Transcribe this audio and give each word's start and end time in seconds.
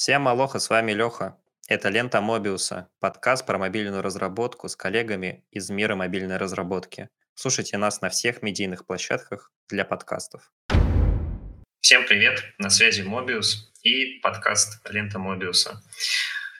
Всем 0.00 0.26
алоха, 0.28 0.60
с 0.60 0.70
вами 0.70 0.92
Леха. 0.92 1.36
Это 1.68 1.90
«Лента 1.90 2.22
Мобиуса», 2.22 2.88
подкаст 3.00 3.44
про 3.44 3.58
мобильную 3.58 4.00
разработку 4.00 4.66
с 4.66 4.74
коллегами 4.74 5.44
из 5.50 5.68
мира 5.68 5.94
мобильной 5.94 6.38
разработки. 6.38 7.10
Слушайте 7.34 7.76
нас 7.76 8.00
на 8.00 8.08
всех 8.08 8.40
медийных 8.40 8.86
площадках 8.86 9.52
для 9.68 9.84
подкастов. 9.84 10.50
Всем 11.82 12.06
привет, 12.06 12.42
на 12.56 12.70
связи 12.70 13.02
Мобиус 13.02 13.70
и 13.82 14.18
подкаст 14.20 14.80
«Лента 14.88 15.18
Мобиуса». 15.18 15.82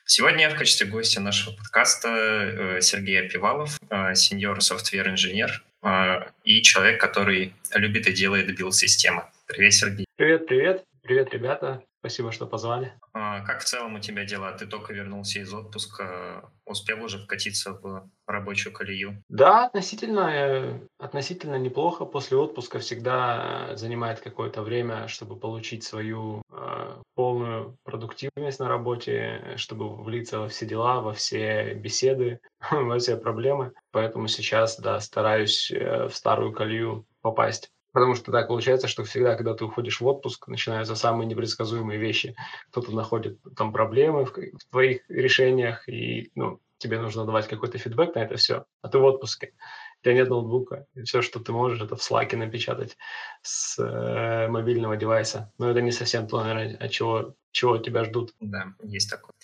Сегодня 0.04 0.50
в 0.50 0.58
качестве 0.58 0.86
гостя 0.86 1.22
нашего 1.22 1.56
подкаста 1.56 2.08
э, 2.08 2.80
Сергей 2.82 3.24
Опивалов, 3.24 3.78
э, 3.88 4.14
senior 4.16 4.60
software 4.60 5.12
engineer 5.12 5.64
э, 5.82 6.30
и 6.44 6.60
человек, 6.60 7.00
который 7.00 7.54
любит 7.74 8.06
и 8.06 8.12
делает 8.12 8.54
build-системы. 8.54 9.22
Привет, 9.46 9.72
Сергей. 9.72 10.04
Привет, 10.18 10.46
привет. 10.46 10.84
Привет, 11.02 11.32
ребята. 11.32 11.82
Спасибо, 12.00 12.32
что 12.32 12.46
позвали. 12.46 12.94
А, 13.12 13.40
как 13.42 13.60
в 13.60 13.64
целом 13.64 13.96
у 13.96 14.00
тебя 14.00 14.24
дела? 14.24 14.52
Ты 14.52 14.66
только 14.66 14.94
вернулся 14.94 15.38
из 15.38 15.52
отпуска, 15.52 16.50
успел 16.64 17.04
уже 17.04 17.18
вкатиться 17.18 17.74
в 17.74 18.10
рабочую 18.26 18.72
колею? 18.72 19.22
Да, 19.28 19.66
относительно, 19.66 20.30
э, 20.34 20.80
относительно 20.98 21.56
неплохо. 21.56 22.06
После 22.06 22.38
отпуска 22.38 22.78
всегда 22.78 23.76
занимает 23.76 24.20
какое-то 24.20 24.62
время, 24.62 25.08
чтобы 25.08 25.36
получить 25.36 25.84
свою 25.84 26.40
э, 26.50 27.02
полную 27.14 27.76
продуктивность 27.84 28.60
на 28.60 28.68
работе, 28.68 29.54
чтобы 29.56 29.94
влиться 30.02 30.38
во 30.38 30.48
все 30.48 30.64
дела, 30.64 31.02
во 31.02 31.12
все 31.12 31.74
беседы, 31.74 32.40
во 32.70 32.98
все 32.98 33.18
проблемы. 33.18 33.72
Поэтому 33.90 34.26
сейчас, 34.26 34.78
да, 34.78 35.00
стараюсь 35.00 35.70
э, 35.70 36.08
в 36.08 36.16
старую 36.16 36.54
колею 36.54 37.04
попасть. 37.20 37.70
Потому 37.92 38.14
что 38.14 38.32
так 38.32 38.48
получается, 38.48 38.88
что 38.88 39.04
всегда, 39.04 39.34
когда 39.36 39.54
ты 39.54 39.64
уходишь 39.64 40.00
в 40.00 40.06
отпуск, 40.06 40.48
начинаются 40.48 40.94
самые 40.94 41.26
непредсказуумые 41.26 41.98
вещи. 41.98 42.36
Кто-то 42.70 42.92
находит 42.92 43.38
там 43.56 43.72
проблемы 43.72 44.24
в, 44.24 44.32
в 44.32 44.70
твоих 44.70 45.02
решениях, 45.08 45.88
и 45.88 46.30
ну, 46.34 46.60
тебе 46.78 47.00
нужно 47.00 47.24
давать 47.24 47.48
какой-то 47.48 47.78
фидбэк 47.78 48.14
на 48.14 48.20
это 48.20 48.36
все. 48.36 48.64
А 48.82 48.88
ты 48.88 48.98
в 48.98 49.04
отпуске. 49.04 49.52
У 50.00 50.04
тебя 50.04 50.14
нет 50.14 50.28
ноутбука. 50.30 50.86
И 50.94 51.02
все, 51.02 51.20
что 51.20 51.40
ты 51.40 51.52
можешь, 51.52 51.80
это 51.82 51.96
в 51.96 52.02
слаке 52.02 52.36
напечатать 52.36 52.96
с 53.42 53.78
э, 53.78 54.48
мобильного 54.48 54.96
девайса. 54.96 55.52
Но 55.58 55.70
это 55.70 55.82
не 55.82 55.90
совсем 55.90 56.26
то, 56.26 56.42
наверное, 56.42 56.76
от 56.76 56.90
чего, 56.90 57.34
чего 57.50 57.76
тебя 57.78 58.04
ждут. 58.04 58.34
Да, 58.40 58.72
есть 58.82 59.10
такое 59.10 59.34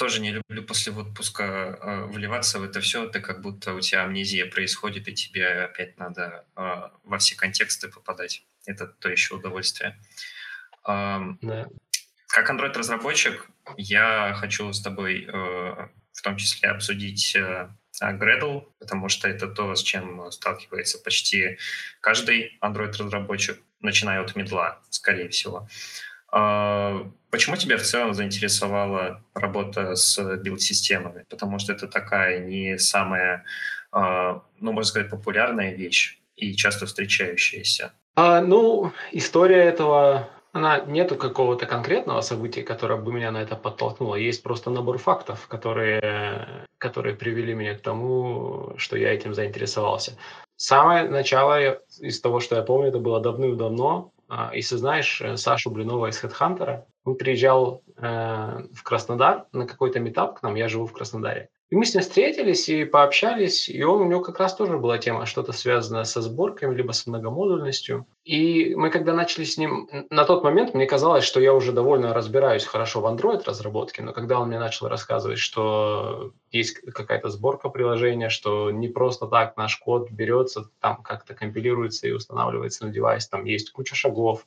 тоже 0.00 0.22
не 0.22 0.30
люблю 0.32 0.62
после 0.62 0.92
отпуска 0.92 1.42
э, 1.44 2.04
вливаться 2.06 2.58
в 2.58 2.62
это 2.62 2.80
все. 2.80 3.04
Это 3.04 3.20
как 3.20 3.42
будто 3.42 3.74
у 3.74 3.80
тебя 3.80 4.04
амнезия 4.04 4.46
происходит, 4.46 5.08
и 5.08 5.12
тебе 5.12 5.64
опять 5.64 5.98
надо 5.98 6.46
э, 6.56 6.88
во 7.04 7.18
все 7.18 7.36
контексты 7.36 7.88
попадать. 7.88 8.42
Это 8.64 8.86
то 8.86 9.10
еще 9.10 9.34
удовольствие. 9.34 10.00
Э, 10.88 11.18
да. 11.42 11.68
Как 12.28 12.48
Android-разработчик, 12.48 13.46
я 13.76 14.34
хочу 14.40 14.72
с 14.72 14.80
тобой 14.80 15.26
э, 15.26 15.88
в 16.12 16.22
том 16.22 16.38
числе 16.38 16.70
обсудить 16.70 17.36
э, 17.36 17.68
Gradle, 18.00 18.72
потому 18.78 19.10
что 19.10 19.28
это 19.28 19.48
то, 19.48 19.74
с 19.74 19.82
чем 19.82 20.32
сталкивается 20.32 20.98
почти 20.98 21.58
каждый 22.00 22.58
Android-разработчик, 22.62 23.60
начиная 23.80 24.22
от 24.22 24.34
медла, 24.34 24.80
скорее 24.88 25.28
всего. 25.28 25.58
А, 25.58 25.68
почему 26.30 27.56
тебя 27.56 27.76
в 27.76 27.82
целом 27.82 28.14
заинтересовала 28.14 29.22
работа 29.34 29.94
с 29.94 30.18
билд-системами? 30.36 31.24
Потому 31.28 31.58
что 31.58 31.72
это 31.72 31.86
такая 31.86 32.40
не 32.40 32.78
самая, 32.78 33.44
а, 33.92 34.42
ну, 34.58 34.72
можно 34.72 34.88
сказать, 34.88 35.10
популярная 35.10 35.74
вещь 35.74 36.18
и 36.36 36.54
часто 36.54 36.86
встречающаяся. 36.86 37.92
А, 38.16 38.40
ну, 38.40 38.92
история 39.12 39.64
этого, 39.64 40.28
она 40.52 40.80
нету 40.80 41.16
какого-то 41.16 41.66
конкретного 41.66 42.20
события, 42.20 42.62
которое 42.62 42.98
бы 42.98 43.12
меня 43.12 43.30
на 43.30 43.42
это 43.42 43.56
подтолкнуло. 43.56 44.16
Есть 44.16 44.42
просто 44.42 44.70
набор 44.70 44.98
фактов, 44.98 45.46
которые, 45.48 46.66
которые 46.78 47.14
привели 47.14 47.54
меня 47.54 47.74
к 47.74 47.80
тому, 47.80 48.74
что 48.76 48.96
я 48.96 49.12
этим 49.12 49.34
заинтересовался. 49.34 50.16
Самое 50.56 51.08
начало 51.08 51.80
из 52.00 52.20
того, 52.20 52.40
что 52.40 52.56
я 52.56 52.62
помню, 52.62 52.88
это 52.88 52.98
было 52.98 53.20
давным-давно. 53.20 54.12
А, 54.32 54.54
если 54.54 54.76
знаешь 54.76 55.20
э, 55.20 55.36
Сашу 55.36 55.70
Блинова 55.70 56.06
из 56.06 56.22
HeadHunter, 56.22 56.84
он 57.02 57.16
приезжал 57.16 57.82
э, 57.96 58.62
в 58.72 58.82
Краснодар 58.84 59.46
на 59.52 59.66
какой-то 59.66 59.98
метап 59.98 60.38
к 60.38 60.42
нам, 60.42 60.54
я 60.54 60.68
живу 60.68 60.86
в 60.86 60.92
Краснодаре. 60.92 61.48
И 61.70 61.76
мы 61.76 61.84
с 61.84 61.94
ним 61.94 62.02
встретились 62.02 62.68
и 62.68 62.84
пообщались, 62.84 63.68
и 63.68 63.80
он, 63.84 64.02
у 64.02 64.04
него 64.06 64.20
как 64.20 64.40
раз 64.40 64.56
тоже 64.56 64.76
была 64.76 64.98
тема, 64.98 65.24
что-то 65.24 65.52
связанное 65.52 66.02
со 66.02 66.20
сборками, 66.20 66.74
либо 66.74 66.90
с 66.90 67.06
многомодульностью. 67.06 68.06
И 68.24 68.74
мы 68.74 68.90
когда 68.90 69.14
начали 69.14 69.44
с 69.44 69.56
ним, 69.56 69.88
на 70.10 70.24
тот 70.24 70.42
момент 70.42 70.74
мне 70.74 70.86
казалось, 70.86 71.22
что 71.22 71.38
я 71.38 71.54
уже 71.54 71.70
довольно 71.70 72.12
разбираюсь 72.12 72.64
хорошо 72.64 73.00
в 73.00 73.06
Android-разработке, 73.06 74.02
но 74.02 74.12
когда 74.12 74.40
он 74.40 74.48
мне 74.48 74.58
начал 74.58 74.88
рассказывать, 74.88 75.38
что 75.38 76.32
есть 76.50 76.80
какая-то 76.92 77.28
сборка 77.28 77.68
приложения, 77.68 78.30
что 78.30 78.72
не 78.72 78.88
просто 78.88 79.26
так 79.26 79.56
наш 79.56 79.76
код 79.76 80.10
берется, 80.10 80.68
там 80.80 81.02
как-то 81.04 81.34
компилируется 81.34 82.08
и 82.08 82.12
устанавливается 82.12 82.84
на 82.84 82.92
девайс, 82.92 83.28
там 83.28 83.44
есть 83.44 83.70
куча 83.70 83.94
шагов, 83.94 84.44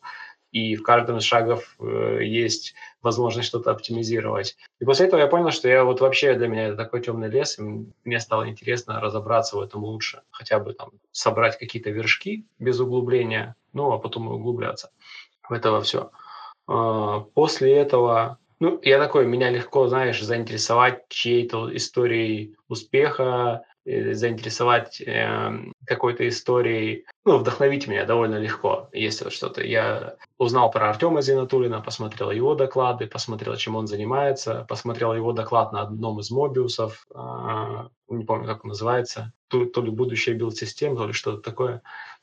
и 0.53 0.75
в 0.75 0.83
каждом 0.83 1.17
из 1.17 1.23
шагов 1.23 1.75
э, 1.79 2.19
есть 2.21 2.75
возможность 3.01 3.49
что-то 3.49 3.71
оптимизировать. 3.71 4.55
И 4.79 4.85
после 4.85 5.07
этого 5.07 5.19
я 5.19 5.27
понял, 5.27 5.49
что 5.51 5.67
я 5.67 5.83
вот 5.83 5.99
вообще 5.99 6.35
для 6.35 6.47
меня 6.47 6.67
это 6.67 6.77
такой 6.77 7.01
темный 7.01 7.27
лес, 7.27 7.57
и 7.59 7.63
мне 8.05 8.19
стало 8.19 8.47
интересно 8.47 9.01
разобраться 9.01 9.57
в 9.57 9.61
этом 9.61 9.83
лучше, 9.83 10.21
хотя 10.31 10.59
бы 10.59 10.73
там 10.73 10.91
собрать 11.11 11.57
какие-то 11.57 11.89
вершки 11.89 12.45
без 12.59 12.79
углубления, 12.79 13.55
ну 13.73 13.91
а 13.91 13.97
потом 13.97 14.27
углубляться 14.27 14.91
в 15.49 15.53
это 15.53 15.81
все. 15.81 16.11
А, 16.67 17.21
после 17.33 17.75
этого 17.75 18.37
ну, 18.59 18.79
я 18.83 18.99
такой, 18.99 19.25
меня 19.25 19.49
легко, 19.49 19.87
знаешь, 19.87 20.21
заинтересовать 20.21 21.09
чьей-то 21.09 21.75
историей 21.75 22.55
успеха, 22.69 23.65
Э, 23.65 23.72
заинтересовать 23.85 25.01
э, 25.01 25.51
какой-то 25.85 26.27
историей, 26.27 27.05
ну, 27.25 27.37
вдохновить 27.37 27.87
меня 27.87 28.05
довольно 28.05 28.35
легко, 28.35 28.89
если 28.93 29.25
вот 29.25 29.33
что-то. 29.33 29.63
Я 29.63 30.15
узнал 30.37 30.71
про 30.71 30.89
Артема 30.89 31.21
Зинатулина, 31.21 31.81
посмотрел 31.81 32.31
его 32.31 32.55
доклады, 32.55 33.07
посмотрел, 33.07 33.55
чем 33.55 33.75
он 33.75 33.87
занимается, 33.87 34.65
посмотрел 34.69 35.13
его 35.13 35.33
доклад 35.33 35.73
на 35.73 35.81
одном 35.81 36.19
из 36.19 36.31
мобиусов, 36.31 37.05
э, 37.13 37.87
не 38.09 38.25
помню, 38.25 38.47
как 38.47 38.63
он 38.63 38.69
называется, 38.69 39.33
то, 39.47 39.65
то 39.65 39.81
ли 39.81 39.91
будущее 39.91 40.35
билд-систем, 40.35 40.95
то 40.95 41.07
ли 41.07 41.13
что-то 41.13 41.41
такое. 41.41 41.81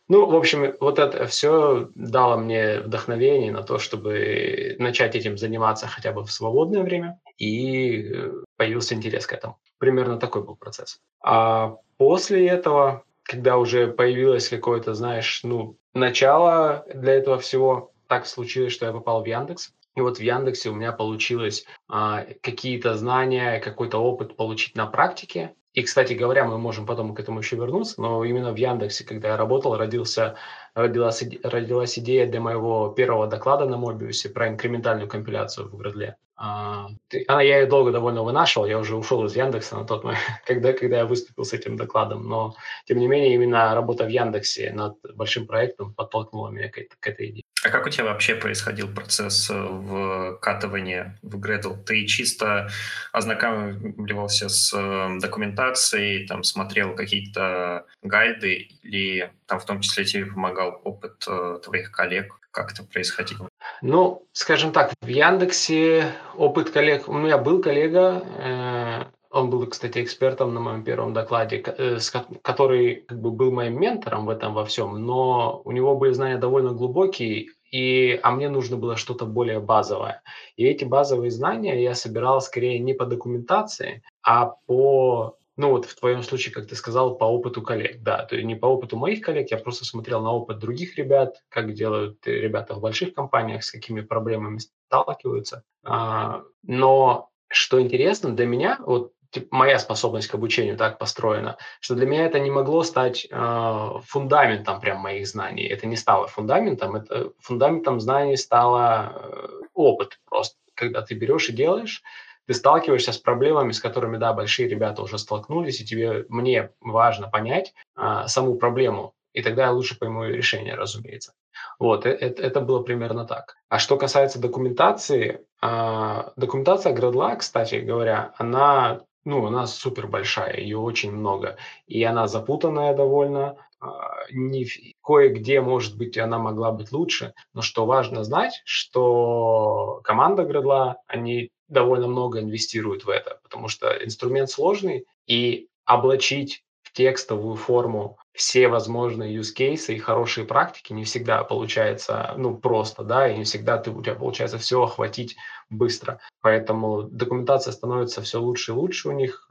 Ну, 0.09 0.27
в 0.27 0.35
общем, 0.35 0.75
вот 0.81 0.99
это 0.99 1.27
все 1.27 1.89
дало 1.95 2.37
мне 2.37 2.81
вдохновение 2.81 3.53
на 3.53 3.63
то, 3.63 3.79
чтобы 3.79 4.75
начать 4.81 5.15
этим 5.15 5.39
заниматься 5.39 5.87
хотя 5.87 6.11
бы 6.11 6.25
в 6.25 6.33
свободное 6.33 6.83
время, 6.83 7.21
и 7.39 8.11
э, 8.13 8.33
появился 8.57 8.95
интерес 8.95 9.27
к 9.27 9.33
этому. 9.33 9.59
Примерно 9.81 10.19
такой 10.19 10.45
был 10.45 10.55
процесс. 10.55 11.01
А 11.25 11.79
после 11.97 12.47
этого, 12.47 13.03
когда 13.25 13.57
уже 13.57 13.89
появилось 13.89 14.49
какое-то, 14.49 14.95
знаешь, 14.95 15.41
ну, 15.43 15.77
начало 15.95 16.85
для 16.95 17.15
этого 17.15 17.39
всего, 17.39 17.91
так 18.07 18.27
случилось, 18.27 18.73
что 18.73 18.87
я 18.87 18.93
попал 18.93 19.25
в 19.25 19.27
Яндекс. 19.27 19.73
И 19.97 20.01
вот 20.01 20.19
в 20.19 20.23
Яндексе 20.23 20.71
у 20.71 20.75
меня 20.75 20.93
получилось 20.93 21.65
а, 21.89 22.25
какие-то 22.43 22.95
знания, 22.95 23.59
какой-то 23.59 23.99
опыт 23.99 24.37
получить 24.37 24.77
на 24.77 24.87
практике, 24.87 25.55
и, 25.73 25.83
кстати 25.83 26.15
говоря, 26.15 26.45
мы 26.45 26.59
можем 26.59 26.85
потом 26.85 27.15
к 27.15 27.21
этому 27.21 27.39
еще 27.39 27.55
вернуться, 27.55 28.01
но 28.01 28.25
именно 28.25 28.53
в 28.53 28.57
Яндексе, 28.57 29.05
когда 29.05 29.29
я 29.29 29.37
работал, 29.37 29.77
родился, 29.77 30.37
родилась, 30.75 31.23
родилась 31.45 31.97
идея 31.99 32.27
для 32.27 32.41
моего 32.41 32.89
первого 32.89 33.29
доклада 33.29 33.67
на 33.67 33.77
Мобиусе 33.77 34.31
про 34.31 34.49
инкрементальную 34.49 35.09
компиляцию 35.09 35.69
в 35.69 35.77
Градле. 35.77 36.17
А, 36.43 36.89
она, 37.29 37.43
я 37.43 37.61
ее 37.61 37.67
долго 37.67 37.93
довольно 37.93 38.23
вынашивал, 38.23 38.67
я 38.67 38.79
уже 38.79 38.97
ушел 38.97 39.27
из 39.27 39.37
Яндекса 39.37 39.77
на 39.77 39.85
тот 39.85 40.05
момент, 40.05 40.23
когда, 40.47 40.73
когда 40.73 40.99
я 40.99 41.05
выступил 41.05 41.45
с 41.45 41.53
этим 41.53 41.77
докладом, 41.77 42.27
но, 42.27 42.55
тем 42.87 42.99
не 42.99 43.09
менее, 43.09 43.35
именно 43.35 43.75
работа 43.75 44.07
в 44.07 44.09
Яндексе 44.09 44.73
над 44.73 44.97
большим 45.17 45.47
проектом 45.47 45.93
подтолкнула 45.93 46.49
меня 46.49 46.71
к, 46.71 46.79
к 46.99 47.07
этой 47.07 47.29
идее. 47.31 47.40
А 47.63 47.69
как 47.69 47.87
у 47.87 47.91
тебя 47.91 48.05
вообще 48.05 48.35
происходил 48.35 48.89
процесс 48.89 49.51
э, 49.51 50.37
вкатывания 50.39 51.19
в 51.23 51.39
Gradle? 51.39 51.77
Ты 51.85 52.07
чисто 52.07 52.71
ознакомливался 53.13 54.49
с 54.49 54.73
э, 54.75 55.19
документацией, 55.21 56.27
там, 56.27 56.43
смотрел 56.43 56.95
какие-то 56.95 57.85
гайды 58.03 58.69
или 58.83 59.31
там 59.47 59.61
в 59.61 59.67
том 59.67 59.81
числе 59.81 60.05
тебе 60.05 60.27
помогал 60.27 60.81
опыт 60.85 61.25
э, 61.29 61.59
твоих 61.63 61.93
коллег? 61.93 62.35
Как 62.51 62.73
это 62.73 62.83
происходило? 62.83 63.49
Ну, 63.83 64.27
скажем 64.33 64.73
так, 64.73 64.93
в 65.03 65.07
Яндексе 65.07 66.13
опыт 66.35 66.71
коллег... 66.71 67.09
У 67.09 67.13
меня 67.13 67.39
был 67.39 67.63
коллега, 67.63 68.25
э, 68.39 69.05
он 69.31 69.49
был, 69.49 69.67
кстати, 69.67 70.03
экспертом 70.03 70.53
на 70.55 70.61
моем 70.61 70.85
первом 70.85 71.13
докладе, 71.13 71.63
э, 71.65 71.99
который 72.43 73.03
как 73.07 73.21
бы 73.21 73.31
был 73.31 73.53
моим 73.53 73.81
ментором 73.81 74.27
в 74.27 74.31
этом 74.31 74.55
во 74.55 74.65
всем, 74.65 74.95
но 75.07 75.63
у 75.65 75.73
него 75.73 75.97
были 75.97 76.13
знания 76.13 76.37
довольно 76.37 76.73
глубокие, 76.73 77.49
и, 77.71 78.19
а 78.23 78.33
мне 78.33 78.49
нужно 78.49 78.77
было 78.77 78.97
что-то 78.97 79.27
более 79.27 79.61
базовое. 79.61 80.23
И 80.57 80.65
эти 80.65 80.85
базовые 80.85 81.31
знания 81.31 81.81
я 81.81 81.95
собирал 81.95 82.41
скорее 82.41 82.81
не 82.81 82.93
по 82.93 83.07
документации, 83.07 84.03
а 84.23 84.47
по 84.67 85.37
ну 85.57 85.71
вот 85.73 85.85
в 85.85 85.95
твоем 85.95 86.23
случае, 86.23 86.55
как 86.55 86.67
ты 86.67 86.75
сказал, 86.75 87.17
по 87.17 87.25
опыту 87.25 87.61
коллег, 87.61 88.03
да, 88.03 88.25
то 88.25 88.35
есть 88.35 88.47
не 88.47 88.55
по 88.55 88.65
опыту 88.65 88.97
моих 88.97 89.21
коллег, 89.21 89.51
я 89.51 89.59
просто 89.59 89.85
смотрел 89.85 90.23
на 90.23 90.33
опыт 90.33 90.59
других 90.59 90.97
ребят, 90.97 91.37
как 91.51 91.75
делают 91.75 92.27
ребята 92.27 92.75
в 92.75 92.81
больших 92.81 93.13
компаниях, 93.13 93.63
с 93.63 93.71
какими 93.71 94.01
проблемами 94.01 94.59
сталкиваются. 94.89 95.63
А, 95.85 96.43
но 96.63 97.29
что 97.49 97.81
интересно 97.81 98.35
для 98.35 98.47
меня, 98.47 98.79
вот 98.81 99.13
типа, 99.31 99.49
моя 99.51 99.79
способность 99.79 100.29
к 100.29 100.35
обучению 100.35 100.77
так 100.77 100.99
построена, 100.99 101.57
что 101.81 101.95
для 101.95 102.07
меня 102.07 102.27
это 102.27 102.39
не 102.41 102.51
могло 102.51 102.83
стать 102.83 103.27
э, 103.31 103.91
фундаментом 104.05 104.81
прям 104.81 104.99
моих 104.99 105.27
знаний. 105.27 105.65
Это 105.65 105.87
не 105.87 105.97
стало 105.97 106.27
фундаментом, 106.27 106.97
это 106.97 107.33
фундаментом 107.39 108.01
знаний 108.01 108.37
стало 108.37 109.13
э, 109.15 109.49
опыт 109.75 110.19
просто. 110.29 110.57
Когда 110.75 111.03
ты 111.03 111.15
берешь 111.15 111.51
и 111.51 111.53
делаешь, 111.53 112.03
ты 112.47 112.55
сталкиваешься 112.55 113.13
с 113.13 113.19
проблемами, 113.19 113.73
с 113.73 113.81
которыми, 113.81 114.17
да, 114.17 114.33
большие 114.33 114.69
ребята 114.69 115.03
уже 115.03 115.19
столкнулись, 115.19 115.81
и 115.81 115.85
тебе, 115.85 116.25
мне 116.29 116.71
важно 116.81 117.29
понять 117.29 117.75
э, 117.97 118.25
саму 118.27 118.57
проблему, 118.57 119.15
и 119.33 119.43
тогда 119.43 119.65
я 119.65 119.73
лучше 119.73 119.99
пойму 119.99 120.25
ее 120.25 120.37
решение, 120.37 120.75
разумеется. 120.75 121.33
Вот, 121.79 122.07
это, 122.07 122.43
это 122.43 122.61
было 122.61 122.83
примерно 122.83 123.27
так. 123.27 123.57
А 123.69 123.79
что 123.79 123.97
касается 123.97 124.41
документации, 124.41 125.47
э, 125.63 126.23
документация 126.37 126.95
Gradla, 126.95 127.37
кстати 127.37 127.77
говоря, 127.77 128.35
она 128.39 129.03
ну, 129.25 129.47
она 129.47 129.67
супер 129.67 130.07
большая, 130.07 130.57
ее 130.59 130.79
очень 130.79 131.13
много. 131.13 131.57
И 131.87 132.03
она 132.03 132.27
запутанная 132.27 132.95
довольно. 132.95 133.57
А, 133.81 134.25
не, 134.31 134.67
кое-где, 135.03 135.61
может 135.61 135.97
быть, 135.97 136.19
она 136.19 136.39
могла 136.39 136.73
быть 136.73 136.93
лучше. 136.93 137.35
Но 137.55 137.63
что 137.63 137.87
важно 137.87 138.25
знать, 138.25 138.63
что 138.65 140.01
команда 140.05 140.45
Градла, 140.45 140.97
они 141.07 141.51
довольно 141.69 142.09
много 142.09 142.41
инвестируют 142.41 143.05
в 143.05 143.09
это, 143.09 143.41
потому 143.43 143.69
что 143.69 143.93
инструмент 144.05 144.51
сложный, 144.51 145.07
и 145.27 145.69
облачить 145.85 146.65
текстовую 146.93 147.57
форму 147.57 148.19
все 148.33 148.69
возможные 148.69 149.37
use 149.37 149.55
cases 149.57 149.93
и 149.95 149.99
хорошие 149.99 150.47
практики 150.47 150.93
не 150.93 151.05
всегда 151.05 151.45
получается, 151.45 152.35
ну, 152.37 152.57
просто, 152.57 153.03
да, 153.03 153.29
и 153.29 153.37
не 153.37 153.45
всегда 153.45 153.79
ты, 153.79 153.91
у 153.91 154.03
тебя 154.03 154.15
получается 154.15 154.59
все 154.59 154.83
охватить 154.83 155.37
быстро. 155.69 156.21
Поэтому 156.41 157.03
документация 157.03 157.73
становится 157.73 158.23
все 158.23 158.41
лучше 158.41 158.73
и 158.73 158.75
лучше 158.75 159.09
у 159.09 159.13
них. 159.13 159.49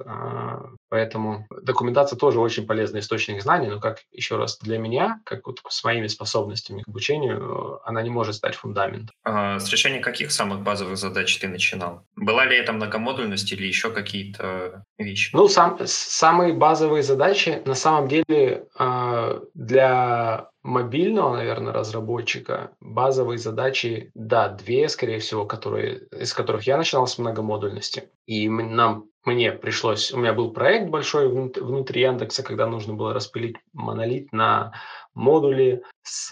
Поэтому 0.89 1.47
документация 1.61 2.17
тоже 2.17 2.39
очень 2.39 2.65
полезный 2.65 2.99
источник 2.99 3.41
знаний, 3.41 3.67
но 3.67 3.79
как 3.79 3.99
еще 4.11 4.37
раз 4.37 4.57
для 4.59 4.77
меня, 4.77 5.21
как 5.23 5.45
вот 5.47 5.61
с 5.69 5.83
моими 5.83 6.07
способностями 6.07 6.81
к 6.81 6.87
обучению, 6.87 7.79
она 7.85 8.01
не 8.01 8.09
может 8.09 8.35
стать 8.35 8.55
фундаментом. 8.55 9.15
А 9.23 9.59
с 9.59 9.69
решения 9.71 9.99
каких 9.99 10.31
самых 10.31 10.61
базовых 10.61 10.97
задач 10.97 11.37
ты 11.37 11.47
начинал? 11.47 12.05
Была 12.15 12.45
ли 12.45 12.57
это 12.57 12.73
многомодульность 12.73 13.51
или 13.51 13.67
еще 13.67 13.91
какие-то 13.91 14.85
вещи? 14.97 15.35
Ну, 15.35 15.47
сам, 15.47 15.77
самые 15.85 16.53
базовые 16.53 17.03
задачи 17.03 17.61
на 17.65 17.75
самом 17.75 18.07
деле 18.07 18.67
а, 18.77 19.41
для 19.53 20.49
мобильного, 20.63 21.35
наверное, 21.35 21.73
разработчика 21.73 22.71
базовые 22.79 23.37
задачи, 23.37 24.11
да, 24.13 24.49
две, 24.49 24.89
скорее 24.89 25.19
всего, 25.19 25.45
которые, 25.45 26.07
из 26.11 26.33
которых 26.33 26.63
я 26.63 26.77
начинал 26.77 27.07
с 27.07 27.17
многомодульности. 27.17 28.09
И 28.25 28.49
нам, 28.49 29.05
мне 29.25 29.51
пришлось, 29.51 30.11
у 30.11 30.17
меня 30.17 30.33
был 30.33 30.51
проект 30.51 30.89
большой 30.89 31.29
внутри 31.29 32.01
Яндекса, 32.01 32.43
когда 32.43 32.67
нужно 32.67 32.93
было 32.93 33.13
распилить 33.13 33.55
монолит 33.73 34.31
на 34.31 34.73
модули 35.13 35.83
с... 36.03 36.31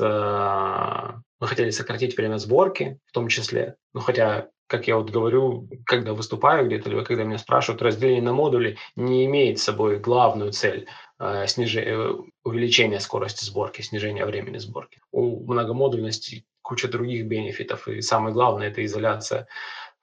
Мы 1.40 1.48
хотели 1.48 1.70
сократить 1.70 2.18
время 2.18 2.38
сборки 2.38 3.00
в 3.06 3.12
том 3.12 3.28
числе. 3.28 3.76
Ну, 3.94 4.02
хотя 4.02 4.50
как 4.68 4.88
я 4.88 4.98
вот 4.98 5.10
говорю, 5.10 5.70
когда 5.86 6.14
выступаю 6.14 6.68
где-то, 6.68 6.90
либо 6.90 7.04
когда 7.04 7.24
меня 7.24 7.38
спрашивают, 7.38 7.82
разделение 7.82 8.22
на 8.22 8.34
модули 8.34 8.78
не 8.96 9.26
имеет 9.26 9.60
собой 9.60 9.98
главную 9.98 10.52
цель 10.52 10.88
снижение, 11.20 11.94
э, 11.94 12.14
увеличение 12.44 13.00
скорости 13.00 13.44
сборки, 13.44 13.82
снижение 13.82 14.26
времени 14.26 14.58
сборки. 14.58 15.02
У 15.12 15.44
многомодульности 15.52 16.46
куча 16.62 16.88
других 16.88 17.26
бенефитов, 17.26 17.88
и 17.88 18.02
самое 18.02 18.34
главное– 18.34 18.68
это 18.70 18.86
изоляция 18.86 19.48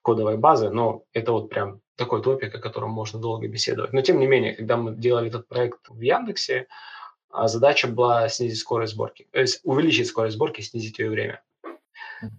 кодовой 0.02 0.36
базы, 0.36 0.70
но 0.70 1.04
это 1.12 1.32
вот 1.32 1.50
прям 1.50 1.80
такой 1.96 2.22
топик, 2.22 2.54
о 2.54 2.58
котором 2.58 2.90
можно 2.90 3.20
долго 3.20 3.46
беседовать. 3.46 3.92
Но 3.92 4.00
тем 4.02 4.18
не 4.18 4.26
менее, 4.26 4.54
когда 4.54 4.76
мы 4.76 4.94
делали 4.94 5.28
этот 5.28 5.46
проект 5.46 5.88
в 5.88 6.00
Яндексе, 6.00 6.66
а, 7.30 7.48
задача 7.48 7.86
была 7.86 8.28
снизить 8.28 8.58
скорость 8.58 8.94
сборки, 8.94 9.28
есть 9.32 9.60
увеличить 9.62 10.08
скорость 10.08 10.34
сборки, 10.34 10.62
снизить 10.62 10.98
ее 10.98 11.10
время. 11.10 11.42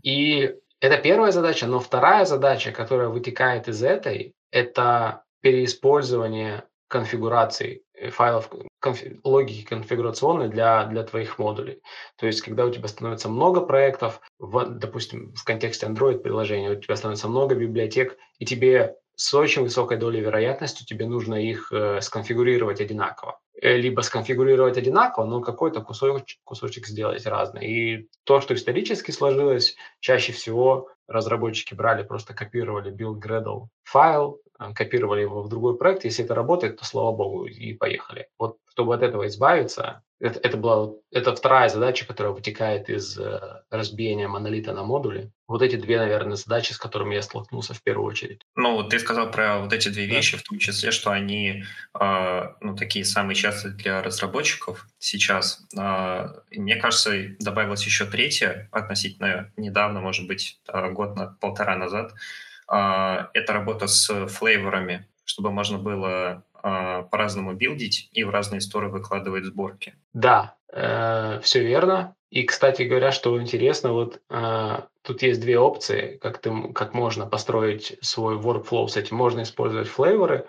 И 0.03 0.53
это 0.81 0.97
первая 0.97 1.31
задача, 1.31 1.65
но 1.65 1.79
вторая 1.79 2.25
задача, 2.25 2.71
которая 2.71 3.07
вытекает 3.07 3.67
из 3.69 3.81
этой, 3.81 4.35
это 4.51 5.23
переиспользование 5.41 6.65
конфигураций 6.87 7.84
Э, 7.84 7.84
файлов 8.11 8.49
конфи- 8.81 9.19
логики 9.23 9.65
конфигурационной 9.65 10.49
для, 10.49 10.85
для 10.85 11.03
твоих 11.03 11.39
модулей. 11.39 11.81
То 12.17 12.27
есть, 12.27 12.41
когда 12.41 12.65
у 12.65 12.71
тебя 12.71 12.87
становится 12.87 13.29
много 13.29 13.61
проектов, 13.61 14.21
в, 14.39 14.65
допустим, 14.65 15.33
в 15.33 15.43
контексте 15.43 15.87
Android-приложения, 15.87 16.71
у 16.71 16.81
тебя 16.81 16.95
становится 16.95 17.27
много 17.27 17.55
библиотек, 17.55 18.17
и 18.39 18.45
тебе 18.45 18.95
с 19.15 19.33
очень 19.33 19.63
высокой 19.63 19.97
долей 19.97 20.19
вероятности 20.19 20.83
тебе 20.83 21.07
нужно 21.07 21.35
их 21.35 21.71
э, 21.71 22.01
сконфигурировать 22.01 22.81
одинаково. 22.81 23.39
Э, 23.61 23.77
либо 23.77 24.01
сконфигурировать 24.01 24.77
одинаково, 24.77 25.25
но 25.25 25.41
какой-то 25.41 25.81
кусочек, 25.81 26.39
кусочек 26.43 26.87
сделать 26.87 27.25
разный. 27.25 27.65
И 27.65 28.09
то, 28.25 28.41
что 28.41 28.53
исторически 28.53 29.11
сложилось, 29.11 29.75
чаще 30.01 30.33
всего 30.33 30.89
разработчики 31.07 31.73
брали, 31.73 32.03
просто 32.03 32.33
копировали 32.33 32.93
build 32.93 33.21
Gradle 33.21 33.67
файл, 33.83 34.41
копировали 34.75 35.21
его 35.21 35.41
в 35.41 35.49
другой 35.49 35.77
проект. 35.77 36.05
Если 36.05 36.25
это 36.25 36.35
работает, 36.35 36.77
то 36.77 36.85
слава 36.85 37.11
богу, 37.15 37.45
и 37.45 37.73
поехали. 37.73 38.27
Вот 38.39 38.57
чтобы 38.75 38.93
от 38.93 39.03
этого 39.03 39.27
избавиться, 39.27 40.03
это, 40.19 40.39
это 40.39 40.57
была 40.57 40.91
это 41.11 41.33
вторая 41.33 41.69
задача, 41.69 42.05
которая 42.05 42.33
вытекает 42.33 42.89
из 42.89 43.17
э, 43.17 43.61
разбиения 43.69 44.27
монолита 44.27 44.73
на 44.73 44.83
модули. 44.83 45.31
Вот 45.47 45.61
эти 45.61 45.77
две, 45.77 45.97
наверное, 45.97 46.35
задачи, 46.35 46.73
с 46.73 46.77
которыми 46.77 47.15
я 47.15 47.21
столкнулся 47.21 47.73
в 47.73 47.81
первую 47.81 48.07
очередь. 48.07 48.41
Ну, 48.55 48.83
ты 48.83 48.99
сказал 48.99 49.31
про 49.31 49.59
вот 49.59 49.71
эти 49.71 49.87
две 49.87 50.05
вещи, 50.05 50.33
да. 50.35 50.39
в 50.39 50.43
том 50.43 50.59
числе, 50.59 50.91
что 50.91 51.11
они 51.11 51.63
э, 51.97 52.43
ну, 52.59 52.75
такие 52.75 53.05
самые 53.05 53.35
частые 53.35 53.73
для 53.73 54.01
разработчиков 54.01 54.87
сейчас. 54.97 55.65
Э, 55.77 56.27
мне 56.51 56.75
кажется, 56.75 57.11
добавилась 57.39 57.85
еще 57.85 58.05
третья, 58.05 58.67
относительно 58.71 59.53
недавно, 59.55 60.01
может 60.01 60.27
быть, 60.27 60.59
год 60.91 61.15
на 61.15 61.27
полтора 61.39 61.77
назад– 61.77 62.11
а, 62.23 62.44
это 62.67 63.53
работа 63.53 63.87
с 63.87 64.27
флейворами, 64.27 65.07
чтобы 65.23 65.51
можно 65.51 65.77
было 65.77 66.43
а, 66.67 67.03
по-разному 67.03 67.53
билдить 67.53 68.09
и 68.11 68.23
в 68.23 68.31
разные 68.31 68.59
стороны 68.59 68.91
выкладывать 68.91 69.45
сборки. 69.45 69.93
Да, 70.13 70.55
э, 70.73 71.39
все 71.43 71.63
верно. 71.63 72.15
И, 72.31 72.41
кстати 72.41 72.81
говоря, 72.81 73.11
что 73.11 73.39
интересно, 73.39 73.91
вот 73.91 74.19
э, 74.31 74.79
тут 75.03 75.21
есть 75.21 75.41
две 75.41 75.59
опции, 75.59 76.17
как, 76.17 76.39
ты, 76.39 76.51
как 76.73 76.95
можно 76.95 77.27
построить 77.27 77.99
свой 78.01 78.37
workflow 78.37 78.87
с 78.87 78.97
этим. 78.97 79.15
Можно 79.15 79.43
использовать 79.43 79.87
флейворы, 79.87 80.47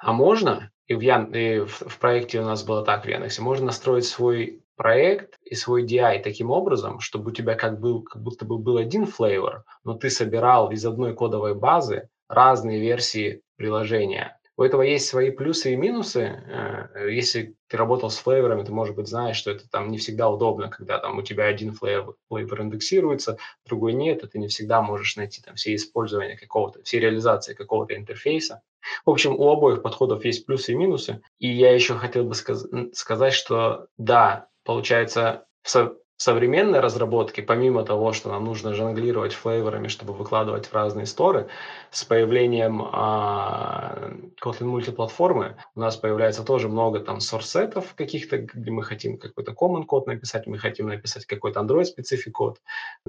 а 0.00 0.12
можно, 0.12 0.70
и 0.86 0.94
в, 0.94 1.00
Ян, 1.00 1.24
и 1.34 1.58
в, 1.58 1.72
в 1.72 1.98
проекте 1.98 2.40
у 2.40 2.44
нас 2.44 2.62
было 2.62 2.84
так 2.84 3.04
в 3.04 3.08
Яндексе, 3.08 3.42
можно 3.42 3.66
настроить 3.66 4.06
свой 4.06 4.62
проект 4.76 5.38
и 5.44 5.54
свой 5.54 5.84
DI 5.84 6.22
таким 6.22 6.50
образом, 6.50 7.00
чтобы 7.00 7.30
у 7.30 7.34
тебя 7.34 7.54
как, 7.54 7.80
был, 7.80 8.02
как 8.02 8.22
будто 8.22 8.44
бы 8.44 8.58
был 8.58 8.76
один 8.76 9.06
флейвор, 9.06 9.64
но 9.84 9.94
ты 9.94 10.10
собирал 10.10 10.70
из 10.70 10.84
одной 10.84 11.14
кодовой 11.14 11.54
базы 11.54 12.08
разные 12.28 12.80
версии 12.80 13.42
приложения. 13.56 14.38
У 14.56 14.62
этого 14.62 14.82
есть 14.82 15.08
свои 15.08 15.30
плюсы 15.30 15.72
и 15.72 15.76
минусы. 15.76 16.20
Э, 16.20 17.10
если 17.10 17.56
ты 17.66 17.76
работал 17.76 18.08
с 18.08 18.18
флейворами, 18.18 18.62
ты, 18.62 18.70
может 18.70 18.94
быть, 18.94 19.08
знаешь, 19.08 19.36
что 19.36 19.50
это 19.50 19.68
там 19.68 19.90
не 19.90 19.98
всегда 19.98 20.28
удобно, 20.30 20.68
когда 20.68 20.98
там 20.98 21.18
у 21.18 21.22
тебя 21.22 21.46
один 21.46 21.72
флейвор 21.72 22.16
индексируется, 22.30 23.36
другой 23.66 23.94
нет, 23.94 24.22
и 24.22 24.28
ты 24.28 24.38
не 24.38 24.46
всегда 24.46 24.80
можешь 24.80 25.16
найти 25.16 25.42
там 25.42 25.56
все 25.56 25.74
использования 25.74 26.36
какого-то, 26.36 26.82
все 26.84 27.00
реализации 27.00 27.54
какого-то 27.54 27.96
интерфейса. 27.96 28.62
В 29.04 29.10
общем, 29.10 29.34
у 29.34 29.48
обоих 29.48 29.82
подходов 29.82 30.24
есть 30.24 30.46
плюсы 30.46 30.72
и 30.72 30.76
минусы. 30.76 31.20
И 31.40 31.48
я 31.48 31.74
еще 31.74 31.94
хотел 31.94 32.24
бы 32.24 32.34
сказ- 32.34 32.66
сказать, 32.92 33.32
что 33.32 33.88
да, 33.98 34.46
получается, 34.64 35.46
в, 35.62 35.70
со- 35.70 35.96
современной 36.16 36.80
разработке, 36.80 37.42
помимо 37.42 37.82
того, 37.82 38.12
что 38.12 38.30
нам 38.30 38.44
нужно 38.44 38.72
жонглировать 38.72 39.34
флейворами, 39.34 39.88
чтобы 39.88 40.12
выкладывать 40.12 40.66
в 40.66 40.72
разные 40.72 41.06
сторы, 41.06 41.48
с 41.90 42.04
появлением 42.04 42.82
а, 42.92 44.10
Kotlin 44.42 44.66
мультиплатформы 44.66 45.56
у 45.74 45.80
нас 45.80 45.96
появляется 45.96 46.44
тоже 46.44 46.68
много 46.68 47.00
там 47.00 47.20
сорсетов 47.20 47.94
каких-то, 47.94 48.38
где 48.38 48.70
мы 48.70 48.84
хотим 48.84 49.18
какой-то 49.18 49.52
common 49.52 49.84
код 49.84 50.06
написать, 50.06 50.46
мы 50.46 50.56
хотим 50.58 50.86
написать 50.86 51.26
какой-то 51.26 51.60
Android-специфик 51.60 52.32
код, 52.32 52.60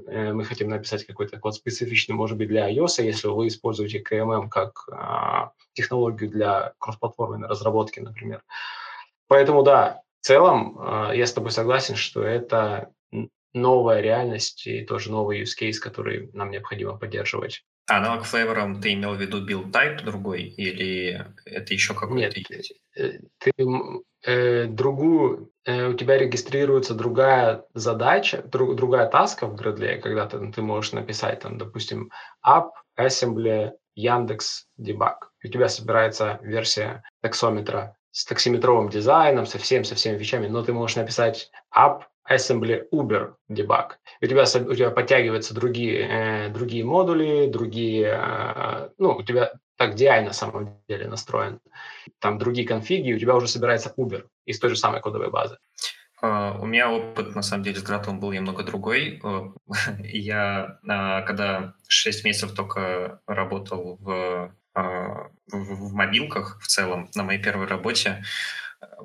э, 0.06 0.32
мы 0.32 0.44
хотим 0.44 0.68
написать 0.68 1.06
какой-то 1.06 1.38
код 1.38 1.54
специфичный, 1.54 2.14
может 2.14 2.36
быть, 2.36 2.48
для 2.48 2.70
iOS, 2.70 3.02
если 3.02 3.28
вы 3.28 3.46
используете 3.46 4.02
KMM 4.02 4.48
как 4.48 4.88
а, 4.90 5.52
технологию 5.74 6.28
для 6.28 6.74
кроссплатформенной 6.78 7.48
разработки, 7.48 8.00
например. 8.00 8.42
Поэтому 9.28 9.62
да, 9.62 10.02
целом, 10.26 10.76
а, 10.80 11.12
я 11.14 11.26
с 11.26 11.32
тобой 11.32 11.52
согласен, 11.52 11.94
что 11.94 12.22
это 12.22 12.90
новая 13.54 14.00
реальность 14.00 14.66
и 14.66 14.84
тоже 14.84 15.10
новый 15.10 15.42
use 15.42 15.54
case, 15.58 15.78
который 15.80 16.30
нам 16.32 16.50
необходимо 16.50 16.98
поддерживать 16.98 17.62
А 17.88 17.98
аналог 17.98 18.24
флейвором 18.24 18.80
ты 18.80 18.92
имел 18.92 19.14
в 19.14 19.20
виду 19.20 19.46
build 19.46 19.70
type 19.70 20.04
другой 20.04 20.42
или 20.42 21.24
это 21.44 21.72
еще 21.72 21.94
какой-то 21.94 22.14
Нет? 22.14 22.36
Э, 22.96 23.12
ты 23.38 23.52
э, 24.24 24.64
другую, 24.66 25.52
э, 25.64 25.86
у 25.86 25.94
тебя 25.94 26.18
регистрируется 26.18 26.94
другая 26.94 27.64
задача, 27.72 28.42
друг, 28.42 28.74
другая 28.74 29.08
таска 29.08 29.46
в 29.46 29.54
Gradle, 29.54 30.00
когда 30.00 30.26
ты, 30.26 30.52
ты 30.52 30.60
можешь 30.60 30.92
написать 30.92 31.40
там, 31.40 31.56
допустим, 31.56 32.10
app, 32.44 32.70
assembly, 32.98 33.70
Яндекс 33.94 34.66
Debug. 34.78 35.16
У 35.44 35.48
тебя 35.48 35.68
собирается 35.68 36.38
версия 36.42 37.02
таксометра 37.22 37.95
с 38.16 38.24
таксиметровым 38.24 38.88
дизайном, 38.88 39.44
со 39.44 39.58
всем, 39.58 39.84
со 39.84 39.94
всеми 39.94 40.16
вещами, 40.16 40.46
но 40.46 40.62
ты 40.62 40.72
можешь 40.72 40.96
написать 40.96 41.50
app 41.76 42.04
assembly 42.26 42.88
Uber 42.90 43.34
debug. 43.50 43.90
У 44.22 44.26
тебя, 44.26 44.44
у 44.44 44.74
тебя 44.74 44.90
подтягиваются 44.90 45.54
другие, 45.54 46.08
э, 46.08 46.48
другие 46.48 46.82
модули, 46.82 47.46
другие, 47.46 48.18
э, 48.18 48.88
ну, 48.96 49.16
у 49.16 49.22
тебя 49.22 49.52
так 49.76 49.96
DI 49.96 50.24
на 50.24 50.32
самом 50.32 50.80
деле 50.88 51.08
настроен. 51.08 51.60
Там 52.18 52.38
другие 52.38 52.66
конфиги, 52.66 53.10
и 53.10 53.14
у 53.14 53.18
тебя 53.18 53.36
уже 53.36 53.48
собирается 53.48 53.92
Uber 53.98 54.24
из 54.46 54.58
той 54.60 54.70
же 54.70 54.76
самой 54.76 55.02
кодовой 55.02 55.30
базы. 55.30 55.58
Uh, 56.22 56.58
у 56.62 56.64
меня 56.64 56.90
опыт, 56.90 57.34
на 57.34 57.42
самом 57.42 57.64
деле, 57.64 57.76
с 57.76 57.82
Гратлом 57.82 58.18
был 58.18 58.32
немного 58.32 58.62
другой. 58.62 59.20
Uh, 59.22 59.52
я, 60.02 60.78
uh, 60.88 61.26
когда 61.26 61.74
6 61.86 62.24
месяцев 62.24 62.54
только 62.54 63.20
работал 63.26 63.98
в, 64.00 64.50
в, 64.76 65.30
в 65.48 65.94
мобилках 65.94 66.60
в 66.60 66.66
целом, 66.66 67.10
на 67.14 67.22
моей 67.22 67.42
первой 67.42 67.66
работе, 67.66 68.22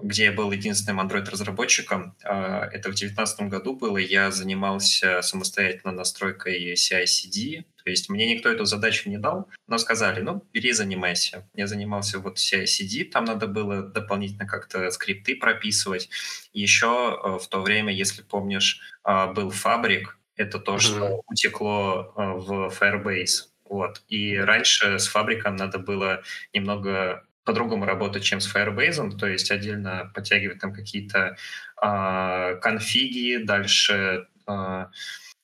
где 0.01 0.25
я 0.25 0.31
был 0.31 0.51
единственным 0.51 0.99
Android-разработчиком. 0.99 2.15
А, 2.23 2.65
это 2.65 2.89
в 2.89 2.95
2019 2.95 3.41
году 3.41 3.75
было. 3.75 3.97
Я 3.97 4.31
занимался 4.31 5.21
самостоятельно 5.21 5.91
настройкой 5.91 6.73
CI-CD. 6.73 7.63
То 7.83 7.89
есть 7.89 8.09
мне 8.09 8.33
никто 8.33 8.49
эту 8.49 8.65
задачу 8.65 9.09
не 9.09 9.17
дал, 9.17 9.49
но 9.67 9.77
сказали, 9.77 10.21
ну, 10.21 10.43
бери, 10.53 10.71
занимайся. 10.71 11.49
Я 11.55 11.67
занимался 11.67 12.19
вот 12.19 12.37
CI-CD, 12.37 13.05
там 13.05 13.25
надо 13.25 13.47
было 13.47 13.81
дополнительно 13.81 14.45
как-то 14.45 14.91
скрипты 14.91 15.35
прописывать. 15.35 16.09
Еще 16.53 16.87
э, 16.87 17.39
в 17.39 17.47
то 17.47 17.61
время, 17.61 17.93
если 17.93 18.21
помнишь, 18.21 18.81
а, 19.03 19.27
был 19.27 19.49
Фабрик, 19.49 20.17
это 20.35 20.59
то, 20.59 20.75
mm-hmm. 20.75 20.79
что 20.79 21.21
утекло 21.27 22.13
э, 22.15 22.21
в 22.21 22.73
Firebase. 22.79 23.50
Вот. 23.71 24.03
И 24.09 24.35
раньше 24.35 24.99
с 24.99 25.07
фабриком 25.07 25.55
надо 25.55 25.79
было 25.79 26.23
немного 26.53 27.23
по-другому 27.45 27.85
работать, 27.85 28.21
чем 28.21 28.41
с 28.41 28.53
Firebase, 28.53 29.17
то 29.17 29.27
есть 29.27 29.49
отдельно 29.49 30.11
подтягивать 30.13 30.59
там 30.59 30.73
какие-то 30.73 31.37
э, 31.81 32.55
конфиги, 32.61 33.37
дальше 33.41 34.27
э, 34.45 34.85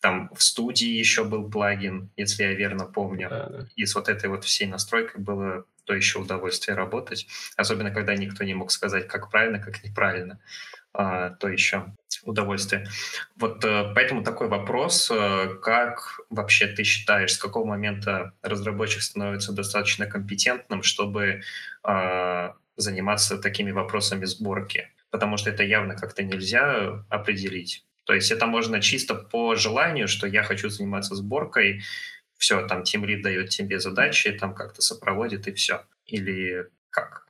там 0.01 0.29
в 0.35 0.43
студии 0.43 0.89
еще 0.89 1.23
был 1.23 1.49
плагин, 1.49 2.09
если 2.17 2.43
я 2.43 2.53
верно 2.53 2.85
помню. 2.85 3.29
Да, 3.29 3.47
да. 3.47 3.67
И 3.77 3.85
с 3.85 3.95
вот 3.95 4.09
этой 4.09 4.29
вот 4.29 4.43
всей 4.43 4.67
настройкой 4.67 5.21
было 5.21 5.63
то 5.85 5.95
еще 5.95 6.19
удовольствие 6.19 6.75
работать, 6.75 7.27
особенно 7.55 7.91
когда 7.91 8.13
никто 8.13 8.43
не 8.43 8.53
мог 8.53 8.71
сказать, 8.71 9.07
как 9.07 9.31
правильно, 9.31 9.59
как 9.59 9.81
неправильно. 9.85 10.37
А, 10.99 11.29
то 11.29 11.47
еще 11.47 11.93
удовольствие. 12.23 12.87
Вот 13.35 13.63
э, 13.63 13.91
поэтому 13.93 14.23
такой 14.23 14.47
вопрос, 14.47 15.11
э, 15.11 15.55
как 15.61 16.19
вообще 16.31 16.65
ты 16.65 16.83
считаешь, 16.83 17.33
с 17.33 17.37
какого 17.37 17.67
момента 17.67 18.33
разработчик 18.41 19.03
становится 19.03 19.53
достаточно 19.53 20.07
компетентным, 20.07 20.81
чтобы 20.81 21.41
а, 21.83 22.55
заниматься 22.77 23.37
такими 23.37 23.69
вопросами 23.69 24.25
сборки? 24.25 24.89
Потому 25.11 25.37
что 25.37 25.51
это 25.51 25.61
явно 25.61 25.95
как-то 25.95 26.23
нельзя 26.23 27.05
определить. 27.09 27.85
То 28.05 28.13
есть 28.13 28.31
это 28.31 28.47
можно 28.47 28.81
чисто 28.81 29.13
по 29.13 29.53
желанию, 29.53 30.07
что 30.07 30.25
я 30.25 30.41
хочу 30.41 30.69
заниматься 30.69 31.13
сборкой, 31.13 31.83
все, 32.37 32.65
там 32.65 32.81
Lead 32.81 33.21
дает 33.21 33.49
тебе 33.49 33.79
задачи, 33.79 34.31
там 34.31 34.55
как-то 34.55 34.81
сопроводит 34.81 35.47
и 35.47 35.53
все. 35.53 35.83
Или 36.07 36.69
как? 36.89 37.27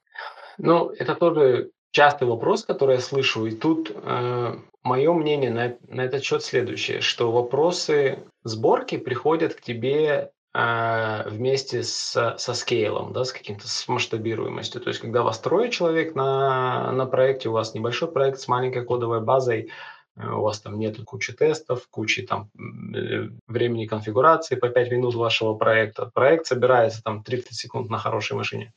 Ну, 0.57 0.89
это 0.89 1.15
тоже 1.15 1.71
частый 1.91 2.27
вопрос, 2.27 2.63
который 2.63 2.95
я 2.95 3.01
слышу, 3.01 3.45
и 3.45 3.51
тут 3.51 3.91
э, 3.93 4.55
мое 4.83 5.13
мнение 5.13 5.51
на, 5.51 5.77
на 5.87 6.01
этот 6.01 6.23
счет 6.23 6.43
следующее, 6.43 7.01
что 7.01 7.31
вопросы 7.31 8.19
сборки 8.43 8.97
приходят 8.97 9.53
к 9.55 9.61
тебе 9.61 10.31
э, 10.53 11.29
вместе 11.29 11.83
с, 11.83 12.35
со 12.37 12.53
скейлом, 12.53 13.13
да, 13.13 13.23
с 13.23 13.31
каким-то 13.31 13.67
с 13.67 13.87
масштабируемостью. 13.87 14.81
То 14.81 14.89
есть, 14.89 15.01
когда 15.01 15.23
вас 15.23 15.39
трое 15.39 15.71
человек 15.71 16.15
на, 16.15 16.91
на 16.91 17.05
проекте, 17.05 17.49
у 17.49 17.53
вас 17.53 17.73
небольшой 17.73 18.11
проект 18.11 18.39
с 18.39 18.47
маленькой 18.47 18.83
кодовой 18.83 19.21
базой, 19.21 19.69
э, 20.15 20.27
у 20.27 20.41
вас 20.41 20.59
там 20.61 20.79
нет 20.79 20.97
кучи 21.05 21.33
тестов, 21.33 21.87
кучи 21.89 22.23
там 22.23 22.49
э, 22.95 23.29
времени 23.47 23.85
конфигурации 23.85 24.55
по 24.55 24.69
5 24.69 24.91
минут 24.91 25.15
вашего 25.15 25.53
проекта. 25.53 26.09
Проект 26.13 26.47
собирается 26.47 27.03
там 27.03 27.23
30 27.23 27.53
секунд 27.53 27.89
на 27.89 27.97
хорошей 27.97 28.35
машине 28.35 28.73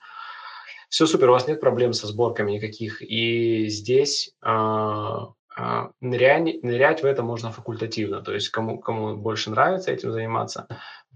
все 0.90 1.06
супер, 1.06 1.30
у 1.30 1.32
вас 1.32 1.47
нет 1.47 1.61
проблем 1.61 1.92
со 1.92 2.09
сборками 2.09 2.52
никаких. 2.52 3.00
И 3.00 3.68
здесь 3.68 4.35
а, 4.42 5.32
а, 5.56 5.90
нырять, 6.00 6.62
нырять 6.64 7.02
в 7.02 7.06
это 7.06 7.23
можно 7.23 7.52
факультативно. 7.52 8.23
То 8.23 8.35
есть 8.35 8.49
кому, 8.49 8.80
кому 8.80 9.16
больше 9.16 9.50
нравится 9.50 9.92
этим 9.92 10.11
заниматься, 10.11 10.66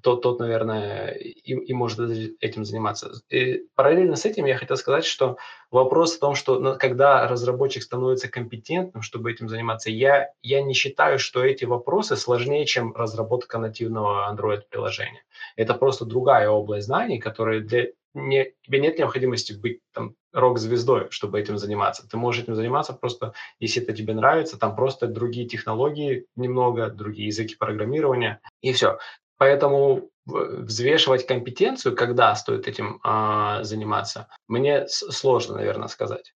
тот, 0.00 0.22
тот 0.22 0.38
наверное, 0.38 1.08
и, 1.08 1.54
и 1.54 1.72
может 1.72 1.98
этим 2.40 2.64
заниматься. 2.64 3.10
И 3.30 3.64
параллельно 3.74 4.14
с 4.14 4.24
этим 4.24 4.44
я 4.44 4.56
хотел 4.56 4.76
сказать, 4.76 5.04
что 5.04 5.38
вопрос 5.72 6.16
в 6.16 6.20
том, 6.20 6.36
что 6.36 6.76
когда 6.76 7.26
разработчик 7.26 7.82
становится 7.82 8.28
компетентным, 8.28 9.02
чтобы 9.02 9.32
этим 9.32 9.48
заниматься, 9.48 9.90
я, 9.90 10.28
я 10.40 10.62
не 10.62 10.74
считаю, 10.74 11.18
что 11.18 11.44
эти 11.44 11.64
вопросы 11.64 12.16
сложнее, 12.16 12.64
чем 12.64 12.94
разработка 12.94 13.58
нативного 13.58 14.32
Android-приложения. 14.32 15.24
Это 15.56 15.74
просто 15.74 16.04
другая 16.04 16.48
область 16.48 16.86
знаний, 16.86 17.18
которая 17.18 17.60
для, 17.60 17.88
не, 18.14 18.52
тебе 18.62 18.80
нет 18.80 18.98
необходимости 18.98 19.52
быть 19.52 19.80
там 19.92 20.14
рок-звездой, 20.32 21.10
чтобы 21.10 21.40
этим 21.40 21.58
заниматься. 21.58 22.08
Ты 22.08 22.16
можешь 22.16 22.44
этим 22.44 22.54
заниматься 22.54 22.92
просто, 22.92 23.34
если 23.58 23.82
это 23.82 23.92
тебе 23.92 24.14
нравится, 24.14 24.58
там 24.58 24.74
просто 24.74 25.06
другие 25.06 25.46
технологии 25.46 26.26
немного, 26.36 26.90
другие 26.90 27.28
языки 27.28 27.56
программирования, 27.56 28.40
и 28.60 28.72
все. 28.72 28.98
Поэтому 29.36 30.10
взвешивать 30.26 31.26
компетенцию, 31.26 31.94
когда 31.96 32.34
стоит 32.34 32.66
этим 32.66 33.00
э, 33.04 33.58
заниматься, 33.62 34.28
мне 34.48 34.86
сложно, 34.88 35.56
наверное, 35.56 35.88
сказать. 35.88 36.32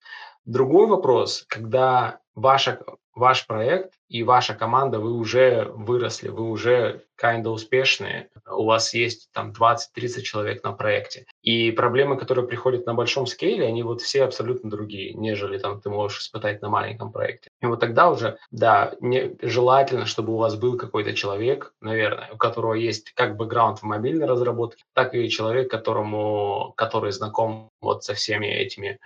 Другой 0.48 0.86
вопрос, 0.86 1.44
когда 1.46 2.20
ваша, 2.34 2.80
ваш 3.14 3.46
проект 3.46 3.92
и 4.08 4.22
ваша 4.22 4.54
команда, 4.54 4.98
вы 4.98 5.12
уже 5.12 5.70
выросли, 5.74 6.28
вы 6.28 6.48
уже 6.48 7.04
kind 7.22 7.42
of 7.42 7.50
успешные, 7.50 8.30
у 8.50 8.64
вас 8.64 8.94
есть 8.94 9.28
там 9.34 9.52
20-30 9.52 10.22
человек 10.22 10.64
на 10.64 10.72
проекте. 10.72 11.26
И 11.42 11.70
проблемы, 11.70 12.16
которые 12.16 12.46
приходят 12.46 12.86
на 12.86 12.94
большом 12.94 13.26
скейле, 13.26 13.66
они 13.66 13.82
вот 13.82 14.00
все 14.00 14.24
абсолютно 14.24 14.70
другие, 14.70 15.12
нежели 15.12 15.58
там 15.58 15.82
ты 15.82 15.90
можешь 15.90 16.20
испытать 16.20 16.62
на 16.62 16.70
маленьком 16.70 17.12
проекте. 17.12 17.50
И 17.60 17.66
вот 17.66 17.80
тогда 17.80 18.08
уже, 18.10 18.38
да, 18.50 18.94
не, 19.00 19.36
желательно, 19.42 20.06
чтобы 20.06 20.32
у 20.32 20.38
вас 20.38 20.56
был 20.56 20.78
какой-то 20.78 21.12
человек, 21.12 21.74
наверное, 21.82 22.30
у 22.32 22.38
которого 22.38 22.72
есть 22.72 23.12
как 23.12 23.36
бэкграунд 23.36 23.80
в 23.80 23.82
мобильной 23.82 24.26
разработке, 24.26 24.82
так 24.94 25.14
и 25.14 25.28
человек, 25.28 25.70
которому, 25.70 26.72
который 26.74 27.12
знаком 27.12 27.68
вот 27.82 28.02
со 28.02 28.14
всеми 28.14 28.46
этими 28.46 28.98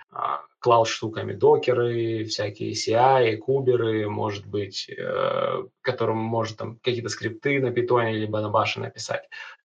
а, 0.63 0.69
клауд-штуками, 0.73 1.33
докеры, 1.33 2.23
всякие 2.25 2.71
CI, 2.71 3.37
куберы, 3.37 4.09
может 4.09 4.45
быть, 4.45 4.89
э, 4.89 5.63
которым 5.81 6.17
может 6.17 6.57
там 6.57 6.77
какие-то 6.83 7.09
скрипты 7.09 7.59
на 7.59 7.71
питоне 7.71 8.13
либо 8.13 8.41
на 8.41 8.49
баше 8.49 8.79
написать. 8.79 9.23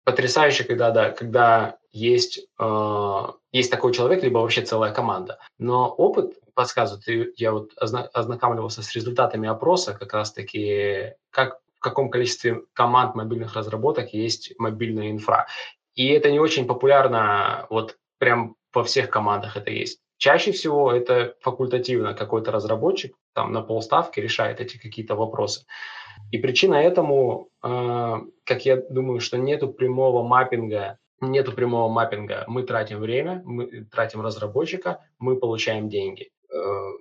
Потрясающе, 0.03 0.63
когда, 0.63 0.91
да, 0.91 1.11
когда 1.11 1.77
есть, 1.91 2.47
э, 2.59 3.27
есть 3.51 3.71
такой 3.71 3.93
человек, 3.93 4.23
либо 4.23 4.39
вообще 4.39 4.61
целая 4.61 4.93
команда. 4.93 5.39
Но 5.59 5.89
опыт 5.89 6.33
подсказывает, 6.53 7.07
и 7.07 7.33
я 7.37 7.51
вот 7.51 7.71
озна- 7.81 8.09
ознакомливался 8.13 8.81
с 8.81 8.95
результатами 8.95 9.47
опроса, 9.47 9.93
как 9.93 10.13
раз-таки, 10.13 11.13
как 11.29 11.59
в 11.75 11.79
каком 11.79 12.09
количестве 12.09 12.61
команд 12.73 13.15
мобильных 13.15 13.55
разработок 13.55 14.13
есть 14.13 14.53
мобильная 14.59 15.11
инфра. 15.11 15.47
И 15.95 16.07
это 16.07 16.31
не 16.31 16.39
очень 16.39 16.67
популярно, 16.67 17.65
вот 17.69 17.97
прям 18.17 18.55
во 18.73 18.83
всех 18.83 19.09
командах 19.09 19.57
это 19.57 19.71
есть. 19.71 19.99
Чаще 20.21 20.51
всего 20.51 20.91
это 20.91 21.33
факультативно 21.39 22.13
какой-то 22.13 22.51
разработчик 22.51 23.15
там 23.33 23.51
на 23.53 23.63
полставки 23.63 24.19
решает 24.19 24.61
эти 24.61 24.77
какие-то 24.77 25.15
вопросы. 25.15 25.65
И 26.29 26.37
причина 26.37 26.75
этому, 26.75 27.49
э, 27.63 28.17
как 28.43 28.63
я 28.63 28.75
думаю, 28.77 29.19
что 29.19 29.39
нету 29.39 29.69
прямого 29.69 30.21
маппинга, 30.21 30.99
нету 31.21 31.53
прямого 31.53 31.89
маппинга. 31.91 32.43
Мы 32.45 32.61
тратим 32.61 32.99
время, 32.99 33.41
мы 33.45 33.85
тратим 33.85 34.21
разработчика, 34.21 34.99
мы 35.17 35.37
получаем 35.37 35.89
деньги. 35.89 36.29
Э, 36.53 36.55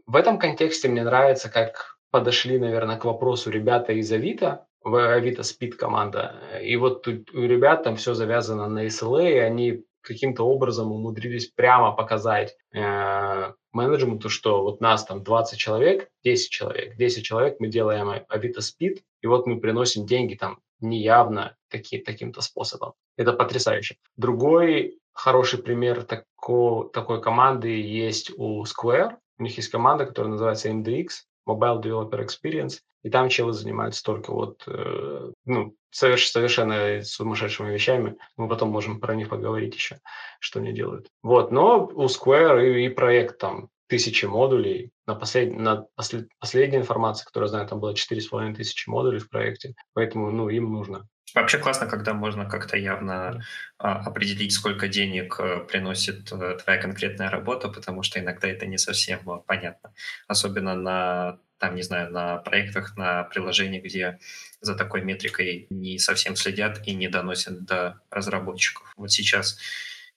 в 0.07 0.17
этом 0.17 0.39
контексте 0.39 0.89
мне 0.89 1.05
нравится, 1.05 1.51
как 1.51 1.99
подошли, 2.11 2.59
наверное, 2.59 2.97
к 2.97 3.05
вопросу 3.05 3.51
ребята 3.51 3.93
из 3.93 4.11
Авито, 4.11 4.67
в 4.83 4.97
Авито 4.97 5.43
Speed 5.43 5.73
команда. 5.73 6.37
И 6.63 6.75
вот 6.77 7.07
у 7.07 7.11
ребят 7.35 7.83
там 7.83 7.97
все 7.97 8.15
завязано 8.15 8.67
на 8.67 8.87
SLA, 8.87 9.31
и 9.31 9.39
они 9.39 9.85
каким-то 10.03 10.45
образом 10.45 10.93
умудрились 10.93 11.47
прямо 11.47 11.93
показать 11.93 12.57
э, 12.73 13.53
менеджменту, 13.73 14.29
что 14.29 14.63
вот 14.63 14.81
нас 14.81 15.05
там 15.05 15.23
20 15.23 15.59
человек, 15.59 16.09
10 16.25 16.51
человек, 16.51 16.97
10 16.97 17.25
человек 17.25 17.57
мы 17.61 17.69
делаем 17.69 18.11
Авито 18.29 18.61
Speed, 18.61 19.03
и 19.21 19.27
вот 19.27 19.47
мы 19.47 19.61
приносим 19.61 20.07
деньги 20.07 20.35
там 20.35 20.59
неявно 20.81 21.57
таки, 21.69 21.99
таким-то 21.99 22.41
способом. 22.41 22.95
Это 23.17 23.33
потрясающе. 23.33 23.97
Другой 24.17 24.99
хороший 25.13 25.63
пример 25.63 26.05
тако, 26.05 26.85
такой 26.93 27.21
команды 27.21 27.81
есть 27.81 28.33
у 28.37 28.65
Square. 28.65 29.17
У 29.39 29.43
них 29.43 29.57
есть 29.57 29.71
команда, 29.71 30.07
которая 30.07 30.33
называется 30.33 30.71
MDX, 30.71 31.09
Mobile 31.51 31.83
Developer 31.83 32.25
Experience, 32.25 32.81
и 33.03 33.11
там 33.11 33.29
челы 33.29 33.53
занимаются 33.53 34.03
только 34.03 34.33
вот, 34.33 34.63
э, 34.67 35.33
ну, 35.45 35.75
соверш, 35.91 36.29
совершенно 36.29 37.03
сумасшедшими 37.03 37.73
вещами. 37.73 38.17
Мы 38.37 38.49
потом 38.49 38.71
можем 38.71 39.01
про 39.01 39.15
них 39.15 39.29
поговорить 39.29 39.75
еще, 39.75 39.99
что 40.39 40.61
они 40.61 40.73
делают. 40.73 41.09
Вот, 41.23 41.51
но 41.51 41.87
у 41.87 42.05
Square 42.05 42.65
и, 42.67 42.87
и 42.87 42.89
проект 42.89 43.39
там 43.39 43.69
тысячи 43.89 44.25
модулей. 44.25 44.93
На, 45.07 45.15
послед... 45.15 45.53
на 45.57 45.87
послед... 45.97 46.29
последняя 46.39 46.79
информация, 46.79 47.27
которую 47.27 47.49
я 47.49 47.51
знаю, 47.51 47.69
там 47.69 47.81
было 47.81 47.95
четыре 47.95 48.21
с 48.21 48.29
половиной 48.29 48.55
тысячи 48.55 48.89
модулей 48.89 49.19
в 49.19 49.29
проекте, 49.29 49.75
поэтому 49.95 50.31
ну, 50.31 50.49
им 50.49 50.73
нужно. 50.73 51.09
Вообще 51.35 51.59
классно, 51.59 51.87
когда 51.87 52.13
можно 52.13 52.49
как-то 52.49 52.77
явно 52.77 53.45
а, 53.79 54.01
определить, 54.01 54.53
сколько 54.53 54.89
денег 54.89 55.39
а, 55.39 55.61
приносит 55.61 56.33
а, 56.33 56.57
твоя 56.57 56.81
конкретная 56.81 57.31
работа, 57.31 57.69
потому 57.69 58.03
что 58.03 58.19
иногда 58.19 58.49
это 58.49 58.67
не 58.67 58.79
совсем 58.79 59.29
а, 59.31 59.39
понятно. 59.39 59.93
Особенно 60.27 60.75
на, 60.75 61.39
там, 61.59 61.75
не 61.77 61.83
знаю, 61.83 62.11
на 62.11 62.39
проектах, 62.39 62.97
на 62.97 63.25
приложениях, 63.25 63.85
где 63.85 64.19
за 64.61 64.75
такой 64.75 65.03
метрикой 65.03 65.67
не 65.71 65.99
совсем 65.99 66.37
следят 66.37 66.87
и 66.87 66.95
не 66.95 67.09
доносят 67.09 67.65
до 67.65 68.01
разработчиков. 68.11 68.93
Вот 68.97 69.13
сейчас 69.13 69.59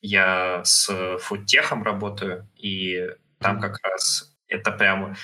я 0.02 0.62
с 0.64 1.18
фудтехом 1.20 1.84
работаю, 1.84 2.50
и 2.58 3.10
там 3.40 3.60
как 3.60 3.80
раз 3.84 4.34
это 4.48 4.72
прям... 4.72 5.16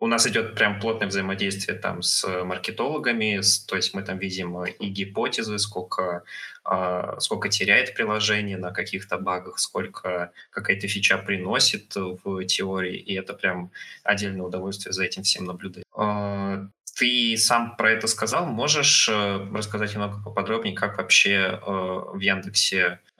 Э, 0.00 0.04
у 0.04 0.06
нас 0.06 0.26
идет 0.26 0.54
прям 0.54 0.80
плотное 0.80 1.08
взаимодействие 1.08 1.78
там 1.78 2.02
с 2.02 2.44
маркетологами, 2.44 3.40
с, 3.40 3.60
то 3.60 3.76
есть 3.76 3.94
мы 3.94 4.02
там 4.02 4.18
видим 4.18 4.64
и 4.64 4.88
гипотезы, 4.88 5.58
сколько, 5.58 6.24
э, 6.70 7.16
сколько 7.20 7.48
теряет 7.48 7.94
приложение 7.94 8.56
на 8.56 8.70
каких-то 8.70 9.18
багах, 9.18 9.58
сколько 9.58 10.32
какая-то 10.50 10.88
фича 10.88 11.18
приносит 11.18 11.94
в 11.96 12.44
теории, 12.44 12.96
и 12.96 13.14
это 13.14 13.34
прям 13.34 13.70
отдельное 14.02 14.46
удовольствие 14.46 14.92
за 14.92 15.04
этим 15.04 15.22
всем 15.22 15.44
наблюдать. 15.44 15.84
Э, 15.96 16.66
ты 16.96 17.36
сам 17.36 17.76
про 17.76 17.90
это 17.90 18.06
сказал. 18.06 18.46
Можешь 18.46 19.08
э, 19.08 19.48
рассказать 19.52 19.92
немного 19.92 20.22
поподробнее, 20.22 20.74
как 20.74 20.98
вообще 20.98 21.60
э, 21.60 21.60
в 21.66 22.20
Яндексе 22.20 22.78
э, 22.78 23.13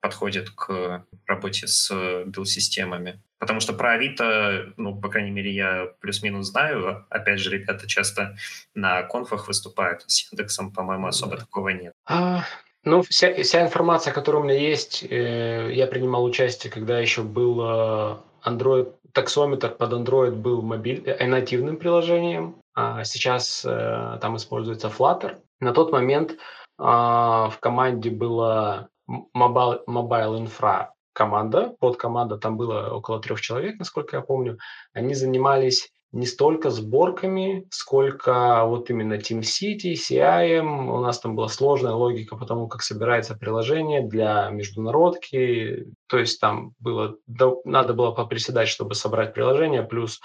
подходит 0.00 0.50
к 0.50 1.04
работе 1.26 1.66
с 1.66 1.90
билд-системами? 2.26 3.20
Потому 3.38 3.60
что 3.60 3.74
про 3.74 3.92
Авито, 3.92 4.72
ну, 4.76 4.98
по 4.98 5.08
крайней 5.08 5.30
мере, 5.30 5.50
я 5.50 5.88
плюс-минус 6.00 6.46
знаю. 6.46 7.04
Опять 7.10 7.40
же, 7.40 7.50
ребята 7.50 7.86
часто 7.86 8.36
на 8.74 9.02
конфах 9.02 9.48
выступают. 9.48 10.02
С 10.06 10.30
Яндексом, 10.30 10.72
по-моему, 10.72 11.08
особо 11.08 11.36
такого 11.36 11.68
нет. 11.70 11.92
А, 12.06 12.44
ну, 12.84 13.02
вся, 13.02 13.34
вся 13.42 13.62
информация, 13.62 14.14
которая 14.14 14.42
у 14.42 14.44
меня 14.46 14.58
есть, 14.58 15.02
э, 15.02 15.70
я 15.72 15.86
принимал 15.86 16.24
участие, 16.24 16.72
когда 16.72 16.98
еще 16.98 17.22
был 17.22 17.60
э, 17.60 18.16
Android 18.46 18.94
таксометр 19.12 19.70
под 19.70 19.92
Android 19.92 20.32
был 20.32 20.62
мобиль, 20.62 21.02
э, 21.06 21.26
нативным 21.26 21.76
приложением. 21.76 22.56
А 22.74 23.04
сейчас 23.04 23.64
э, 23.64 24.18
там 24.20 24.36
используется 24.36 24.88
Flutter. 24.88 25.38
На 25.60 25.72
тот 25.72 25.92
момент 25.92 26.32
э, 26.32 26.36
в 26.78 27.56
команде 27.60 28.10
была 28.10 28.88
Mobile, 29.08 29.80
Mobile 29.86 30.44
Infra 30.44 30.88
команда, 31.12 31.74
под 31.78 31.96
команда 31.96 32.36
там 32.36 32.56
было 32.56 32.90
около 32.90 33.20
трех 33.20 33.40
человек, 33.40 33.78
насколько 33.78 34.16
я 34.16 34.22
помню. 34.22 34.58
Они 34.92 35.14
занимались 35.14 35.90
не 36.14 36.26
столько 36.26 36.70
сборками, 36.70 37.66
сколько 37.70 38.64
вот 38.66 38.88
именно 38.88 39.14
TeamCity, 39.14 39.94
CIM. 39.94 40.88
У 40.88 41.00
нас 41.00 41.18
там 41.18 41.34
была 41.34 41.48
сложная 41.48 41.92
логика 41.92 42.36
по 42.36 42.46
тому, 42.46 42.68
как 42.68 42.82
собирается 42.82 43.34
приложение 43.34 44.06
для 44.06 44.48
международки. 44.50 45.86
То 46.06 46.18
есть 46.18 46.40
там 46.40 46.72
было, 46.78 47.16
надо 47.64 47.94
было 47.94 48.12
поприседать, 48.12 48.68
чтобы 48.68 48.94
собрать 48.94 49.34
приложение, 49.34 49.82
плюс 49.82 50.20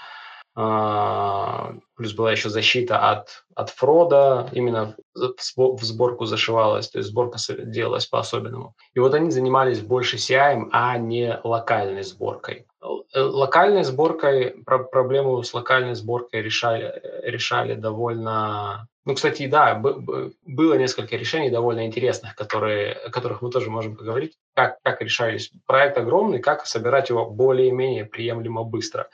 плюс 0.54 2.12
была 2.14 2.32
еще 2.32 2.48
защита 2.48 2.98
от, 2.98 3.44
от 3.54 3.70
фрода, 3.70 4.48
именно 4.52 4.96
в 5.14 5.82
сборку 5.82 6.24
зашивалась, 6.24 6.88
то 6.88 6.98
есть 6.98 7.10
сборка 7.10 7.38
делалась 7.48 8.06
по-особенному. 8.06 8.74
И 8.94 8.98
вот 8.98 9.14
они 9.14 9.30
занимались 9.30 9.80
больше 9.80 10.16
CI, 10.16 10.68
а 10.72 10.98
не 10.98 11.38
локальной 11.44 12.02
сборкой. 12.02 12.66
Э, 13.12 13.20
локальной 13.20 13.84
сборкой, 13.84 14.56
проблему 14.64 15.42
с 15.42 15.54
локальной 15.54 15.94
сборкой 15.94 16.42
решали, 16.42 17.00
решали 17.22 17.74
довольно... 17.74 18.88
Ну, 19.04 19.14
кстати, 19.14 19.46
да, 19.46 19.74
было 19.74 20.74
несколько 20.74 21.16
решений 21.16 21.50
довольно 21.50 21.86
интересных, 21.86 22.34
которые, 22.34 22.92
о 22.92 23.10
которых 23.10 23.40
мы 23.40 23.50
тоже 23.50 23.70
можем 23.70 23.96
поговорить, 23.96 24.34
как, 24.54 24.78
как 24.82 25.00
решались. 25.00 25.50
Проект 25.66 25.96
огромный, 25.96 26.40
как 26.40 26.66
собирать 26.66 27.08
его 27.08 27.28
более-менее 27.28 28.04
приемлемо 28.04 28.62
быстро 28.64 29.08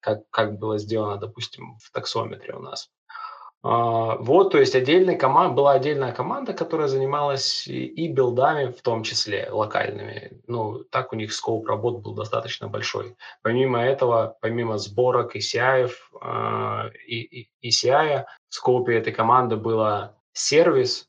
как, 0.00 0.28
как 0.30 0.58
было 0.58 0.78
сделано, 0.78 1.16
допустим, 1.16 1.76
в 1.82 1.90
таксометре 1.92 2.54
у 2.54 2.60
нас. 2.60 2.90
А, 3.62 4.16
вот, 4.16 4.52
то 4.52 4.58
есть 4.58 4.74
отдельная 4.74 5.16
команда, 5.16 5.54
была 5.54 5.72
отдельная 5.72 6.12
команда, 6.12 6.54
которая 6.54 6.88
занималась 6.88 7.66
и, 7.66 8.08
билдами, 8.08 8.72
в 8.72 8.80
том 8.80 9.02
числе 9.02 9.50
локальными. 9.50 10.40
Ну, 10.46 10.84
так 10.84 11.12
у 11.12 11.16
них 11.16 11.32
скоп 11.34 11.68
работ 11.68 12.00
был 12.00 12.14
достаточно 12.14 12.68
большой. 12.68 13.16
Помимо 13.42 13.82
этого, 13.82 14.38
помимо 14.40 14.78
сборок 14.78 15.36
и 15.36 15.40
CI, 15.40 15.90
э, 16.22 16.90
и, 17.06 17.20
и, 17.20 17.50
и 17.60 17.68
CI, 17.68 18.24
в 18.48 18.54
скопе 18.54 18.94
этой 18.94 19.12
команды 19.12 19.56
было 19.56 20.16
сервис, 20.32 21.06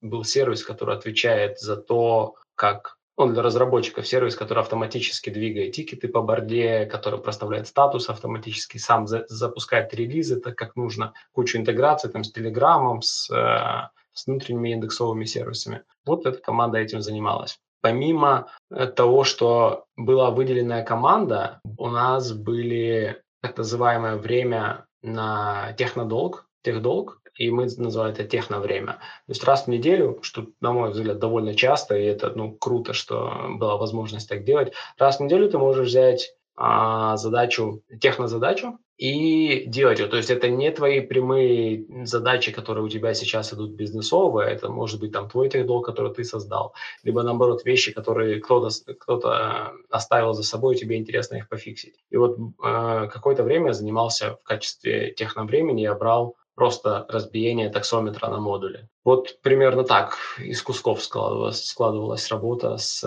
был 0.00 0.24
сервис, 0.24 0.64
который 0.64 0.96
отвечает 0.96 1.60
за 1.60 1.76
то, 1.76 2.34
как 2.56 2.98
он 3.22 3.32
для 3.32 3.42
разработчиков 3.42 4.06
сервис, 4.06 4.36
который 4.36 4.60
автоматически 4.60 5.30
двигает 5.30 5.72
тикеты 5.72 6.08
по 6.08 6.22
борде, 6.22 6.86
который 6.86 7.20
проставляет 7.20 7.68
статус 7.68 8.08
автоматически, 8.08 8.78
сам 8.78 9.06
за, 9.06 9.24
запускает 9.28 9.94
релизы 9.94 10.40
так, 10.40 10.56
как 10.56 10.76
нужно, 10.76 11.12
кучу 11.32 11.58
интеграций 11.58 12.10
там, 12.10 12.24
с 12.24 12.32
Телеграмом, 12.32 13.02
с, 13.02 13.30
э, 13.30 13.88
с 14.12 14.26
внутренними 14.26 14.72
индексовыми 14.72 15.24
сервисами. 15.24 15.82
Вот 16.04 16.26
эта 16.26 16.38
команда 16.38 16.78
этим 16.78 17.00
занималась. 17.00 17.58
Помимо 17.80 18.48
э, 18.70 18.86
того, 18.86 19.24
что 19.24 19.86
была 19.96 20.30
выделенная 20.30 20.84
команда, 20.84 21.60
у 21.78 21.88
нас 21.88 22.32
были 22.32 23.22
так 23.40 23.56
называемое 23.56 24.16
время 24.16 24.86
на 25.02 25.72
технодолг, 25.78 26.46
техдолг, 26.62 27.20
и 27.42 27.50
мы 27.50 27.66
называем 27.76 28.12
это 28.12 28.24
техновремя. 28.24 28.92
То 29.26 29.30
есть 29.30 29.42
раз 29.42 29.64
в 29.64 29.68
неделю, 29.68 30.18
что, 30.22 30.46
на 30.60 30.72
мой 30.72 30.90
взгляд, 30.90 31.18
довольно 31.18 31.54
часто, 31.54 31.96
и 31.96 32.04
это 32.04 32.32
ну, 32.36 32.52
круто, 32.52 32.92
что 32.92 33.48
была 33.48 33.76
возможность 33.76 34.28
так 34.28 34.44
делать, 34.44 34.72
раз 34.96 35.18
в 35.18 35.22
неделю 35.22 35.50
ты 35.50 35.58
можешь 35.58 35.88
взять 35.88 36.34
а, 36.54 37.16
задачу, 37.16 37.82
технозадачу 38.00 38.78
и 38.96 39.64
делать 39.66 39.98
ее. 39.98 40.06
То 40.06 40.18
есть 40.18 40.30
это 40.30 40.48
не 40.48 40.70
твои 40.70 41.00
прямые 41.00 41.84
задачи, 42.06 42.52
которые 42.52 42.84
у 42.84 42.88
тебя 42.88 43.12
сейчас 43.14 43.52
идут 43.52 43.72
бизнесовые, 43.72 44.52
это 44.52 44.68
может 44.68 45.00
быть 45.00 45.10
там 45.10 45.28
твой 45.28 45.48
техдолг, 45.48 45.84
который 45.84 46.14
ты 46.14 46.22
создал, 46.22 46.74
либо 47.02 47.24
наоборот 47.24 47.64
вещи, 47.64 47.90
которые 47.92 48.40
кто-то 48.40 48.68
кто 49.00 49.72
оставил 49.90 50.34
за 50.34 50.44
собой, 50.44 50.76
и 50.76 50.78
тебе 50.78 50.96
интересно 50.96 51.36
их 51.36 51.48
пофиксить. 51.48 51.96
И 52.10 52.16
вот 52.16 52.36
э, 52.38 53.08
какое-то 53.12 53.42
время 53.42 53.68
я 53.68 53.72
занимался 53.72 54.36
в 54.36 54.44
качестве 54.44 55.12
техновремени, 55.12 55.80
я 55.80 55.94
брал 55.94 56.36
просто 56.54 57.06
разбиение 57.08 57.70
таксометра 57.70 58.28
на 58.28 58.38
модуле. 58.38 58.88
Вот 59.04 59.40
примерно 59.42 59.84
так 59.84 60.18
из 60.38 60.62
кусков 60.62 61.02
складывалась, 61.02 61.64
складывалась 61.64 62.28
работа 62.30 62.76
с, 62.76 63.00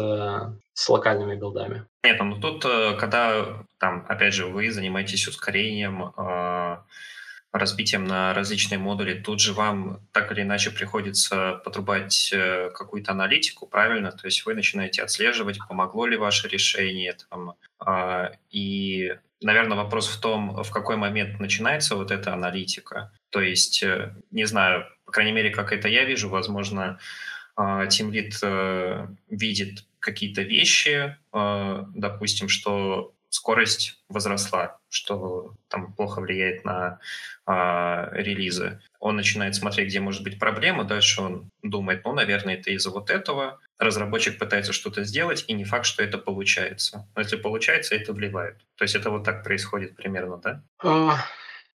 с 0.74 0.90
локальными 0.90 1.36
билдами. 1.36 1.86
Нет, 2.04 2.20
ну 2.22 2.40
тут, 2.40 2.66
э, 2.66 2.96
когда, 2.98 3.66
там, 3.80 4.06
опять 4.10 4.34
же, 4.34 4.48
вы 4.48 4.72
занимаетесь 4.72 5.28
ускорением, 5.28 6.14
э, 6.18 6.78
разбитием 7.52 8.04
на 8.06 8.34
различные 8.34 8.78
модули, 8.78 9.14
тут 9.14 9.40
же 9.40 9.54
вам 9.54 10.02
так 10.12 10.32
или 10.32 10.42
иначе 10.42 10.72
приходится 10.72 11.62
подрубать 11.64 12.32
э, 12.34 12.72
какую-то 12.72 13.12
аналитику, 13.12 13.68
правильно? 13.68 14.12
То 14.12 14.26
есть 14.26 14.46
вы 14.46 14.56
начинаете 14.56 15.02
отслеживать, 15.04 15.60
помогло 15.68 16.06
ли 16.06 16.18
ваше 16.18 16.48
решение, 16.48 17.16
там, 17.30 17.54
и, 18.50 19.14
наверное, 19.46 19.78
вопрос 19.78 20.08
в 20.08 20.20
том, 20.20 20.64
в 20.64 20.72
какой 20.72 20.98
момент 20.98 21.40
начинается 21.40 21.96
вот 21.96 22.12
эта 22.12 22.34
аналитика. 22.34 23.12
То 23.30 23.42
есть, 23.42 23.84
э, 23.84 24.14
не 24.32 24.46
знаю, 24.46 24.86
по 25.06 25.12
крайней 25.12 25.32
мере, 25.32 25.52
как 25.52 25.72
это 25.72 25.88
я 25.88 26.04
вижу, 26.04 26.30
возможно, 26.30 27.00
Тимлит 27.90 28.38
э, 28.42 29.08
видит 29.30 29.86
какие-то 30.00 30.42
вещи, 30.42 31.16
э, 31.32 31.84
допустим, 31.96 32.50
что 32.50 33.15
скорость 33.36 34.00
возросла, 34.08 34.78
что 34.90 35.54
там 35.68 35.94
плохо 35.94 36.22
влияет 36.22 36.64
на 36.64 37.00
а, 37.46 38.10
релизы. 38.14 38.80
Он 39.00 39.18
начинает 39.18 39.56
смотреть, 39.56 39.90
где 39.90 40.00
может 40.00 40.24
быть 40.24 40.40
проблема, 40.40 40.86
дальше 40.86 41.22
он 41.22 41.50
думает, 41.62 42.06
ну, 42.06 42.14
наверное, 42.14 42.56
это 42.56 42.72
из-за 42.72 42.92
вот 42.92 43.10
этого. 43.10 43.60
Разработчик 43.78 44.40
пытается 44.40 44.72
что-то 44.72 45.04
сделать, 45.04 45.44
и 45.48 45.54
не 45.54 45.66
факт, 45.66 45.86
что 45.86 46.02
это 46.02 46.18
получается. 46.18 47.08
Но 47.14 47.22
если 47.22 47.36
получается, 47.36 47.96
это 47.96 48.14
вливает. 48.14 48.58
То 48.78 48.84
есть 48.86 48.96
это 48.96 49.10
вот 49.10 49.26
так 49.26 49.44
происходит 49.44 49.98
примерно, 49.98 50.38
да? 50.38 50.64
А, 50.82 51.18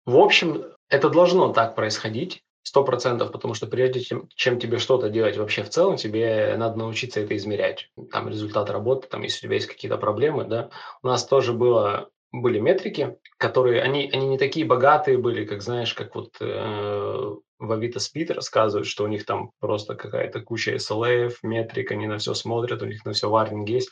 в 0.04 0.16
общем, 0.16 0.62
это 0.90 1.08
должно 1.08 1.52
так 1.52 1.74
происходить. 1.74 2.42
Сто 2.66 2.82
процентов, 2.82 3.30
потому 3.30 3.54
что 3.54 3.68
прежде 3.68 4.00
чем, 4.00 4.28
чем 4.34 4.58
тебе 4.58 4.78
что-то 4.78 5.08
делать 5.08 5.36
вообще 5.36 5.62
в 5.62 5.70
целом, 5.70 5.96
тебе 5.96 6.56
надо 6.58 6.76
научиться 6.78 7.20
это 7.20 7.36
измерять. 7.36 7.90
Там 8.10 8.28
результат 8.28 8.70
работы, 8.70 9.06
там, 9.06 9.22
если 9.22 9.38
у 9.38 9.42
тебя 9.42 9.54
есть 9.54 9.68
какие-то 9.68 9.98
проблемы, 9.98 10.44
да. 10.44 10.70
У 11.00 11.06
нас 11.06 11.24
тоже 11.24 11.52
было 11.52 12.10
были 12.32 12.58
метрики, 12.58 13.18
которые, 13.38 13.82
они, 13.82 14.10
они 14.12 14.26
не 14.26 14.36
такие 14.36 14.66
богатые 14.66 15.16
были, 15.16 15.44
как, 15.44 15.62
знаешь, 15.62 15.94
как 15.94 16.16
вот 16.16 16.34
э, 16.40 17.34
Авито 17.60 18.00
Спид 18.00 18.32
рассказывают, 18.32 18.88
что 18.88 19.04
у 19.04 19.06
них 19.06 19.24
там 19.24 19.52
просто 19.60 19.94
какая-то 19.94 20.40
куча 20.40 20.74
SLA, 20.74 21.32
метрик, 21.44 21.92
они 21.92 22.08
на 22.08 22.18
все 22.18 22.34
смотрят, 22.34 22.82
у 22.82 22.86
них 22.86 23.04
на 23.04 23.12
все 23.12 23.30
варнинг 23.30 23.68
есть. 23.68 23.90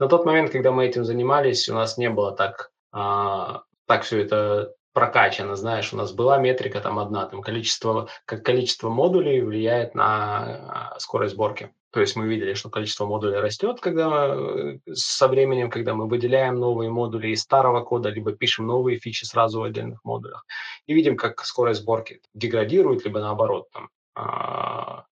На 0.00 0.08
тот 0.08 0.26
момент, 0.26 0.50
когда 0.50 0.72
мы 0.72 0.84
этим 0.84 1.04
занимались, 1.04 1.68
у 1.68 1.74
нас 1.74 1.96
не 1.96 2.10
было 2.10 2.32
так, 2.32 2.72
а, 2.90 3.62
так 3.86 4.02
все 4.02 4.20
это 4.20 4.74
прокачано, 4.96 5.56
знаешь, 5.56 5.92
у 5.92 5.96
нас 5.98 6.12
была 6.12 6.38
метрика 6.38 6.80
там 6.80 6.98
одна, 6.98 7.26
там 7.26 7.42
количество, 7.42 8.08
как 8.24 8.42
количество 8.42 8.88
модулей 8.88 9.42
влияет 9.42 9.94
на 9.94 10.94
а, 10.94 10.98
скорость 10.98 11.34
сборки. 11.34 11.70
То 11.90 12.00
есть 12.00 12.16
мы 12.16 12.26
видели, 12.26 12.54
что 12.54 12.70
количество 12.70 13.04
модулей 13.04 13.36
растет, 13.36 13.78
когда 13.80 14.34
э, 14.34 14.78
со 14.94 15.28
временем, 15.28 15.68
когда 15.68 15.92
мы 15.92 16.08
выделяем 16.08 16.54
новые 16.54 16.88
модули 16.88 17.28
из 17.28 17.42
старого 17.42 17.82
кода, 17.84 18.08
либо 18.08 18.32
пишем 18.32 18.66
новые 18.66 18.98
фичи 18.98 19.26
сразу 19.26 19.60
в 19.60 19.64
отдельных 19.64 20.02
модулях. 20.02 20.46
И 20.86 20.94
видим, 20.94 21.18
как 21.18 21.44
скорость 21.44 21.82
сборки 21.82 22.22
деградирует, 22.32 23.04
либо 23.04 23.20
наоборот 23.20 23.68
там, 23.74 23.90
а, 24.14 25.04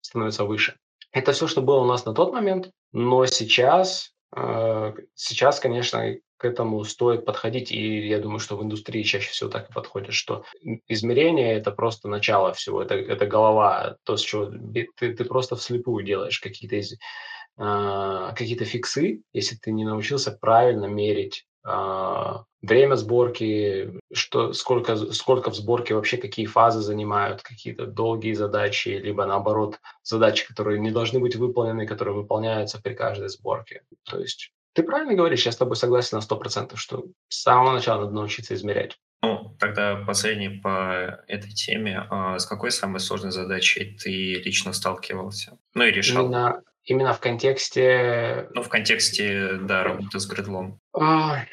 становится 0.00 0.44
выше. 0.44 0.76
Это 1.10 1.32
все, 1.32 1.48
что 1.48 1.60
было 1.60 1.80
у 1.80 1.86
нас 1.86 2.04
на 2.04 2.14
тот 2.14 2.32
момент, 2.32 2.70
но 2.92 3.26
сейчас, 3.26 4.12
э, 4.36 4.92
сейчас, 5.16 5.58
конечно, 5.58 6.18
этому 6.44 6.82
стоит 6.84 7.24
подходить, 7.24 7.72
и 7.72 8.06
я 8.06 8.18
думаю, 8.18 8.38
что 8.38 8.56
в 8.56 8.62
индустрии 8.62 9.02
чаще 9.02 9.30
всего 9.30 9.50
так 9.50 9.70
и 9.70 9.72
подходит, 9.72 10.14
что 10.14 10.44
измерение– 10.88 11.54
это 11.56 11.70
просто 11.70 12.08
начало 12.08 12.52
всего, 12.52 12.82
это, 12.82 12.94
это 12.94 13.26
голова, 13.26 13.96
то, 14.04 14.16
с 14.16 14.20
чего 14.20 14.46
ты, 14.46 15.14
ты 15.14 15.24
просто 15.24 15.56
вслепую 15.56 16.04
делаешь 16.04 16.40
какие-то 16.40 16.76
из, 16.76 16.92
э, 16.92 18.32
какие-то 18.36 18.64
фиксы, 18.64 19.22
если 19.32 19.56
ты 19.56 19.72
не 19.72 19.84
научился 19.84 20.32
правильно 20.32 20.86
мерить 20.86 21.46
э, 21.66 22.34
время 22.62 22.94
сборки, 22.96 24.00
что, 24.12 24.52
сколько, 24.52 24.96
сколько 25.12 25.50
в 25.50 25.54
сборке 25.54 25.94
вообще, 25.94 26.16
какие 26.16 26.46
фазы 26.46 26.80
занимают, 26.80 27.42
какие-то 27.42 27.86
долгие 27.86 28.32
задачи, 28.32 28.88
либо 28.88 29.26
наоборот 29.26 29.78
задачи, 30.02 30.46
которые 30.46 30.80
не 30.80 30.90
должны 30.90 31.20
быть 31.20 31.36
выполнены, 31.36 31.86
которые 31.86 32.14
выполняются 32.14 32.80
при 32.80 32.94
каждой 32.94 33.28
сборке. 33.28 33.82
То 34.04 34.18
есть 34.18 34.53
ты 34.74 34.82
правильно 34.82 35.14
говоришь, 35.14 35.46
я 35.46 35.52
с 35.52 35.56
тобой 35.56 35.76
согласен 35.76 36.16
на 36.16 36.20
сто 36.20 36.36
процентов, 36.36 36.80
что 36.80 37.04
с 37.28 37.42
самого 37.42 37.72
начала 37.72 38.02
надо 38.02 38.12
научиться 38.12 38.54
измерять. 38.54 38.98
Ну, 39.22 39.56
тогда 39.58 39.96
последний 40.06 40.48
по 40.48 41.22
этой 41.28 41.50
теме. 41.50 42.06
А 42.10 42.38
с 42.38 42.44
какой 42.44 42.70
самой 42.70 43.00
сложной 43.00 43.30
задачей 43.30 43.96
ты 43.96 44.34
лично 44.34 44.72
сталкивался? 44.72 45.58
Ну 45.74 45.84
и 45.84 45.90
решал. 45.90 46.24
Именно, 46.24 46.62
именно 46.84 47.14
в 47.14 47.20
контексте... 47.20 48.48
Ну, 48.52 48.62
в 48.62 48.68
контексте, 48.68 49.52
да, 49.62 49.84
работы 49.84 50.18
с 50.18 50.26
гридлом. 50.26 50.78
А, 50.92 51.44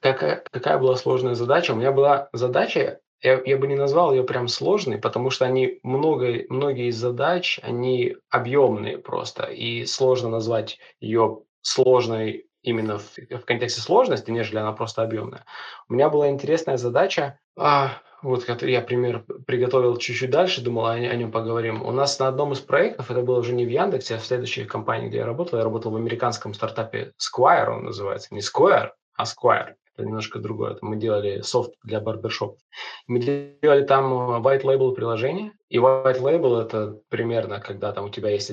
какая, 0.00 0.44
какая 0.50 0.78
была 0.78 0.96
сложная 0.96 1.34
задача? 1.34 1.72
У 1.72 1.76
меня 1.76 1.90
была 1.90 2.28
задача, 2.32 3.00
я, 3.22 3.40
я 3.44 3.56
бы 3.56 3.66
не 3.66 3.76
назвал 3.76 4.12
ее 4.12 4.24
прям 4.24 4.46
сложной, 4.48 4.98
потому 4.98 5.30
что 5.30 5.44
они 5.44 5.80
много, 5.82 6.44
многие 6.48 6.88
из 6.88 6.96
задач, 6.96 7.58
они 7.62 8.16
объемные 8.30 8.98
просто, 8.98 9.44
и 9.44 9.86
сложно 9.86 10.28
назвать 10.28 10.78
ее 11.00 11.42
сложной 11.62 12.46
именно 12.62 12.98
в, 12.98 13.16
в 13.16 13.44
контексте 13.44 13.80
сложности, 13.80 14.30
нежели 14.30 14.58
она 14.58 14.72
просто 14.72 15.02
объемная. 15.02 15.44
У 15.88 15.94
меня 15.94 16.08
была 16.08 16.28
интересная 16.28 16.76
задача, 16.76 17.38
а, 17.56 17.98
вот 18.22 18.48
я 18.62 18.80
пример 18.82 19.24
приготовил 19.46 19.96
чуть-чуть 19.96 20.30
дальше, 20.30 20.62
думал, 20.62 20.86
о, 20.86 20.92
о 20.92 21.16
нем 21.16 21.32
поговорим. 21.32 21.82
У 21.82 21.90
нас 21.90 22.18
на 22.20 22.28
одном 22.28 22.52
из 22.52 22.60
проектов, 22.60 23.10
это 23.10 23.22
было 23.22 23.40
уже 23.40 23.52
не 23.52 23.66
в 23.66 23.68
Яндексе, 23.68 24.14
а 24.14 24.18
в 24.18 24.24
следующей 24.24 24.64
компании, 24.64 25.08
где 25.08 25.18
я 25.18 25.26
работал, 25.26 25.58
я 25.58 25.64
работал 25.64 25.90
в 25.90 25.96
американском 25.96 26.54
стартапе 26.54 27.12
Squire, 27.18 27.70
он 27.70 27.84
называется, 27.84 28.32
не 28.32 28.40
Square, 28.40 28.90
а 29.16 29.24
Squire 29.24 29.74
это 29.94 30.06
немножко 30.06 30.38
другое. 30.38 30.76
Мы 30.80 30.96
делали 30.96 31.42
софт 31.42 31.72
для 31.82 32.00
барбершоп. 32.00 32.58
Мы 33.06 33.18
делали 33.18 33.84
там 33.84 34.12
э, 34.12 34.40
white 34.40 34.62
label 34.62 34.92
приложение. 34.94 35.52
И 35.68 35.78
white 35.78 36.20
label 36.20 36.60
это 36.60 36.98
примерно, 37.08 37.60
когда 37.60 37.92
там 37.92 38.06
у 38.06 38.08
тебя 38.08 38.30
есть 38.30 38.50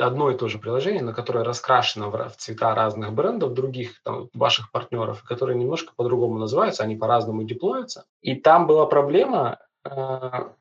одно 0.00 0.30
и 0.30 0.36
то 0.36 0.48
же 0.48 0.58
приложение, 0.58 1.02
но 1.02 1.12
которое 1.12 1.44
раскрашено 1.44 2.10
в, 2.10 2.28
в 2.28 2.36
цвета 2.36 2.74
разных 2.74 3.12
брендов, 3.12 3.54
других 3.54 4.02
там, 4.02 4.28
ваших 4.34 4.70
партнеров, 4.72 5.22
которые 5.22 5.58
немножко 5.58 5.92
по-другому 5.96 6.38
называются, 6.38 6.82
они 6.82 6.96
по-разному 6.96 7.44
деплоятся. 7.44 8.04
И 8.20 8.34
там 8.34 8.66
была 8.66 8.86
проблема, 8.86 9.58
э, 9.84 9.90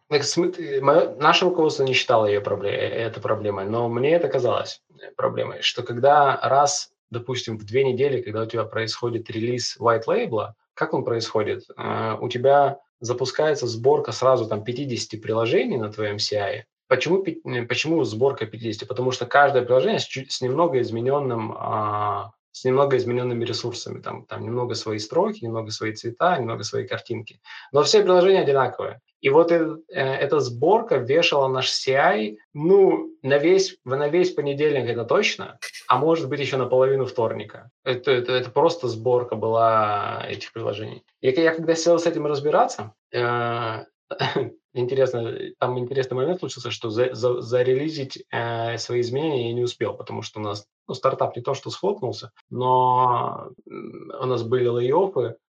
Наше 0.09 1.45
руководство 1.45 1.83
не 1.83 1.93
считало 1.93 2.25
ее 2.25 2.41
проблем, 2.41 2.73
э, 2.73 2.77
это 2.77 3.19
проблемой, 3.19 3.65
но 3.65 3.89
мне 3.89 4.11
это 4.11 4.27
казалось 4.27 4.81
проблемой, 5.15 5.61
что 5.61 5.83
когда 5.83 6.39
раз 6.41 6.91
допустим, 7.11 7.57
в 7.57 7.65
две 7.65 7.83
недели, 7.83 8.21
когда 8.21 8.43
у 8.43 8.45
тебя 8.45 8.63
происходит 8.63 9.29
релиз 9.29 9.77
white 9.79 10.05
label, 10.07 10.49
как 10.73 10.93
он 10.93 11.03
происходит? 11.03 11.63
Uh, 11.77 12.17
у 12.19 12.29
тебя 12.29 12.79
запускается 12.99 13.67
сборка 13.67 14.11
сразу 14.11 14.47
там 14.47 14.63
50 14.63 15.21
приложений 15.21 15.77
на 15.77 15.91
твоем 15.91 16.17
CI. 16.17 16.63
Почему, 16.87 17.23
почему 17.67 18.03
сборка 18.03 18.45
50? 18.45 18.87
Потому 18.87 19.11
что 19.11 19.25
каждое 19.25 19.63
приложение 19.63 19.99
с, 19.99 20.05
чуть, 20.05 20.31
с 20.31 20.41
немного 20.41 20.81
измененным 20.81 21.51
uh, 21.51 22.29
с 22.51 22.65
немного 22.65 22.97
измененными 22.97 23.45
ресурсами. 23.45 24.01
Там, 24.01 24.25
там 24.25 24.43
немного 24.43 24.73
свои 24.75 24.99
строки, 24.99 25.43
немного 25.43 25.71
свои 25.71 25.93
цвета, 25.93 26.37
немного 26.37 26.63
свои 26.63 26.87
картинки. 26.87 27.41
Но 27.71 27.83
все 27.83 28.01
приложения 28.03 28.41
одинаковые. 28.41 29.01
И 29.21 29.29
вот 29.29 29.51
э, 29.51 29.77
эта 29.89 30.39
сборка 30.39 30.97
вешала 30.97 31.47
наш 31.47 31.69
CI, 31.71 32.37
ну, 32.53 33.09
на 33.21 33.37
весь, 33.37 33.77
на 33.83 34.07
весь 34.07 34.31
понедельник 34.31 34.89
это 34.89 35.03
точно, 35.03 35.59
а 35.87 35.97
может 35.97 36.29
быть 36.29 36.39
еще 36.39 36.57
на 36.57 36.65
половину 36.65 37.05
вторника. 37.05 37.69
Это, 37.83 38.11
это, 38.11 38.31
это 38.31 38.49
просто 38.49 38.87
сборка 38.87 39.35
была 39.35 40.25
этих 40.27 40.53
приложений. 40.53 41.03
И 41.21 41.29
я 41.29 41.53
когда 41.53 41.75
сел 41.75 41.99
с 41.99 42.05
этим 42.05 42.25
разбираться, 42.25 42.93
э, 43.11 43.83
интересно, 44.73 45.37
там 45.59 45.77
интересный 45.77 46.15
момент 46.15 46.39
случился, 46.39 46.71
что 46.71 46.89
за, 46.89 47.13
за, 47.13 47.41
зарелизить 47.41 48.23
э, 48.31 48.77
свои 48.77 49.01
изменения 49.01 49.49
я 49.49 49.53
не 49.53 49.63
успел, 49.63 49.93
потому 49.93 50.21
что 50.21 50.39
у 50.39 50.43
нас 50.43 50.65
ну, 50.87 50.93
стартап 50.93 51.35
не 51.35 51.41
то 51.41 51.53
что 51.53 51.69
схлопнулся, 51.69 52.31
но 52.49 53.51
у 53.65 54.25
нас 54.25 54.43
были 54.43 54.63
лей 54.79 54.93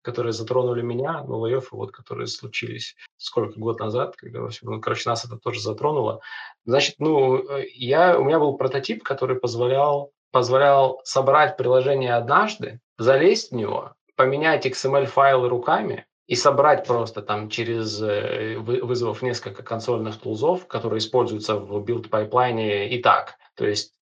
которые 0.02 0.34
затронули 0.34 0.82
меня, 0.84 1.24
но 1.24 1.46
лей 1.46 1.60
вот, 1.72 1.92
которые 1.92 2.28
случились 2.28 2.96
сколько 3.18 3.60
год 3.60 3.80
назад, 3.80 4.16
когда, 4.16 4.48
ну, 4.62 4.80
короче, 4.80 5.10
нас 5.10 5.26
это 5.26 5.38
тоже 5.38 5.60
затронуло. 5.60 6.22
Значит, 6.64 6.96
ну, 7.00 7.44
я, 7.74 8.18
у 8.20 8.24
меня 8.24 8.40
был 8.40 8.56
прототип, 8.56 9.04
который 9.04 9.38
позволял, 9.38 10.12
позволял 10.32 11.02
собрать 11.04 11.58
приложение 11.58 12.14
однажды, 12.14 12.80
залезть 13.00 13.52
в 13.52 13.56
него, 13.56 13.94
поменять 14.16 14.68
XML-файлы 14.68 15.50
руками, 15.50 16.06
и 16.28 16.36
собрать 16.36 16.88
просто 16.88 17.22
там 17.22 17.50
через 17.50 18.02
э, 18.02 18.58
вызовов 18.58 19.22
несколько 19.22 19.64
консольных 19.64 20.18
тулзов, 20.20 20.68
которые 20.68 21.00
используются 21.00 21.56
в 21.56 21.84
build 21.84 22.10
пайплайне 22.10 22.90
и 22.90 23.02
так. 23.02 23.36
То 23.56 23.66
есть 23.66 23.94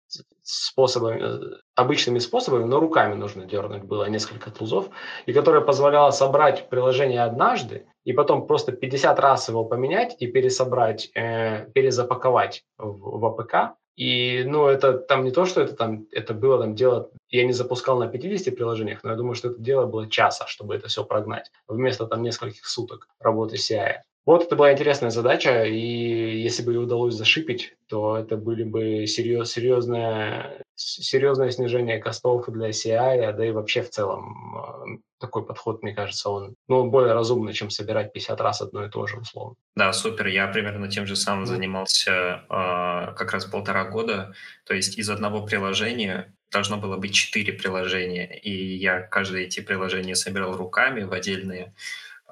способами, 0.42 1.20
э, 1.20 1.56
обычными 1.74 2.18
способами, 2.18 2.64
но 2.64 2.80
руками 2.80 3.14
нужно 3.14 3.44
дернуть 3.44 3.82
было 3.82 4.08
несколько 4.08 4.50
тулзов, 4.50 4.90
и 5.26 5.32
которая 5.32 5.62
позволяла 5.62 6.10
собрать 6.10 6.68
приложение 6.68 7.22
однажды, 7.22 7.86
и 8.04 8.12
потом 8.12 8.46
просто 8.46 8.72
50 8.72 9.18
раз 9.18 9.48
его 9.48 9.64
поменять 9.64 10.16
и 10.20 10.26
пересобрать, 10.26 11.10
э, 11.14 11.70
перезапаковать 11.72 12.64
в, 12.78 13.20
в 13.20 13.26
APK, 13.26 13.76
и, 13.96 14.44
ну, 14.46 14.66
это 14.66 14.94
там 14.94 15.24
не 15.24 15.30
то, 15.30 15.44
что 15.44 15.60
это 15.60 15.74
там, 15.74 16.06
это 16.12 16.34
было 16.34 16.58
там 16.58 16.74
дело, 16.74 17.10
я 17.28 17.44
не 17.44 17.52
запускал 17.52 17.98
на 17.98 18.08
50 18.08 18.54
приложениях, 18.54 19.04
но 19.04 19.10
я 19.10 19.16
думаю, 19.16 19.34
что 19.34 19.50
это 19.50 19.60
дело 19.60 19.86
было 19.86 20.08
часа, 20.08 20.46
чтобы 20.46 20.74
это 20.74 20.88
все 20.88 21.04
прогнать, 21.04 21.50
вместо 21.68 22.06
там 22.06 22.22
нескольких 22.22 22.66
суток 22.66 23.08
работы 23.20 23.56
CI. 23.56 23.96
Вот 24.24 24.44
это 24.44 24.54
была 24.54 24.72
интересная 24.72 25.10
задача, 25.10 25.64
и 25.64 26.40
если 26.40 26.62
бы 26.62 26.72
ее 26.72 26.80
удалось 26.80 27.14
зашипить, 27.14 27.74
то 27.88 28.16
это 28.16 28.36
были 28.36 28.62
бы 28.62 29.06
серьез, 29.06 29.50
серьезное, 29.50 30.61
серьезное 30.74 31.50
снижение 31.50 31.98
костов 31.98 32.48
для 32.48 32.70
CI, 32.70 33.32
да 33.32 33.46
и 33.46 33.50
вообще 33.50 33.82
в 33.82 33.90
целом 33.90 34.56
э, 34.56 34.98
такой 35.18 35.44
подход, 35.44 35.82
мне 35.82 35.94
кажется, 35.94 36.30
он 36.30 36.54
ну, 36.68 36.90
более 36.90 37.14
разумный, 37.14 37.52
чем 37.52 37.70
собирать 37.70 38.12
50 38.12 38.40
раз 38.40 38.60
одно 38.60 38.84
и 38.84 38.90
то 38.90 39.06
же, 39.06 39.18
условно. 39.18 39.56
Да, 39.76 39.92
супер. 39.92 40.26
Я 40.26 40.48
примерно 40.48 40.88
тем 40.88 41.06
же 41.06 41.16
самым 41.16 41.46
занимался 41.46 42.44
э, 42.48 43.14
как 43.16 43.32
раз 43.32 43.44
полтора 43.44 43.84
года. 43.84 44.34
То 44.64 44.74
есть 44.74 44.98
из 44.98 45.08
одного 45.10 45.44
приложения 45.44 46.34
должно 46.50 46.76
было 46.76 46.96
быть 46.96 47.14
четыре 47.14 47.52
приложения, 47.52 48.38
и 48.38 48.76
я 48.76 49.00
каждое 49.00 49.44
эти 49.44 49.60
приложения 49.60 50.14
собирал 50.14 50.56
руками 50.56 51.02
в 51.02 51.12
отдельные 51.12 51.64
а, 51.64 51.72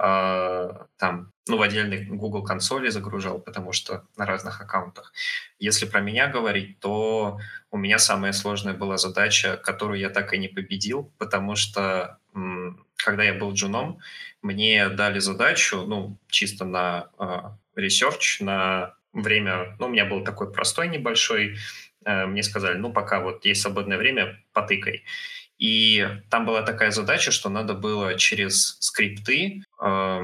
там, 0.02 1.30
ну, 1.46 1.58
в 1.58 1.62
отдельной 1.62 2.04
Google 2.04 2.42
консоли 2.42 2.88
загружал, 2.88 3.38
потому 3.38 3.72
что 3.72 4.06
на 4.16 4.24
разных 4.24 4.60
аккаунтах. 4.62 5.12
Если 5.58 5.84
про 5.84 6.00
меня 6.00 6.26
говорить, 6.28 6.80
то 6.80 7.38
у 7.70 7.76
меня 7.76 7.98
самая 7.98 8.32
сложная 8.32 8.72
была 8.72 8.96
задача, 8.96 9.58
которую 9.58 10.00
я 10.00 10.08
так 10.08 10.32
и 10.32 10.38
не 10.38 10.48
победил, 10.48 11.12
потому 11.18 11.54
что 11.54 12.18
когда 12.96 13.24
я 13.24 13.34
был 13.34 13.52
джуном, 13.52 13.98
мне 14.40 14.88
дали 14.88 15.18
задачу, 15.18 15.84
ну, 15.86 16.16
чисто 16.28 16.64
на 16.64 17.58
research, 17.76 18.40
на 18.40 18.94
время, 19.12 19.76
ну, 19.78 19.86
у 19.86 19.90
меня 19.90 20.06
был 20.06 20.24
такой 20.24 20.50
простой 20.50 20.88
небольшой, 20.88 21.58
мне 22.06 22.42
сказали, 22.42 22.78
ну, 22.78 22.90
пока 22.90 23.20
вот 23.20 23.44
есть 23.44 23.60
свободное 23.60 23.98
время, 23.98 24.42
потыкай. 24.54 25.04
И 25.60 26.08
там 26.30 26.46
была 26.46 26.62
такая 26.62 26.90
задача, 26.90 27.30
что 27.30 27.48
надо 27.48 27.74
было 27.74 28.14
через 28.14 28.76
скрипты... 28.80 29.62
Э, 29.80 30.20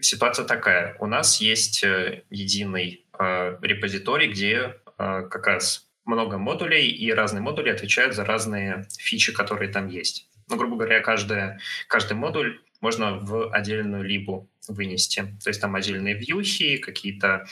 ситуация 0.00 0.44
такая. 0.44 0.96
У 1.00 1.06
нас 1.06 1.40
есть 1.40 1.82
э, 1.84 2.22
единый 2.30 3.06
э, 3.18 3.56
репозиторий, 3.62 4.28
где 4.28 4.76
э, 4.98 5.22
как 5.30 5.46
раз 5.46 5.86
много 6.04 6.38
модулей, 6.38 6.88
и 6.88 7.12
разные 7.12 7.42
модули 7.42 7.70
отвечают 7.70 8.14
за 8.14 8.24
разные 8.24 8.86
фичи, 8.98 9.32
которые 9.32 9.70
там 9.70 9.88
есть. 9.88 10.28
Ну, 10.48 10.56
грубо 10.56 10.76
говоря, 10.76 11.00
каждая, 11.00 11.60
каждый 11.86 12.14
модуль 12.14 12.60
можно 12.80 13.18
в 13.18 13.52
отдельную 13.52 14.02
либу 14.02 14.48
вынести. 14.68 15.20
То 15.42 15.50
есть 15.50 15.60
там 15.60 15.74
отдельные 15.74 16.14
вьюхи, 16.14 16.78
какие-то 16.78 17.46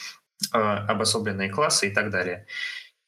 э, 0.52 0.58
обособленные 0.58 1.50
классы 1.50 1.88
и 1.88 1.94
так 1.94 2.10
далее. 2.10 2.46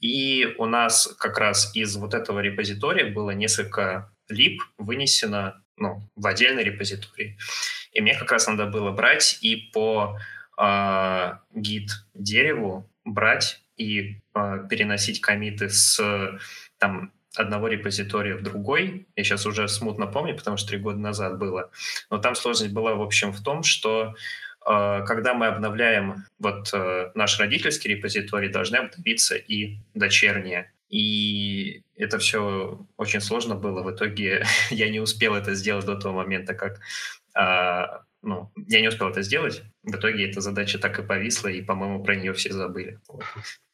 И 0.01 0.55
у 0.59 0.67
нас 0.67 1.15
как 1.19 1.39
раз 1.39 1.75
из 1.75 1.97
вот 1.97 2.15
этого 2.15 2.41
репозитория 2.41 3.13
было 3.13 3.31
несколько 3.31 4.13
лип 4.29 4.61
вынесено 4.77 5.63
ну, 5.77 6.09
в 6.15 6.27
отдельный 6.27 6.65
репозиторий. 6.65 7.39
И 7.93 8.01
мне 8.01 8.15
как 8.15 8.31
раз 8.31 8.47
надо 8.47 8.67
было 8.67 8.93
брать 8.93 9.39
и 9.41 9.57
по 9.73 10.19
э, 10.61 11.33
гид 11.55 11.91
дереву 12.15 12.91
брать 13.05 13.61
и 13.77 14.21
э, 14.35 14.67
переносить 14.69 15.21
комиты 15.21 15.69
с 15.71 16.01
там, 16.79 17.13
одного 17.37 17.69
репозитория 17.69 18.37
в 18.37 18.43
другой. 18.43 19.07
Я 19.17 19.25
сейчас 19.25 19.47
уже 19.47 19.69
смутно 19.69 20.07
помню, 20.07 20.37
потому 20.37 20.57
что 20.57 20.69
три 20.69 20.79
года 20.79 20.99
назад 20.99 21.39
было. 21.39 21.71
Но 22.11 22.19
там 22.19 22.35
сложность 22.35 22.73
была, 22.73 22.95
в 22.95 23.03
общем, 23.03 23.33
в 23.33 23.43
том, 23.43 23.63
что 23.63 24.15
когда 24.69 25.33
мы 25.33 25.47
обновляем 25.47 26.27
вот 26.39 26.69
э, 26.75 27.11
наш 27.15 27.41
родительский 27.41 27.95
репозиторий, 27.95 28.51
должны 28.51 28.77
обновиться 28.77 29.37
и 29.37 29.79
дочерние. 29.95 30.73
И 30.91 31.83
это 31.97 32.19
все 32.19 32.87
очень 32.97 33.21
сложно 33.21 33.55
было. 33.55 33.83
В 33.83 33.95
итоге 33.95 34.45
я 34.71 34.91
не 34.91 35.01
успел 35.01 35.35
это 35.35 35.55
сделать 35.55 35.87
до 35.87 35.97
того 35.97 36.17
момента, 36.17 36.55
как... 36.55 36.81
А, 37.35 38.03
ну, 38.21 38.51
я 38.67 38.81
не 38.81 38.89
успел 38.89 39.09
это 39.09 39.23
сделать. 39.23 39.63
В 39.83 39.97
итоге 39.97 40.29
эта 40.29 40.41
задача 40.41 40.79
так 40.79 40.99
и 40.99 41.03
повисла, 41.03 41.49
и, 41.49 41.63
по-моему, 41.63 42.05
про 42.05 42.17
нее 42.17 42.33
все 42.33 42.53
забыли. 42.53 43.01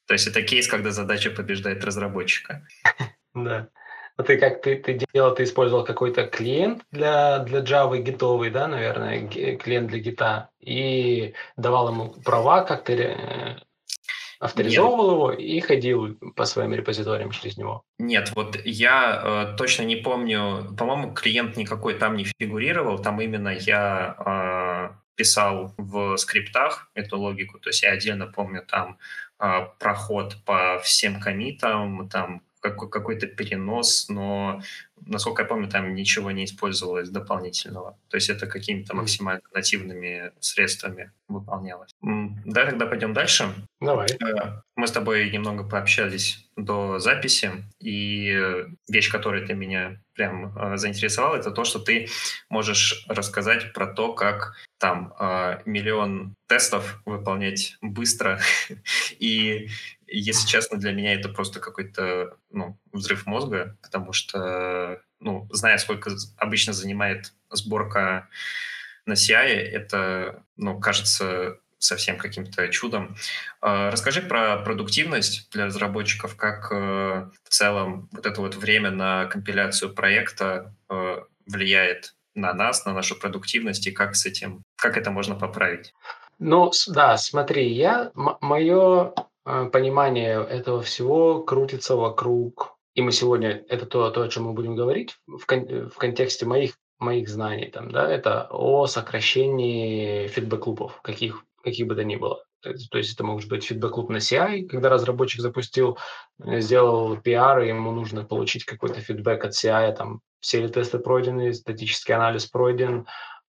То 0.07 0.13
есть 0.15 0.29
это 0.29 0.43
кейс, 0.43 0.69
когда 0.69 0.91
задача 0.91 1.31
побеждает 1.31 1.85
разработчика. 1.85 2.67
Да. 3.35 3.69
А 4.17 4.23
ты 4.23 4.39
как 4.39 4.63
ты, 4.63 4.77
ты 4.77 5.01
делал, 5.13 5.35
ты 5.35 5.43
использовал 5.43 5.85
какой-то 5.85 6.29
клиент 6.29 6.85
для, 6.93 7.41
для 7.41 7.61
Java 7.61 7.99
гитовый, 7.99 8.51
да, 8.51 8.69
наверное, 8.69 9.27
клиент 9.27 9.89
для 9.89 9.99
гита, 9.99 10.51
и 10.65 11.35
давал 11.57 11.89
ему 11.89 12.15
права, 12.25 12.63
как 12.63 12.85
ты 12.85 12.95
э, 12.95 13.57
авторизовывал 14.39 15.31
Нет. 15.31 15.41
его 15.41 15.57
и 15.57 15.61
ходил 15.61 16.15
по 16.37 16.45
своим 16.45 16.75
репозиториям 16.75 17.31
через 17.31 17.57
него. 17.57 17.83
Нет, 17.99 18.33
вот 18.35 18.59
я 18.65 19.23
э, 19.53 19.57
точно 19.57 19.83
не 19.83 19.97
помню, 19.97 20.75
по-моему, 20.77 21.15
клиент 21.15 21.57
никакой 21.57 21.95
там 21.95 22.17
не 22.17 22.25
фигурировал, 22.25 22.99
там 22.99 23.21
именно 23.21 23.49
я 23.49 24.17
э, 24.19 24.97
писал 25.15 25.75
в 25.79 26.17
скриптах 26.17 26.91
эту 26.95 27.19
логику, 27.19 27.59
то 27.59 27.71
есть 27.71 27.83
я 27.83 27.93
отдельно 27.93 28.27
помню 28.27 28.63
там 28.67 28.99
э, 29.41 29.67
проход 29.79 30.37
по 30.45 30.79
всем 30.83 31.21
комитам, 31.21 32.09
там 32.09 32.43
какой-то 32.61 33.27
перенос, 33.27 34.09
но, 34.09 34.63
насколько 35.01 35.43
я 35.43 35.49
помню, 35.49 35.69
там 35.69 35.95
ничего 35.95 36.31
не 36.31 36.45
использовалось 36.45 37.11
дополнительного. 37.11 37.99
То 38.09 38.17
есть 38.17 38.31
это 38.31 38.47
какими-то 38.47 38.95
максимально 38.95 39.43
нативными 39.53 40.33
средствами 40.41 41.13
выполнялось. 41.29 41.91
Да, 42.01 42.67
тогда 42.67 42.87
пойдем 42.87 43.13
дальше. 43.13 43.49
Давай. 43.81 44.09
Э, 44.09 44.61
мы 44.77 44.87
с 44.87 44.93
тобой 44.93 45.31
немного 45.31 45.65
пообщались 45.65 46.49
до 46.57 46.99
записи, 46.99 47.51
и 47.81 48.37
вещь, 48.89 49.11
которая 49.11 49.47
ты 49.47 49.55
меня 49.55 50.01
прям 50.15 50.57
э, 50.57 50.77
заинтересовала, 50.77 51.37
это 51.37 51.51
то, 51.51 51.65
что 51.65 51.79
ты 51.81 52.09
можешь 52.49 53.05
рассказать 53.09 53.73
про 53.73 53.87
то, 53.87 54.13
как 54.13 54.55
там 54.79 55.13
э, 55.19 55.61
миллион 55.65 56.35
тестов 56.47 57.03
выполнять 57.05 57.77
быстро 57.81 58.39
и 59.19 59.69
если 60.07 60.47
честно, 60.47 60.79
для 60.79 60.93
меня 60.93 61.15
это 61.15 61.29
просто 61.29 61.61
какой-то 61.61 62.37
ну, 62.51 62.79
взрыв 62.95 63.27
мозга, 63.27 63.77
потому 63.83 64.13
что, 64.13 65.01
ну, 65.21 65.49
зная, 65.53 65.79
сколько 65.79 66.11
обычно 66.37 66.73
занимает 66.73 67.33
сборка 67.51 68.29
на 69.07 69.15
CI, 69.15 69.47
это, 69.47 70.43
ну, 70.57 70.81
кажется 70.81 71.59
совсем 71.79 72.17
каким-то 72.17 72.69
чудом. 72.69 73.17
А, 73.61 73.91
расскажи 73.91 74.23
про 74.23 74.57
продуктивность 74.59 75.51
для 75.51 75.67
разработчиков, 75.67 76.35
как 76.35 76.73
э, 76.73 77.29
в 77.45 77.49
целом 77.51 78.09
вот 78.13 78.25
это 78.25 78.41
вот 78.41 78.55
время 78.57 78.91
на 78.91 79.27
компиляцию 79.27 79.95
проекта 79.95 80.75
э, 80.89 81.23
влияет 81.47 82.15
на 82.35 82.55
нас, 82.55 82.85
на 82.87 82.93
нашу 82.93 83.19
продуктивность, 83.19 83.87
и 83.87 83.93
как 83.93 84.17
с 84.17 84.27
этим, 84.27 84.63
как 84.77 84.97
это 84.97 85.11
можно 85.11 85.35
поправить? 85.35 85.95
Ну, 86.39 86.73
да, 86.89 87.17
смотри, 87.17 87.73
я, 87.73 88.11
мое 88.15 89.13
а, 89.45 89.67
понимание 89.67 90.45
этого 90.45 90.83
всего 90.83 91.43
крутится 91.43 91.97
вокруг, 91.97 92.74
и 92.95 93.03
мы 93.03 93.13
сегодня, 93.13 93.65
это 93.69 93.87
то, 93.87 94.11
то 94.11 94.23
о 94.23 94.29
чем 94.29 94.45
мы 94.45 94.53
будем 94.53 94.77
говорить 94.77 95.17
в, 95.27 95.45
кон, 95.47 95.89
в 95.89 95.97
контексте 95.97 96.47
моих, 96.47 96.79
моих 96.99 97.29
знаний, 97.29 97.67
там, 97.67 97.91
да, 97.91 98.11
это 98.11 98.47
о 98.51 98.87
сокращении 98.87 100.29
фидбэк-клубов, 100.29 101.01
каких, 101.03 101.45
каких 101.63 101.87
бы 101.87 101.97
то 101.97 102.05
ни 102.05 102.17
было. 102.17 102.45
То 102.63 102.99
есть 102.99 103.13
это 103.13 103.25
может 103.25 103.51
быть 103.51 103.65
фидбэк-клуб 103.65 104.09
на 104.09 104.19
CI, 104.19 104.67
когда 104.67 104.89
разработчик 104.89 105.41
запустил, 105.41 105.99
э, 106.43 106.61
сделал 106.61 107.17
PR, 107.17 107.65
и 107.65 107.69
ему 107.69 107.91
нужно 107.91 108.25
получить 108.25 108.65
какой-то 108.65 109.01
фидбэк 109.01 109.45
от 109.45 109.53
CI, 109.53 109.95
там, 109.95 110.21
все 110.41 110.63
ли 110.63 110.69
тесты 110.69 110.99
пройдены, 110.99 111.53
статический 111.53 112.15
анализ 112.15 112.47
пройден, 112.47 113.07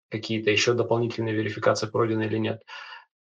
какие-то 0.09 0.49
еще 0.49 0.73
дополнительные 0.73 1.33
верификации 1.33 1.87
пройдены 1.87 2.23
или 2.23 2.37
нет. 2.37 2.63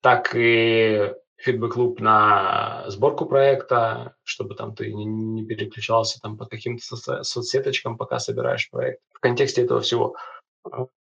Так 0.01 0.35
и 0.35 1.13
фидбэк-клуб 1.45 2.01
на 2.01 2.85
сборку 2.89 3.27
проекта, 3.27 4.15
чтобы 4.25 4.55
там 4.55 4.75
ты 4.75 4.93
не, 4.93 5.45
переключался 5.45 6.21
там 6.21 6.37
по 6.37 6.47
каким-то 6.47 6.97
со- 6.97 7.23
соцсеточкам, 7.23 7.99
пока 7.99 8.19
собираешь 8.19 8.71
проект. 8.71 9.01
В 9.13 9.21
контексте 9.21 9.63
этого 9.63 9.81
всего 9.81 10.17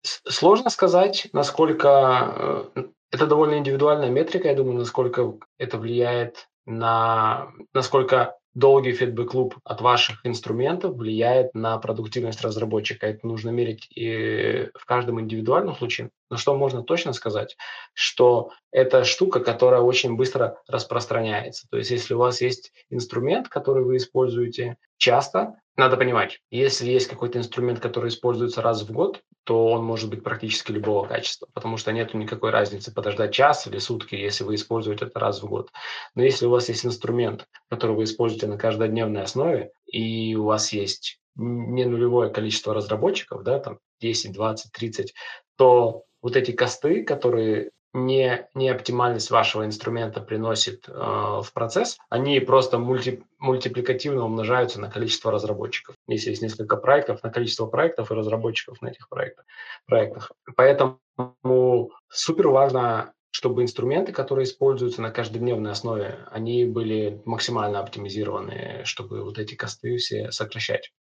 сложно 0.02 0.70
сказать, 0.70 1.28
насколько 1.32 2.70
э, 2.74 2.84
это 3.10 3.26
довольно 3.26 3.58
индивидуальная 3.58 4.10
метрика, 4.10 4.48
я 4.48 4.54
думаю, 4.54 4.78
насколько 4.78 5.34
это 5.58 5.78
влияет 5.78 6.48
на 6.66 7.48
насколько 7.72 8.36
долгий 8.54 8.92
фидбэк-клуб 8.92 9.56
от 9.64 9.80
ваших 9.80 10.24
инструментов 10.24 10.94
влияет 10.94 11.54
на 11.54 11.76
продуктивность 11.78 12.42
разработчика. 12.42 13.06
Это 13.06 13.26
нужно 13.26 13.50
мерить 13.50 13.88
и 13.90 14.70
в 14.74 14.86
каждом 14.86 15.20
индивидуальном 15.20 15.74
случае. 15.74 16.10
Но 16.30 16.36
что 16.36 16.56
можно 16.56 16.82
точно 16.82 17.12
сказать, 17.12 17.56
что 17.92 18.50
это 18.70 19.04
штука, 19.04 19.40
которая 19.40 19.80
очень 19.80 20.16
быстро 20.16 20.60
распространяется. 20.66 21.66
То 21.70 21.76
есть 21.76 21.90
если 21.90 22.14
у 22.14 22.18
вас 22.18 22.40
есть 22.40 22.72
инструмент, 22.90 23.48
который 23.48 23.84
вы 23.84 23.96
используете 23.96 24.76
часто, 24.96 25.56
надо 25.76 25.96
понимать, 25.96 26.40
если 26.50 26.90
есть 26.90 27.08
какой-то 27.08 27.38
инструмент, 27.38 27.80
который 27.80 28.08
используется 28.08 28.62
раз 28.62 28.82
в 28.82 28.92
год, 28.92 29.22
то 29.44 29.66
он 29.66 29.84
может 29.84 30.08
быть 30.08 30.22
практически 30.22 30.72
любого 30.72 31.06
качества, 31.06 31.48
потому 31.52 31.76
что 31.76 31.92
нет 31.92 32.14
никакой 32.14 32.50
разницы 32.50 32.92
подождать 32.92 33.34
час 33.34 33.66
или 33.66 33.78
сутки, 33.78 34.14
если 34.14 34.44
вы 34.44 34.54
используете 34.54 35.06
это 35.06 35.18
раз 35.18 35.42
в 35.42 35.46
год. 35.46 35.70
Но 36.14 36.22
если 36.22 36.46
у 36.46 36.50
вас 36.50 36.68
есть 36.68 36.86
инструмент, 36.86 37.46
который 37.68 37.96
вы 37.96 38.04
используете 38.04 38.46
на 38.46 38.56
каждодневной 38.56 39.22
основе, 39.22 39.72
и 39.86 40.34
у 40.36 40.44
вас 40.44 40.72
есть 40.72 41.20
не 41.36 41.84
нулевое 41.84 42.30
количество 42.30 42.72
разработчиков, 42.72 43.42
да, 43.42 43.58
там 43.58 43.78
10, 44.00 44.32
20, 44.32 44.72
30, 44.72 45.14
то 45.56 46.04
вот 46.24 46.36
эти 46.36 46.52
косты, 46.52 47.04
которые 47.04 47.70
не, 47.92 48.48
не 48.54 48.70
оптимальность 48.70 49.30
вашего 49.30 49.66
инструмента 49.66 50.22
приносит 50.22 50.88
э, 50.88 50.92
в 50.92 51.46
процесс, 51.52 51.98
они 52.08 52.40
просто 52.40 52.78
мульти, 52.78 53.22
мультипликативно 53.38 54.24
умножаются 54.24 54.80
на 54.80 54.90
количество 54.90 55.30
разработчиков. 55.30 55.94
Если 56.08 56.30
есть 56.30 56.40
несколько 56.40 56.78
проектов, 56.78 57.22
на 57.22 57.30
количество 57.30 57.66
проектов 57.66 58.10
и 58.10 58.14
разработчиков 58.14 58.80
на 58.80 58.88
этих 58.88 59.08
проектах. 59.10 59.44
проектах. 59.86 60.32
Поэтому 60.56 60.98
супер 62.08 62.48
важно 62.48 63.12
чтобы 63.30 63.62
инструменты, 63.62 64.12
которые 64.12 64.44
используются 64.44 65.02
на 65.02 65.10
каждодневной 65.10 65.72
основе, 65.72 66.20
они 66.30 66.64
были 66.64 67.20
максимально 67.24 67.80
оптимизированы, 67.80 68.82
чтобы 68.84 69.24
вот 69.24 69.38
эти 69.40 69.56
косты 69.56 69.96
все 69.96 70.30
сокращать. 70.30 70.92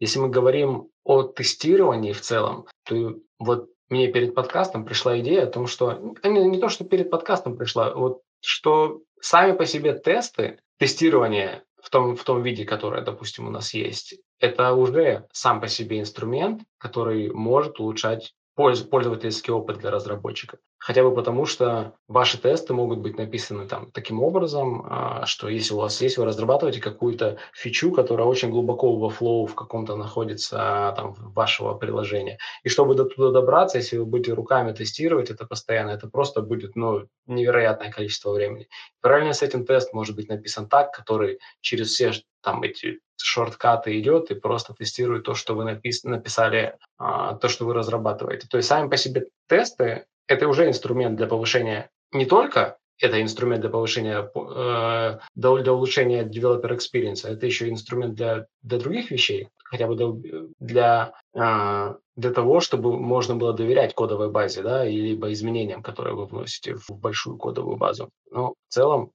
Если 0.00 0.18
мы 0.18 0.30
говорим 0.30 0.88
о 1.04 1.22
тестировании 1.22 2.12
в 2.12 2.22
целом, 2.22 2.66
то 2.84 3.16
вот 3.38 3.68
мне 3.88 4.08
перед 4.08 4.34
подкастом 4.34 4.84
пришла 4.84 5.18
идея 5.20 5.44
о 5.44 5.50
том, 5.50 5.66
что 5.66 6.14
не, 6.24 6.44
не 6.44 6.58
то, 6.58 6.68
что 6.68 6.84
перед 6.84 7.10
подкастом 7.10 7.56
пришла, 7.56 7.94
вот 7.94 8.22
что 8.40 9.00
сами 9.20 9.52
по 9.52 9.66
себе 9.66 9.94
тесты, 9.94 10.60
тестирование 10.78 11.64
в 11.80 11.90
том, 11.90 12.16
в 12.16 12.24
том 12.24 12.42
виде, 12.42 12.64
которое, 12.64 13.02
допустим, 13.02 13.46
у 13.46 13.50
нас 13.50 13.72
есть, 13.74 14.16
это 14.40 14.72
уже 14.72 15.26
сам 15.32 15.60
по 15.60 15.68
себе 15.68 16.00
инструмент, 16.00 16.62
который 16.78 17.30
может 17.30 17.78
улучшать 17.78 18.34
пользовательский 18.56 19.52
опыт 19.52 19.78
для 19.78 19.90
разработчика. 19.90 20.58
Хотя 20.78 21.02
бы 21.02 21.14
потому, 21.14 21.46
что 21.46 21.94
ваши 22.08 22.38
тесты 22.38 22.72
могут 22.72 23.00
быть 23.00 23.18
написаны 23.18 23.66
там 23.66 23.90
таким 23.90 24.22
образом, 24.22 24.86
а, 24.88 25.26
что 25.26 25.48
если 25.48 25.74
у 25.74 25.78
вас 25.78 26.00
есть, 26.00 26.16
вы 26.16 26.24
разрабатываете 26.24 26.80
какую-то 26.80 27.38
фичу, 27.52 27.92
которая 27.92 28.26
очень 28.26 28.50
глубоко 28.50 28.96
во 28.96 29.10
флоу 29.10 29.46
в 29.46 29.54
каком-то 29.54 29.96
находится 29.96 30.94
там 30.96 31.14
вашего 31.18 31.74
приложения. 31.74 32.38
И 32.62 32.68
чтобы 32.68 32.94
до 32.94 33.04
туда 33.04 33.30
добраться, 33.30 33.78
если 33.78 33.98
вы 33.98 34.06
будете 34.06 34.32
руками 34.32 34.72
тестировать 34.72 35.30
это 35.30 35.44
постоянно, 35.44 35.90
это 35.90 36.08
просто 36.08 36.40
будет 36.40 36.76
ну, 36.76 37.08
невероятное 37.26 37.90
количество 37.90 38.32
времени. 38.32 38.68
Параллельно 39.02 39.34
с 39.34 39.42
этим 39.42 39.66
тест 39.66 39.92
может 39.92 40.16
быть 40.16 40.28
написан 40.28 40.68
так, 40.68 40.92
который 40.92 41.40
через 41.60 41.88
все 41.88 42.12
там 42.46 42.62
эти 42.62 43.00
шорткаты 43.20 43.98
идет 43.98 44.30
и 44.30 44.34
просто 44.34 44.72
тестирует 44.72 45.24
то, 45.24 45.34
что 45.34 45.54
вы 45.54 45.64
напис 45.64 46.04
написали, 46.04 46.76
а, 46.96 47.34
то, 47.34 47.48
что 47.48 47.66
вы 47.66 47.74
разрабатываете. 47.74 48.46
То 48.48 48.56
есть 48.56 48.68
сами 48.68 48.88
по 48.88 48.96
себе 48.96 49.26
тесты– 49.48 50.06
это 50.28 50.46
уже 50.48 50.68
инструмент 50.68 51.16
для 51.16 51.26
повышения 51.26 51.90
не 52.12 52.24
только 52.24 52.78
это 52.98 53.20
инструмент 53.20 53.60
для 53.60 53.70
повышения, 53.70 54.30
э, 54.34 55.18
для, 55.34 55.72
улучшения 55.72 56.24
developer 56.24 56.76
experience, 56.76 57.28
это 57.28 57.44
еще 57.44 57.68
инструмент 57.68 58.14
для, 58.14 58.46
для 58.62 58.78
других 58.78 59.10
вещей, 59.10 59.48
хотя 59.64 59.86
бы 59.86 59.96
для, 59.96 60.12
для, 60.58 61.12
э, 61.34 61.94
для 62.16 62.30
того, 62.30 62.60
чтобы 62.60 62.98
можно 62.98 63.36
было 63.36 63.52
доверять 63.52 63.94
кодовой 63.94 64.30
базе, 64.30 64.62
да, 64.62 64.84
либо 64.84 65.30
изменениям, 65.32 65.82
которые 65.82 66.14
вы 66.14 66.24
вносите 66.26 66.76
в 66.76 66.90
большую 66.90 67.36
кодовую 67.36 67.76
базу. 67.76 68.08
Но 68.30 68.54
в 68.68 68.72
целом 68.72 69.10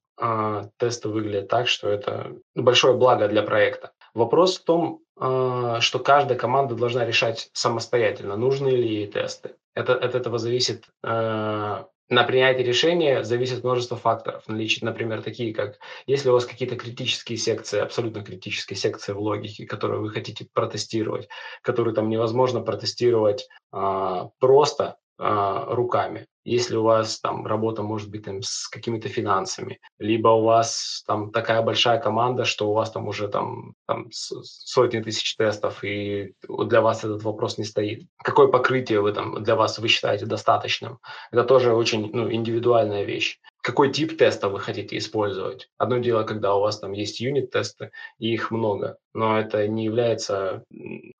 тесты 0.77 1.09
выглядят 1.09 1.47
так, 1.47 1.67
что 1.67 1.89
это 1.89 2.35
большое 2.55 2.95
благо 2.95 3.27
для 3.27 3.41
проекта. 3.43 3.91
Вопрос 4.13 4.59
в 4.59 4.63
том, 4.63 5.01
э, 5.19 5.77
что 5.79 5.99
каждая 5.99 6.37
команда 6.37 6.75
должна 6.75 7.05
решать 7.05 7.49
самостоятельно, 7.53 8.35
нужны 8.35 8.69
ли 8.69 8.87
ей 8.87 9.07
тесты. 9.07 9.55
Это, 9.73 9.95
от 9.95 10.15
этого 10.15 10.37
зависит 10.37 10.85
э, 11.03 11.83
на 12.11 12.25
принятие 12.25 12.65
решения 12.65 13.23
зависит 13.23 13.63
множество 13.63 13.95
факторов. 13.95 14.43
Наличие, 14.47 14.85
например, 14.85 15.21
такие 15.21 15.53
как, 15.53 15.79
если 16.05 16.29
у 16.29 16.33
вас 16.33 16.45
какие-то 16.45 16.75
критические 16.75 17.37
секции, 17.37 17.79
абсолютно 17.79 18.21
критические 18.21 18.75
секции 18.75 19.13
в 19.13 19.19
логике, 19.19 19.65
которые 19.65 20.01
вы 20.01 20.09
хотите 20.09 20.45
протестировать, 20.53 21.29
которые 21.61 21.95
там 21.95 22.09
невозможно 22.09 22.59
протестировать 22.59 23.47
а, 23.71 24.29
просто 24.39 24.83
а, 24.83 24.97
руками. 25.21 26.25
Если 26.43 26.75
у 26.75 26.81
вас 26.81 27.19
там 27.19 27.45
работа 27.45 27.83
может 27.83 28.09
быть 28.09 28.25
там, 28.25 28.41
с 28.41 28.67
какими-то 28.67 29.07
финансами, 29.09 29.79
либо 29.99 30.29
у 30.29 30.43
вас 30.43 31.03
там 31.05 31.31
такая 31.31 31.61
большая 31.61 31.99
команда, 31.99 32.45
что 32.45 32.69
у 32.69 32.73
вас 32.73 32.89
там 32.89 33.07
уже 33.07 33.27
там, 33.27 33.75
там 33.85 34.07
сотни 34.11 34.99
тысяч 35.01 35.35
тестов, 35.35 35.83
и 35.83 36.33
для 36.47 36.81
вас 36.81 37.03
этот 37.03 37.21
вопрос 37.21 37.59
не 37.59 37.63
стоит. 37.63 38.07
Какое 38.23 38.47
покрытие 38.47 39.01
вы 39.01 39.13
там 39.13 39.43
для 39.43 39.55
вас 39.55 39.77
вы 39.77 39.87
считаете 39.87 40.25
достаточным? 40.25 40.97
Это 41.31 41.43
тоже 41.43 41.75
очень 41.75 42.09
ну, 42.11 42.31
индивидуальная 42.31 43.03
вещь. 43.03 43.37
Какой 43.61 43.91
тип 43.91 44.17
теста 44.17 44.49
вы 44.49 44.59
хотите 44.59 44.97
использовать? 44.97 45.69
Одно 45.77 45.99
дело, 45.99 46.23
когда 46.23 46.55
у 46.55 46.61
вас 46.61 46.79
там 46.79 46.93
есть 46.93 47.19
юнит-тесты, 47.19 47.91
и 48.17 48.33
их 48.33 48.49
много, 48.49 48.97
но 49.13 49.39
это 49.39 49.67
не 49.67 49.85
является 49.85 50.63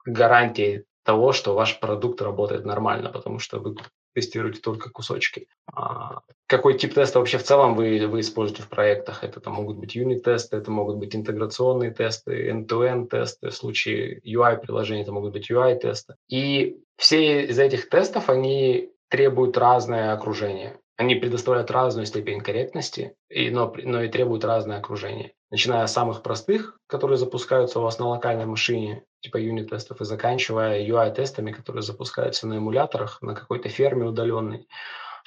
гарантией 0.03 0.85
того, 1.03 1.33
что 1.33 1.53
ваш 1.53 1.79
продукт 1.79 2.21
работает 2.21 2.65
нормально, 2.65 3.09
потому 3.09 3.39
что 3.39 3.59
вы 3.59 3.75
тестируете 4.13 4.59
только 4.59 4.89
кусочки. 4.89 5.47
А 5.73 6.19
какой 6.47 6.77
тип 6.77 6.93
теста 6.93 7.19
вообще 7.19 7.37
в 7.37 7.43
целом 7.43 7.75
вы, 7.75 8.07
вы 8.07 8.19
используете 8.19 8.63
в 8.63 8.69
проектах? 8.69 9.23
Это 9.23 9.39
там 9.39 9.53
могут 9.53 9.77
быть 9.77 9.95
юнит-тесты, 9.95 10.57
это 10.57 10.69
могут 10.69 10.97
быть 10.97 11.15
интеграционные 11.15 11.91
тесты, 11.91 12.49
end-to-end 12.49 13.07
тесты, 13.07 13.49
в 13.49 13.55
случае 13.55 14.19
UI-приложений 14.19 15.03
это 15.03 15.11
могут 15.11 15.31
быть 15.33 15.49
UI-тесты. 15.49 16.15
И 16.27 16.77
все 16.97 17.45
из 17.45 17.57
этих 17.57 17.89
тестов, 17.89 18.29
они 18.29 18.91
требуют 19.09 19.57
разное 19.57 20.13
окружение. 20.13 20.77
Они 20.97 21.15
предоставляют 21.15 21.71
разную 21.71 22.05
степень 22.05 22.41
корректности, 22.41 23.15
и, 23.27 23.49
но, 23.49 23.73
но 23.83 24.03
и 24.03 24.09
требуют 24.09 24.45
разное 24.45 24.77
окружение. 24.77 25.33
Начиная 25.49 25.87
с 25.87 25.93
самых 25.93 26.21
простых, 26.21 26.77
которые 26.87 27.17
запускаются 27.17 27.79
у 27.79 27.81
вас 27.81 27.97
на 27.97 28.07
локальной 28.07 28.45
машине, 28.45 29.03
типа 29.21 29.38
юнит-тестов, 29.38 30.01
и 30.01 30.05
заканчивая 30.05 30.86
UI-тестами, 30.86 31.51
которые 31.51 31.84
запускаются 31.84 32.47
на 32.47 32.57
эмуляторах, 32.57 33.21
на 33.21 33.36
какой-то 33.36 33.69
ферме 33.69 34.05
удаленной. 34.05 34.67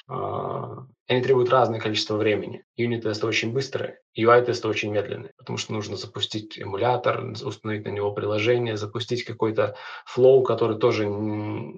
А, 0.07 0.85
они 1.07 1.21
требуют 1.21 1.49
разное 1.49 1.79
количество 1.79 2.15
времени. 2.15 2.63
Юнит-тесты 2.75 3.25
очень 3.25 3.53
быстрые, 3.53 3.99
UI-тесты 4.17 4.67
очень 4.67 4.91
медленные, 4.91 5.33
потому 5.37 5.57
что 5.57 5.73
нужно 5.73 5.97
запустить 5.97 6.59
эмулятор, 6.59 7.23
установить 7.43 7.85
на 7.85 7.89
него 7.89 8.11
приложение, 8.11 8.77
запустить 8.77 9.23
какой-то 9.23 9.75
флоу, 10.05 10.43
который 10.43 10.77
тоже, 10.77 11.09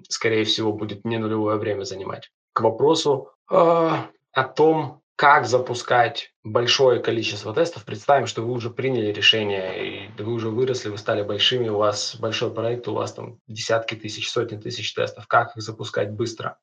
скорее 0.08 0.44
всего, 0.44 0.72
будет 0.72 1.04
не 1.04 1.18
нулевое 1.18 1.56
время 1.56 1.84
занимать. 1.84 2.30
К 2.52 2.60
вопросу 2.60 3.30
а, 3.50 4.08
о 4.32 4.44
том, 4.44 5.00
как 5.18 5.46
запускать 5.46 6.32
большое 6.44 7.00
количество 7.00 7.52
тестов. 7.52 7.84
Представим, 7.84 8.28
что 8.28 8.42
вы 8.42 8.52
уже 8.52 8.70
приняли 8.70 9.12
решение, 9.12 10.06
и 10.06 10.22
вы 10.22 10.32
уже 10.32 10.48
выросли, 10.48 10.90
вы 10.90 10.96
стали 10.96 11.24
большими, 11.24 11.68
у 11.68 11.76
вас 11.76 12.14
большой 12.14 12.54
проект, 12.54 12.86
у 12.86 12.94
вас 12.94 13.14
там 13.14 13.40
десятки 13.48 13.96
тысяч, 13.96 14.30
сотни 14.30 14.58
тысяч 14.58 14.94
тестов. 14.94 15.26
Как 15.26 15.56
их 15.56 15.62
запускать 15.62 16.12
быстро? 16.12 16.58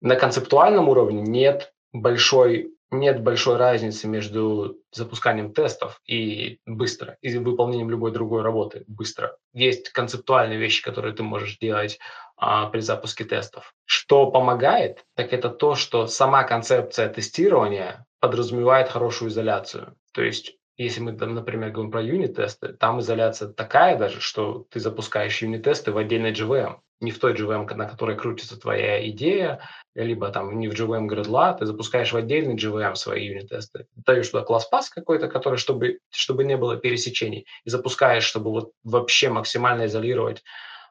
На 0.00 0.14
концептуальном 0.14 0.88
уровне 0.88 1.20
нет 1.20 1.74
большой 1.92 2.76
нет 2.92 3.20
большой 3.22 3.56
разницы 3.56 4.06
между 4.06 4.78
запусканием 4.92 5.52
тестов 5.52 6.00
и 6.06 6.60
быстро, 6.66 7.16
и 7.20 7.36
выполнением 7.36 7.90
любой 7.90 8.12
другой 8.12 8.42
работы 8.42 8.84
быстро. 8.86 9.36
Есть 9.52 9.90
концептуальные 9.90 10.58
вещи, 10.58 10.84
которые 10.84 11.12
ты 11.12 11.24
можешь 11.24 11.58
делать 11.58 11.98
при 12.36 12.80
запуске 12.80 13.24
тестов. 13.24 13.74
Что 13.84 14.30
помогает, 14.30 15.04
так 15.14 15.32
это 15.32 15.48
то, 15.48 15.74
что 15.74 16.06
сама 16.06 16.44
концепция 16.44 17.08
тестирования 17.08 18.06
подразумевает 18.20 18.88
хорошую 18.88 19.30
изоляцию. 19.30 19.96
То 20.12 20.22
есть 20.22 20.56
если 20.76 21.00
мы, 21.00 21.12
там, 21.12 21.34
например, 21.34 21.70
говорим 21.70 21.90
про 21.90 22.02
юнит-тесты, 22.02 22.74
там 22.74 23.00
изоляция 23.00 23.48
такая 23.48 23.96
даже, 23.96 24.20
что 24.20 24.66
ты 24.70 24.78
запускаешь 24.78 25.40
юнит-тесты 25.40 25.92
в 25.92 25.96
отдельной 25.96 26.32
JVM 26.32 26.76
не 27.00 27.10
в 27.10 27.18
той 27.18 27.34
JVM, 27.34 27.72
на 27.74 27.86
которой 27.86 28.16
крутится 28.16 28.58
твоя 28.58 29.06
идея, 29.10 29.60
либо 29.94 30.30
там 30.30 30.58
не 30.58 30.68
в 30.68 30.72
JVM 30.72 31.06
Gradle, 31.08 31.58
ты 31.58 31.66
запускаешь 31.66 32.12
в 32.12 32.16
отдельный 32.16 32.56
JVM 32.56 32.94
свои 32.94 33.26
юнит-тесты, 33.26 33.86
даешь 33.94 34.28
туда 34.28 34.44
класс 34.44 34.66
пас 34.66 34.88
какой-то, 34.88 35.28
который, 35.28 35.56
чтобы, 35.56 35.98
чтобы 36.10 36.44
не 36.44 36.56
было 36.56 36.76
пересечений, 36.76 37.46
и 37.64 37.70
запускаешь, 37.70 38.24
чтобы 38.24 38.50
вот 38.50 38.72
вообще 38.82 39.28
максимально 39.28 39.86
изолировать 39.86 40.42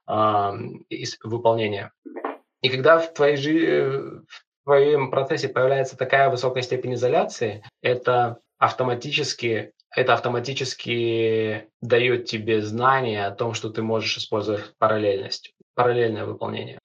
выполнение. 0.08 1.92
И 2.62 2.70
когда 2.70 3.00
в, 3.00 3.14
твоей, 3.14 3.90
в 4.28 4.44
твоем 4.64 5.12
процессе 5.12 5.50
появляется 5.50 5.98
такая 5.98 6.30
высокая 6.30 6.64
степень 6.64 6.96
изоляции, 6.96 7.64
это 7.82 8.40
автоматически 8.58 9.74
это 9.96 10.14
автоматически 10.14 11.70
дает 11.82 12.26
тебе 12.26 12.62
знание 12.62 13.28
о 13.28 13.32
том, 13.32 13.54
что 13.54 13.70
ты 13.70 13.82
можешь 13.82 14.18
использовать 14.18 14.74
параллельность 14.78 15.54
параллельное 15.74 16.26
выполнение. 16.26 16.80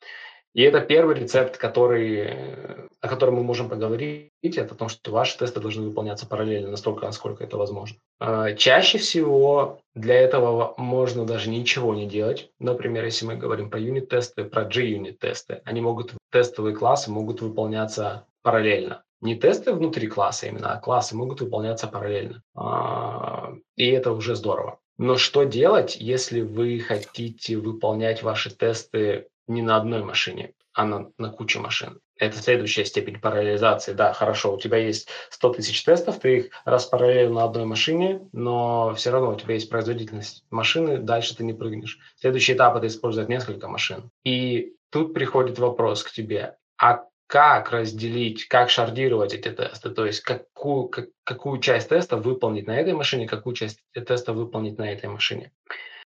И 0.52 0.62
это 0.62 0.80
первый 0.80 1.14
рецепт, 1.14 1.56
который, 1.56 2.88
о 3.00 3.08
котором 3.08 3.36
мы 3.36 3.42
можем 3.42 3.68
поговорить, 3.68 4.30
это 4.42 4.74
о 4.74 4.76
том, 4.76 4.88
что 4.88 5.10
ваши 5.10 5.38
тесты 5.38 5.60
должны 5.60 5.86
выполняться 5.86 6.26
параллельно 6.26 6.70
настолько, 6.70 7.06
насколько 7.06 7.44
это 7.44 7.56
возможно. 7.56 7.96
А, 8.18 8.52
чаще 8.52 8.98
всего 8.98 9.80
для 9.94 10.14
этого 10.14 10.74
можно 10.76 11.24
даже 11.24 11.48
ничего 11.48 11.94
не 11.94 12.06
делать. 12.06 12.50
Например, 12.58 13.04
если 13.04 13.24
мы 13.24 13.36
говорим 13.36 13.70
про 13.70 13.80
юнит-тесты, 13.80 14.44
про 14.44 14.64
G-юнит-тесты, 14.64 15.62
они 15.64 15.80
могут, 15.80 16.14
тестовые 16.30 16.76
классы 16.76 17.10
могут 17.10 17.40
выполняться 17.40 18.26
параллельно. 18.42 19.02
Не 19.22 19.36
тесты 19.36 19.72
внутри 19.72 20.06
класса 20.06 20.46
именно, 20.46 20.72
а 20.72 20.80
классы 20.80 21.16
могут 21.16 21.40
выполняться 21.40 21.86
параллельно. 21.86 22.42
А, 22.54 23.54
и 23.76 23.86
это 23.88 24.12
уже 24.12 24.36
здорово. 24.36 24.78
Но 24.98 25.16
что 25.16 25.44
делать, 25.44 25.96
если 25.96 26.42
вы 26.42 26.78
хотите 26.80 27.56
выполнять 27.56 28.22
ваши 28.22 28.50
тесты 28.50 29.28
не 29.46 29.62
на 29.62 29.76
одной 29.76 30.04
машине, 30.04 30.52
а 30.80 30.84
на, 30.86 31.10
на 31.18 31.28
куче 31.28 31.58
машин? 31.58 32.00
Это 32.16 32.38
следующая 32.38 32.86
степень 32.86 33.20
параллелизации. 33.20 33.92
Да, 33.92 34.14
хорошо, 34.14 34.54
у 34.54 34.58
тебя 34.58 34.78
есть 34.78 35.08
100 35.28 35.52
тысяч 35.54 35.84
тестов, 35.84 36.20
ты 36.20 36.36
их 36.38 36.50
распараллелил 36.64 37.34
на 37.34 37.44
одной 37.44 37.66
машине, 37.66 38.22
но 38.32 38.94
все 38.94 39.10
равно 39.10 39.32
у 39.32 39.36
тебя 39.36 39.54
есть 39.54 39.68
производительность 39.68 40.42
машины, 40.50 40.96
дальше 40.96 41.36
ты 41.36 41.44
не 41.44 41.52
прыгнешь. 41.52 41.98
Следующий 42.16 42.54
этап– 42.54 42.76
это 42.76 42.86
использовать 42.86 43.28
несколько 43.28 43.68
машин. 43.68 44.10
И 44.24 44.72
тут 44.90 45.12
приходит 45.12 45.58
вопрос 45.58 46.02
к 46.02 46.12
тебе, 46.12 46.56
а 46.78 47.04
как 47.26 47.72
разделить, 47.72 48.48
как 48.48 48.70
шардировать 48.70 49.34
эти 49.34 49.50
тесты, 49.50 49.90
то 49.90 50.06
есть 50.06 50.20
какую, 50.20 50.88
как, 50.88 51.08
какую 51.24 51.60
часть 51.60 51.90
теста 51.90 52.16
выполнить 52.16 52.66
на 52.66 52.80
этой 52.80 52.94
машине, 52.94 53.28
какую 53.28 53.54
часть 53.54 53.80
теста 53.92 54.32
выполнить 54.32 54.78
на 54.78 54.90
этой 54.90 55.10
машине. 55.10 55.52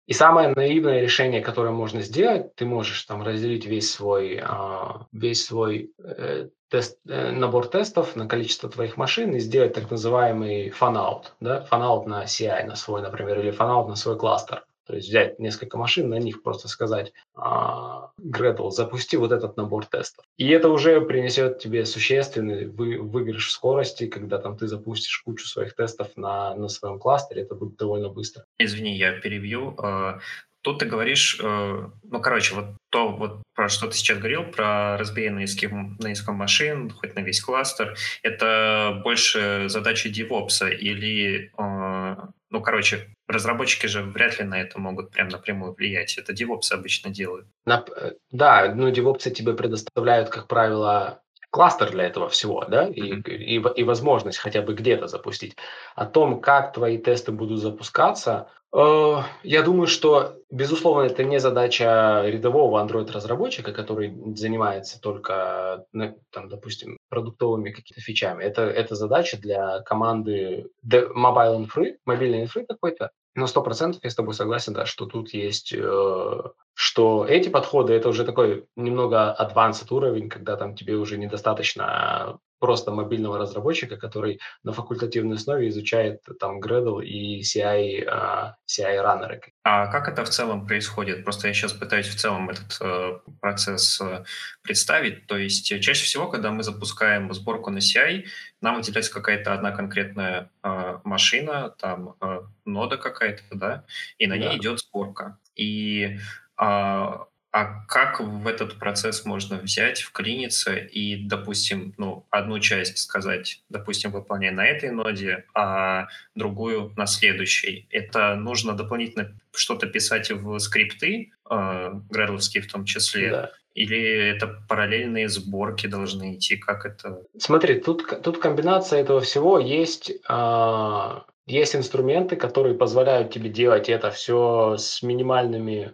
И 0.07 0.13
самое 0.13 0.49
наивное 0.55 1.01
решение, 1.01 1.41
которое 1.41 1.71
можно 1.71 2.01
сделать, 2.01 2.55
ты 2.55 2.65
можешь 2.65 3.03
там 3.03 3.23
разделить 3.23 3.65
весь 3.65 3.91
свой, 3.91 4.39
а, 4.43 5.05
весь 5.11 5.45
свой 5.45 5.91
э, 5.99 6.49
тест, 6.69 6.97
э, 7.07 7.31
набор 7.31 7.67
тестов 7.67 8.15
на 8.15 8.27
количество 8.27 8.69
твоих 8.69 8.97
машин 8.97 9.35
и 9.35 9.39
сделать 9.39 9.73
так 9.73 9.91
называемый 9.91 10.69
fan-out, 10.71 11.33
да, 11.39 11.61
fan-out 11.61 12.07
на 12.07 12.23
CI 12.23 12.65
на 12.65 12.75
свой, 12.75 13.01
например, 13.01 13.39
или 13.39 13.51
фанаут 13.51 13.89
на 13.89 13.95
свой 13.95 14.17
кластер. 14.17 14.65
То 14.91 14.97
есть 14.97 15.07
взять 15.07 15.39
несколько 15.39 15.77
машин, 15.77 16.09
на 16.09 16.19
них 16.19 16.43
просто 16.43 16.67
сказать, 16.67 17.13
а, 17.33 18.11
Gradle, 18.21 18.71
запусти 18.71 19.15
вот 19.15 19.31
этот 19.31 19.55
набор 19.55 19.85
тестов. 19.85 20.25
И 20.35 20.49
это 20.49 20.67
уже 20.67 20.99
принесет 20.99 21.59
тебе 21.59 21.85
существенный 21.85 22.67
вы, 22.67 22.99
выигрыш 22.99 23.47
в 23.47 23.51
скорости, 23.51 24.07
когда 24.07 24.37
там 24.37 24.57
ты 24.57 24.67
запустишь 24.67 25.19
кучу 25.19 25.47
своих 25.47 25.77
тестов 25.77 26.09
на, 26.17 26.53
на 26.55 26.67
своем 26.67 26.99
кластере, 26.99 27.43
это 27.43 27.55
будет 27.55 27.77
довольно 27.77 28.09
быстро. 28.09 28.43
Извини, 28.59 28.97
я 28.97 29.13
перебью. 29.13 29.75
А, 29.77 30.19
тут 30.61 30.79
ты 30.79 30.85
говоришь, 30.87 31.39
э, 31.41 31.87
ну, 32.03 32.19
короче, 32.19 32.55
вот 32.55 32.65
то, 32.89 33.13
вот 33.13 33.43
про 33.55 33.69
что 33.69 33.87
ты 33.87 33.93
сейчас 33.93 34.17
говорил, 34.17 34.43
про 34.43 34.97
разбиение 34.97 35.35
на 35.35 35.39
нескольких, 35.39 35.71
на 35.71 36.07
несколько 36.09 36.33
машин, 36.33 36.89
хоть 36.89 37.15
на 37.15 37.21
весь 37.21 37.39
кластер, 37.39 37.95
это 38.23 38.99
больше 39.05 39.67
задача 39.67 40.09
DevOps 40.09 40.69
или, 40.69 41.53
э, 41.57 42.15
ну, 42.51 42.61
короче, 42.61 43.15
разработчики 43.27 43.87
же 43.87 44.03
вряд 44.03 44.37
ли 44.39 44.45
на 44.45 44.61
это 44.61 44.77
могут 44.77 45.11
прям 45.11 45.29
напрямую 45.29 45.73
влиять. 45.73 46.17
Это 46.17 46.33
DevOps 46.33 46.71
обычно 46.71 47.09
делают. 47.09 47.47
На, 47.65 47.83
э, 47.95 48.11
да, 48.29 48.73
ну, 48.75 48.91
DevOps 48.91 49.31
тебе 49.31 49.53
предоставляют, 49.53 50.29
как 50.29 50.47
правило, 50.47 51.23
кластер 51.51 51.91
для 51.91 52.05
этого 52.05 52.29
всего, 52.29 52.65
да, 52.67 52.87
mm-hmm. 52.87 52.93
и, 52.93 53.55
и, 53.55 53.81
и 53.81 53.83
возможность 53.83 54.39
хотя 54.39 54.61
бы 54.61 54.73
где-то 54.73 55.07
запустить. 55.07 55.57
О 55.95 56.05
том, 56.05 56.39
как 56.41 56.73
твои 56.73 56.97
тесты 56.97 57.33
будут 57.33 57.59
запускаться, 57.59 58.47
э, 58.73 59.17
я 59.43 59.61
думаю, 59.61 59.87
что, 59.87 60.37
безусловно, 60.49 61.03
это 61.03 61.25
не 61.25 61.39
задача 61.39 62.23
рядового 62.25 62.81
Android-разработчика, 62.81 63.73
который 63.73 64.15
занимается 64.33 64.99
только, 65.01 65.85
там, 66.31 66.47
допустим, 66.47 66.97
продуктовыми 67.09 67.71
какими-то 67.71 68.01
фичами. 68.01 68.43
Это, 68.43 68.61
это 68.61 68.95
задача 68.95 69.37
для 69.37 69.81
команды 69.81 70.69
mobile 70.85 71.57
инфры, 71.57 71.97
мобильной 72.05 72.43
инфры 72.43 72.65
какой-то, 72.65 73.11
но 73.35 73.47
сто 73.47 73.61
процентов 73.61 74.03
я 74.03 74.09
с 74.09 74.15
тобой 74.15 74.33
согласен, 74.33 74.73
да, 74.73 74.85
что 74.85 75.05
тут 75.05 75.33
есть, 75.33 75.73
э, 75.73 76.41
что 76.73 77.25
эти 77.25 77.49
подходы 77.49 77.93
это 77.93 78.09
уже 78.09 78.25
такой 78.25 78.65
немного 78.75 79.35
advanced 79.39 79.87
уровень, 79.91 80.29
когда 80.29 80.55
там 80.55 80.75
тебе 80.75 80.95
уже 80.95 81.17
недостаточно 81.17 82.39
просто 82.61 82.91
мобильного 82.91 83.39
разработчика, 83.39 83.97
который 83.97 84.39
на 84.63 84.71
факультативной 84.71 85.37
основе 85.37 85.67
изучает 85.69 86.21
там 86.39 86.61
Gradle 86.61 87.03
и 87.03 87.41
CI, 87.41 88.05
uh, 88.05 88.53
CI 88.67 89.01
раннеры. 89.01 89.41
А 89.63 89.87
как 89.87 90.07
это 90.07 90.23
в 90.23 90.29
целом 90.29 90.67
происходит? 90.67 91.23
Просто 91.23 91.47
я 91.47 91.53
сейчас 91.55 91.73
пытаюсь 91.73 92.07
в 92.07 92.19
целом 92.19 92.51
этот 92.51 92.77
э, 92.79 93.19
процесс 93.41 93.99
э, 93.99 94.23
представить. 94.61 95.25
То 95.25 95.37
есть 95.37 95.71
э, 95.71 95.79
чаще 95.79 96.05
всего, 96.05 96.27
когда 96.27 96.51
мы 96.51 96.61
запускаем 96.61 97.33
сборку 97.33 97.71
на 97.71 97.79
CI, 97.79 98.25
нам 98.61 98.75
выделяется 98.75 99.11
какая-то 99.11 99.53
одна 99.53 99.71
конкретная 99.71 100.51
э, 100.63 100.99
машина, 101.03 101.73
там 101.79 102.15
э, 102.21 102.41
нода 102.65 102.97
какая-то, 102.97 103.41
да, 103.51 103.85
и 104.19 104.27
на 104.27 104.37
да. 104.37 104.49
ней 104.49 104.57
идет 104.57 104.79
сборка. 104.79 105.39
И 105.55 106.19
э, 106.61 107.25
а 107.53 107.83
как 107.87 108.21
в 108.21 108.47
этот 108.47 108.79
процесс 108.79 109.25
можно 109.25 109.57
взять, 109.57 110.01
вклиниться 110.01 110.73
и, 110.73 111.17
допустим, 111.17 111.93
ну, 111.97 112.25
одну 112.29 112.59
часть 112.59 112.97
сказать, 112.97 113.61
допустим, 113.67 114.11
выполняй 114.11 114.51
на 114.51 114.65
этой 114.65 114.89
ноде, 114.91 115.43
а 115.53 116.07
другую 116.33 116.93
на 116.95 117.05
следующей? 117.07 117.87
Это 117.89 118.35
нужно 118.35 118.71
дополнительно 118.73 119.37
что-то 119.53 119.87
писать 119.87 120.31
в 120.31 120.59
скрипты, 120.59 121.33
э, 121.49 121.91
градловские 122.09 122.63
в 122.63 122.71
том 122.71 122.85
числе, 122.85 123.31
да. 123.31 123.51
Или 123.73 124.29
это 124.29 124.47
параллельные 124.67 125.29
сборки 125.29 125.87
должны 125.87 126.35
идти? 126.35 126.57
Как 126.57 126.85
это? 126.85 127.23
Смотри, 127.37 127.79
тут, 127.79 128.21
тут 128.21 128.37
комбинация 128.37 128.99
этого 128.99 129.21
всего 129.21 129.59
есть. 129.59 130.11
Э, 130.29 131.21
есть 131.51 131.75
инструменты, 131.75 132.35
которые 132.35 132.75
позволяют 132.75 133.31
тебе 133.31 133.49
делать 133.49 133.89
это 133.89 134.09
все 134.09 134.77
с 134.77 135.03
минимальными, 135.03 135.93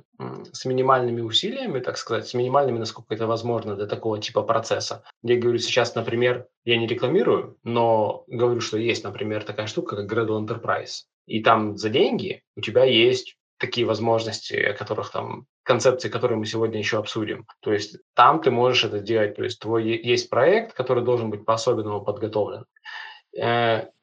с 0.51 0.65
минимальными 0.65 1.21
усилиями, 1.21 1.79
так 1.79 1.97
сказать, 1.97 2.27
с 2.27 2.33
минимальными, 2.33 2.77
насколько 2.77 3.13
это 3.13 3.27
возможно 3.27 3.75
для 3.75 3.87
такого 3.87 4.19
типа 4.19 4.43
процесса. 4.43 5.03
Я 5.23 5.37
говорю 5.37 5.57
сейчас, 5.57 5.95
например, 5.95 6.47
я 6.63 6.77
не 6.77 6.87
рекламирую, 6.87 7.57
но 7.63 8.23
говорю, 8.27 8.61
что 8.61 8.77
есть, 8.77 9.03
например, 9.03 9.43
такая 9.43 9.67
штука, 9.67 9.95
как 9.95 10.11
Gradle 10.11 10.45
Enterprise. 10.45 11.05
И 11.25 11.41
там 11.41 11.75
за 11.75 11.89
деньги 11.89 12.43
у 12.55 12.61
тебя 12.61 12.85
есть 12.85 13.35
такие 13.57 13.87
возможности, 13.87 14.55
о 14.55 14.73
которых 14.73 15.11
там 15.11 15.47
концепции, 15.63 16.09
которые 16.09 16.37
мы 16.37 16.45
сегодня 16.45 16.77
еще 16.77 16.99
обсудим. 16.99 17.47
То 17.61 17.73
есть 17.73 17.97
там 18.13 18.41
ты 18.41 18.51
можешь 18.51 18.85
это 18.85 18.99
делать. 18.99 19.35
То 19.35 19.43
есть 19.43 19.59
твой 19.59 19.83
есть 19.83 20.29
проект, 20.29 20.73
который 20.73 21.03
должен 21.03 21.29
быть 21.29 21.43
по-особенному 21.43 22.01
подготовлен. 22.01 22.65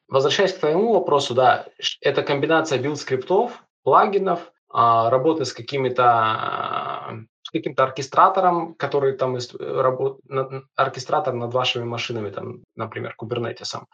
Э, 0.09 0.13
Возвращаясь 0.13 0.53
к 0.53 0.59
твоему 0.59 0.93
вопросу, 0.93 1.33
да, 1.33 1.67
это 2.01 2.23
комбинация 2.23 2.79
build-скриптов, 2.79 3.63
плагинов, 3.83 4.51
а, 4.69 5.09
работы 5.09 5.45
с 5.45 5.53
какими-то 5.53 7.25
с 7.43 7.51
каким-то 7.51 7.83
оркестратором, 7.83 8.73
который 8.73 9.13
там 9.13 9.37
работ... 9.59 10.19
оркестратор 10.75 11.33
над 11.33 11.53
вашими 11.53 11.83
машинами, 11.83 12.31
там, 12.31 12.63
например, 12.75 13.13
Kubernetes 13.15 13.70
ом. 13.70 13.87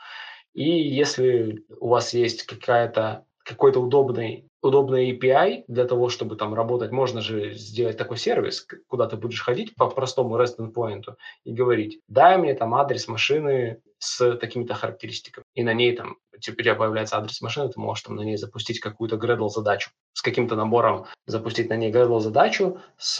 И 0.54 0.64
если 0.64 1.66
у 1.80 1.90
вас 1.90 2.14
есть 2.14 2.44
какая-то 2.44 3.26
какой-то 3.44 3.82
удобный, 3.82 4.48
удобный 4.62 5.12
API 5.12 5.64
для 5.68 5.86
того, 5.86 6.10
чтобы 6.10 6.36
там 6.36 6.54
работать, 6.54 6.92
можно 6.92 7.22
же 7.22 7.54
сделать 7.54 7.98
такой 7.98 8.18
сервис, 8.18 8.68
куда 8.88 9.08
ты 9.08 9.18
будешь 9.18 9.42
ходить 9.42 9.76
по 9.76 9.90
простому 9.90 10.38
REST 10.38 10.58
endpoint 10.60 11.04
и 11.44 11.54
говорить, 11.54 12.00
дай 12.08 12.38
мне 12.38 12.54
там 12.54 12.74
адрес 12.76 13.08
машины 13.08 13.82
с 14.02 14.36
такими-то 14.38 14.74
характеристиками. 14.74 15.46
И 15.54 15.64
на 15.64 15.74
ней 15.74 15.96
там, 15.96 16.18
теперь 16.40 16.66
тебя 16.66 16.76
появляется 16.76 17.18
адрес 17.18 17.40
машины, 17.42 17.70
ты 17.70 17.80
можешь 17.80 18.04
там 18.04 18.16
на 18.16 18.22
ней 18.22 18.36
запустить 18.36 18.80
какую-то 18.80 19.16
Gradle 19.16 19.50
задачу. 19.50 19.92
С 20.14 20.24
каким-то 20.24 20.56
набором 20.56 21.06
запустить 21.28 21.70
на 21.70 21.76
ней 21.76 21.92
Gradle 21.92 22.20
задачу 22.20 22.80
с, 22.98 23.18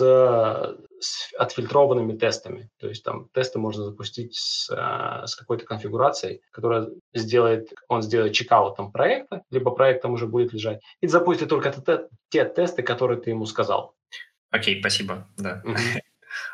с 1.00 1.34
отфильтрованными 1.38 2.18
тестами. 2.18 2.70
То 2.80 2.90
есть 2.90 3.04
там 3.04 3.30
тесты 3.32 3.60
можно 3.60 3.84
запустить 3.84 4.36
с, 4.36 4.70
с 4.70 5.36
какой-то 5.36 5.66
конфигурацией, 5.66 6.42
которая 6.52 6.88
сделает, 7.14 7.72
он 7.88 8.02
сделает 8.02 8.34
чекаут 8.34 8.76
там 8.76 8.92
проекта, 8.92 9.44
либо 9.52 9.70
проект 9.70 10.02
там 10.02 10.14
уже 10.14 10.26
будет 10.26 10.52
лежать, 10.52 10.82
и 11.00 11.08
запустит 11.32 11.50
только 11.50 11.72
те, 11.72 12.08
те 12.30 12.46
тесты, 12.46 12.84
которые 12.84 13.20
ты 13.20 13.30
ему 13.30 13.46
сказал. 13.46 13.96
Окей, 14.50 14.80
спасибо, 14.80 15.28
да. 15.38 15.64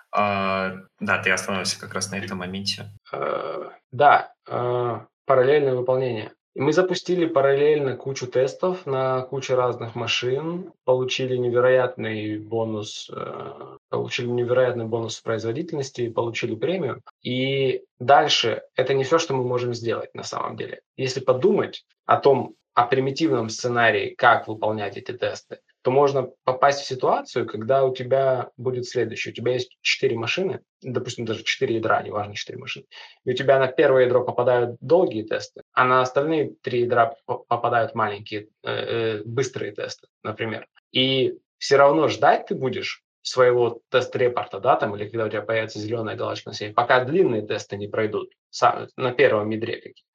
А, 0.09 0.73
да, 0.99 1.21
ты 1.21 1.29
остановился 1.29 1.79
как 1.79 1.93
раз 1.93 2.09
на 2.11 2.15
этом 2.15 2.39
моменте. 2.39 2.89
А, 3.11 3.73
да, 3.91 4.33
а, 4.47 5.05
параллельное 5.25 5.75
выполнение. 5.75 6.31
Мы 6.55 6.73
запустили 6.73 7.27
параллельно 7.27 7.95
кучу 7.95 8.25
тестов 8.25 8.85
на 8.87 9.21
кучу 9.21 9.53
разных 9.55 9.93
машин, 9.93 10.71
получили 10.85 11.35
невероятный 11.35 12.39
бонус, 12.39 13.11
э, 13.13 13.77
получили 13.89 14.27
невероятный 14.27 14.85
бонус 14.85 15.19
производительности, 15.19 16.09
получили 16.09 16.55
премию. 16.55 17.03
И 17.21 17.83
дальше 17.99 18.63
это 18.75 18.95
не 18.95 19.03
все, 19.03 19.19
что 19.19 19.35
мы 19.35 19.43
можем 19.43 19.75
сделать 19.75 20.15
на 20.15 20.23
самом 20.23 20.55
деле. 20.55 20.81
Если 20.95 21.19
подумать 21.19 21.85
о 22.05 22.17
том, 22.17 22.55
о 22.77 22.83
примитивном 22.83 23.49
сценарии, 23.49 24.13
как 24.15 24.47
выполнять 24.47 24.97
эти 24.97 25.11
тесты, 25.11 25.61
то 25.81 25.89
можно 25.89 26.29
попасть 26.43 26.81
в 26.81 26.85
ситуацию, 26.85 27.47
когда 27.47 27.83
у 27.83 27.91
тебя 27.91 28.51
будет 28.55 28.85
следующее. 28.85 29.31
У 29.31 29.35
тебя 29.35 29.53
есть 29.53 29.75
четыре 29.81 30.15
машины, 30.15 30.61
допустим, 30.83 31.25
даже 31.25 31.43
четыре 31.43 31.77
ядра, 31.77 32.03
неважно, 32.03 32.35
четыре 32.35 32.59
машины, 32.59 32.85
и 33.25 33.31
у 33.31 33.33
тебя 33.33 33.57
на 33.57 33.65
первое 33.65 34.03
ядро 34.05 34.23
попадают 34.23 34.77
долгие 34.79 35.23
тесты, 35.23 35.63
а 35.73 35.85
на 35.85 36.01
остальные 36.01 36.53
три 36.61 36.81
ядра 36.81 37.15
попадают 37.25 37.95
маленькие, 37.95 38.49
э, 38.63 38.69
э, 38.69 39.23
быстрые 39.25 39.71
тесты, 39.71 40.05
например. 40.21 40.67
И 40.91 41.33
все 41.57 41.77
равно 41.77 42.09
ждать 42.09 42.45
ты 42.45 42.53
будешь 42.53 43.01
своего 43.23 43.81
тест-репорта, 43.89 44.59
да, 44.59 44.75
там, 44.75 44.95
или 44.95 45.09
когда 45.09 45.25
у 45.25 45.29
тебя 45.29 45.41
появится 45.41 45.79
зеленая 45.79 46.15
галочка 46.15 46.51
на 46.51 46.55
себе, 46.55 46.73
пока 46.73 47.03
длинные 47.03 47.41
тесты 47.41 47.75
не 47.75 47.87
пройдут, 47.87 48.31
сам, 48.51 48.87
на 48.97 49.13
первом 49.13 49.49
ядре 49.49 49.77
какие. 49.77 50.05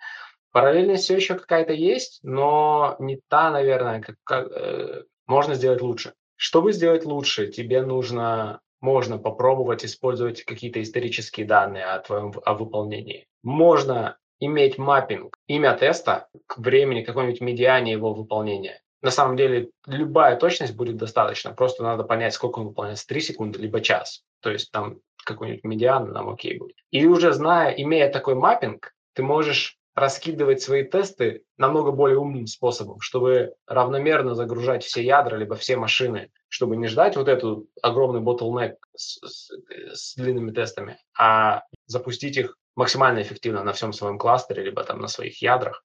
Параллельность 0.53 1.05
все 1.05 1.17
еще 1.17 1.35
какая-то 1.35 1.73
есть, 1.73 2.21
но 2.23 2.97
не 2.99 3.21
та, 3.29 3.51
наверное, 3.51 4.01
как, 4.01 4.17
как, 4.23 4.49
э, 4.53 5.05
можно 5.27 5.55
сделать 5.55 5.81
лучше. 5.81 6.13
Чтобы 6.37 6.73
сделать 6.73 7.05
лучше, 7.05 7.49
тебе 7.49 7.83
нужно, 7.83 8.61
можно 8.81 9.19
попробовать 9.19 9.85
использовать 9.85 10.45
какие-то 10.45 10.83
исторические 10.83 11.47
данные 11.47 11.85
о 11.87 12.01
твоем 12.01 12.33
о 12.45 12.55
выполнении. 12.55 13.27
Можно 13.43 14.19
иметь 14.41 14.77
маппинг 14.77 15.37
имя 15.47 15.75
теста 15.75 16.29
к 16.47 16.59
времени 16.59 17.03
какой-нибудь 17.03 17.41
медиане 17.41 17.93
его 17.93 18.13
выполнения. 18.13 18.83
На 19.01 19.11
самом 19.11 19.37
деле 19.37 19.71
любая 19.87 20.37
точность 20.37 20.77
будет 20.77 20.97
достаточно. 20.97 21.53
Просто 21.53 21.83
надо 21.83 22.05
понять, 22.05 22.35
сколько 22.35 22.59
он 22.59 22.69
выполняется, 22.69 23.07
3 23.07 23.21
секунды, 23.21 23.59
либо 23.59 23.81
час. 23.81 24.23
То 24.41 24.51
есть 24.51 24.71
там 24.71 24.99
какой-нибудь 25.25 25.65
медиан 25.65 26.13
нам 26.13 26.29
окей 26.29 26.59
будет. 26.59 26.77
И 26.91 27.07
уже 27.07 27.33
зная, 27.33 27.71
имея 27.71 28.11
такой 28.11 28.35
маппинг, 28.35 28.93
ты 29.15 29.23
можешь 29.23 29.79
раскидывать 29.95 30.63
свои 30.63 30.85
тесты 30.85 31.45
намного 31.57 31.93
более 31.93 32.19
умным 32.19 32.47
способом, 32.47 33.01
чтобы 33.01 33.55
равномерно 33.67 34.35
загружать 34.35 34.85
все 34.85 35.03
ядра, 35.03 35.37
либо 35.37 35.55
все 35.57 35.77
машины, 35.77 36.31
чтобы 36.49 36.77
не 36.77 36.87
ждать 36.87 37.17
вот 37.17 37.29
эту 37.29 37.67
огромный 37.83 38.21
bottleneck 38.21 38.77
с, 38.97 39.19
с, 39.27 39.51
с 39.93 40.15
длинными 40.17 40.51
тестами, 40.51 40.99
а 41.19 41.63
запустить 41.87 42.37
их 42.37 42.57
максимально 42.75 43.23
эффективно 43.23 43.63
на 43.63 43.73
всем 43.73 43.93
своем 43.93 44.19
кластере, 44.19 44.65
либо 44.65 44.83
там 44.85 45.01
на 45.01 45.09
своих 45.09 45.43
ядрах. 45.43 45.83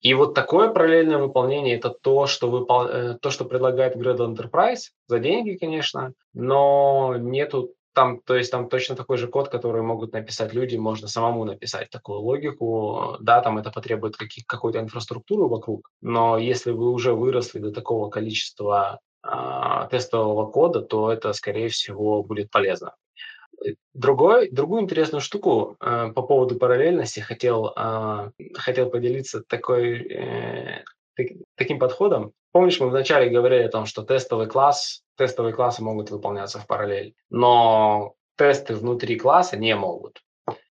И 0.00 0.14
вот 0.14 0.34
такое 0.34 0.68
параллельное 0.68 1.18
выполнение– 1.18 1.76
это 1.78 1.90
то, 1.90 2.26
что, 2.26 2.50
выпол... 2.50 2.86
Э, 2.88 3.18
то, 3.20 3.30
что 3.30 3.44
предлагает 3.44 3.96
Gradle 3.96 4.34
Enterprise, 4.34 4.90
за 5.06 5.20
деньги, 5.20 5.56
конечно, 5.56 6.12
но 6.34 7.14
нету 7.16 7.72
там, 7.94 8.20
то 8.20 8.36
есть 8.36 8.50
там 8.50 8.68
точно 8.68 8.96
такой 8.96 9.18
же 9.18 9.28
код, 9.28 9.48
который 9.48 9.82
могут 9.82 10.12
написать 10.12 10.54
люди, 10.54 10.76
можно 10.76 11.08
самому 11.08 11.44
написать 11.44 11.90
такую 11.90 12.20
логику. 12.20 13.16
Да, 13.20 13.40
там 13.40 13.58
это 13.58 13.70
потребует 13.70 14.16
каких, 14.16 14.46
какой-то 14.46 14.80
инфраструктуры 14.80 15.48
вокруг, 15.48 15.90
но 16.00 16.38
если 16.38 16.70
вы 16.70 16.90
уже 16.90 17.12
выросли 17.12 17.58
до 17.58 17.72
такого 17.72 18.10
количества 18.10 19.00
э, 19.24 19.88
тестового 19.90 20.46
кода, 20.50 20.80
то 20.80 21.12
это, 21.12 21.32
скорее 21.32 21.68
всего, 21.68 22.22
будет 22.22 22.50
полезно. 22.50 22.94
Другой, 23.94 24.50
другую 24.50 24.82
интересную 24.82 25.20
штуку 25.20 25.76
э, 25.80 26.12
по 26.14 26.22
поводу 26.22 26.56
параллельности 26.56 27.20
хотел, 27.20 27.72
э, 27.76 28.30
хотел 28.54 28.90
поделиться 28.90 29.42
такой, 29.42 29.98
э, 30.00 30.84
таким 31.56 31.78
подходом. 31.78 32.32
Помнишь, 32.52 32.80
мы 32.80 32.88
вначале 32.90 33.30
говорили 33.30 33.62
о 33.62 33.70
том, 33.70 33.86
что 33.86 34.02
тестовый 34.02 34.46
класс, 34.46 35.02
тестовые 35.16 35.54
классы 35.54 35.82
могут 35.82 36.10
выполняться 36.10 36.58
в 36.58 36.66
параллель, 36.66 37.14
но 37.30 38.14
тесты 38.36 38.74
внутри 38.74 39.16
класса 39.16 39.56
не 39.56 39.74
могут. 39.74 40.22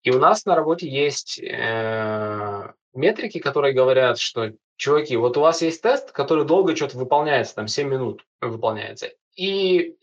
И 0.04 0.12
у 0.12 0.20
нас 0.20 0.46
на 0.46 0.56
работе 0.56 0.88
есть 0.88 1.40
э, 1.40 2.74
метрики, 2.94 3.40
которые 3.40 3.74
говорят, 3.74 4.20
что, 4.20 4.52
чуваки, 4.76 5.16
вот 5.16 5.38
у 5.38 5.42
вас 5.42 5.62
есть 5.62 5.82
тест, 5.82 6.12
который 6.12 6.46
долго 6.46 6.76
что-то 6.76 6.98
выполняется, 6.98 7.56
там 7.56 7.68
7 7.68 7.88
минут 7.88 8.26
выполняется. 8.42 9.10
И 9.36 9.96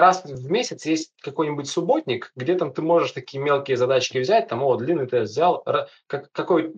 раз 0.00 0.24
в 0.24 0.50
месяц 0.50 0.86
есть 0.86 1.12
какой-нибудь 1.20 1.68
субботник, 1.68 2.32
где 2.36 2.54
там 2.54 2.72
ты 2.72 2.82
можешь 2.82 3.12
такие 3.12 3.42
мелкие 3.42 3.76
задачки 3.76 4.18
взять, 4.18 4.48
там, 4.48 4.62
о, 4.62 4.76
длинный 4.76 5.06
тест 5.06 5.32
взял, 5.32 5.64
как, 6.06 6.30
какой, 6.32 6.72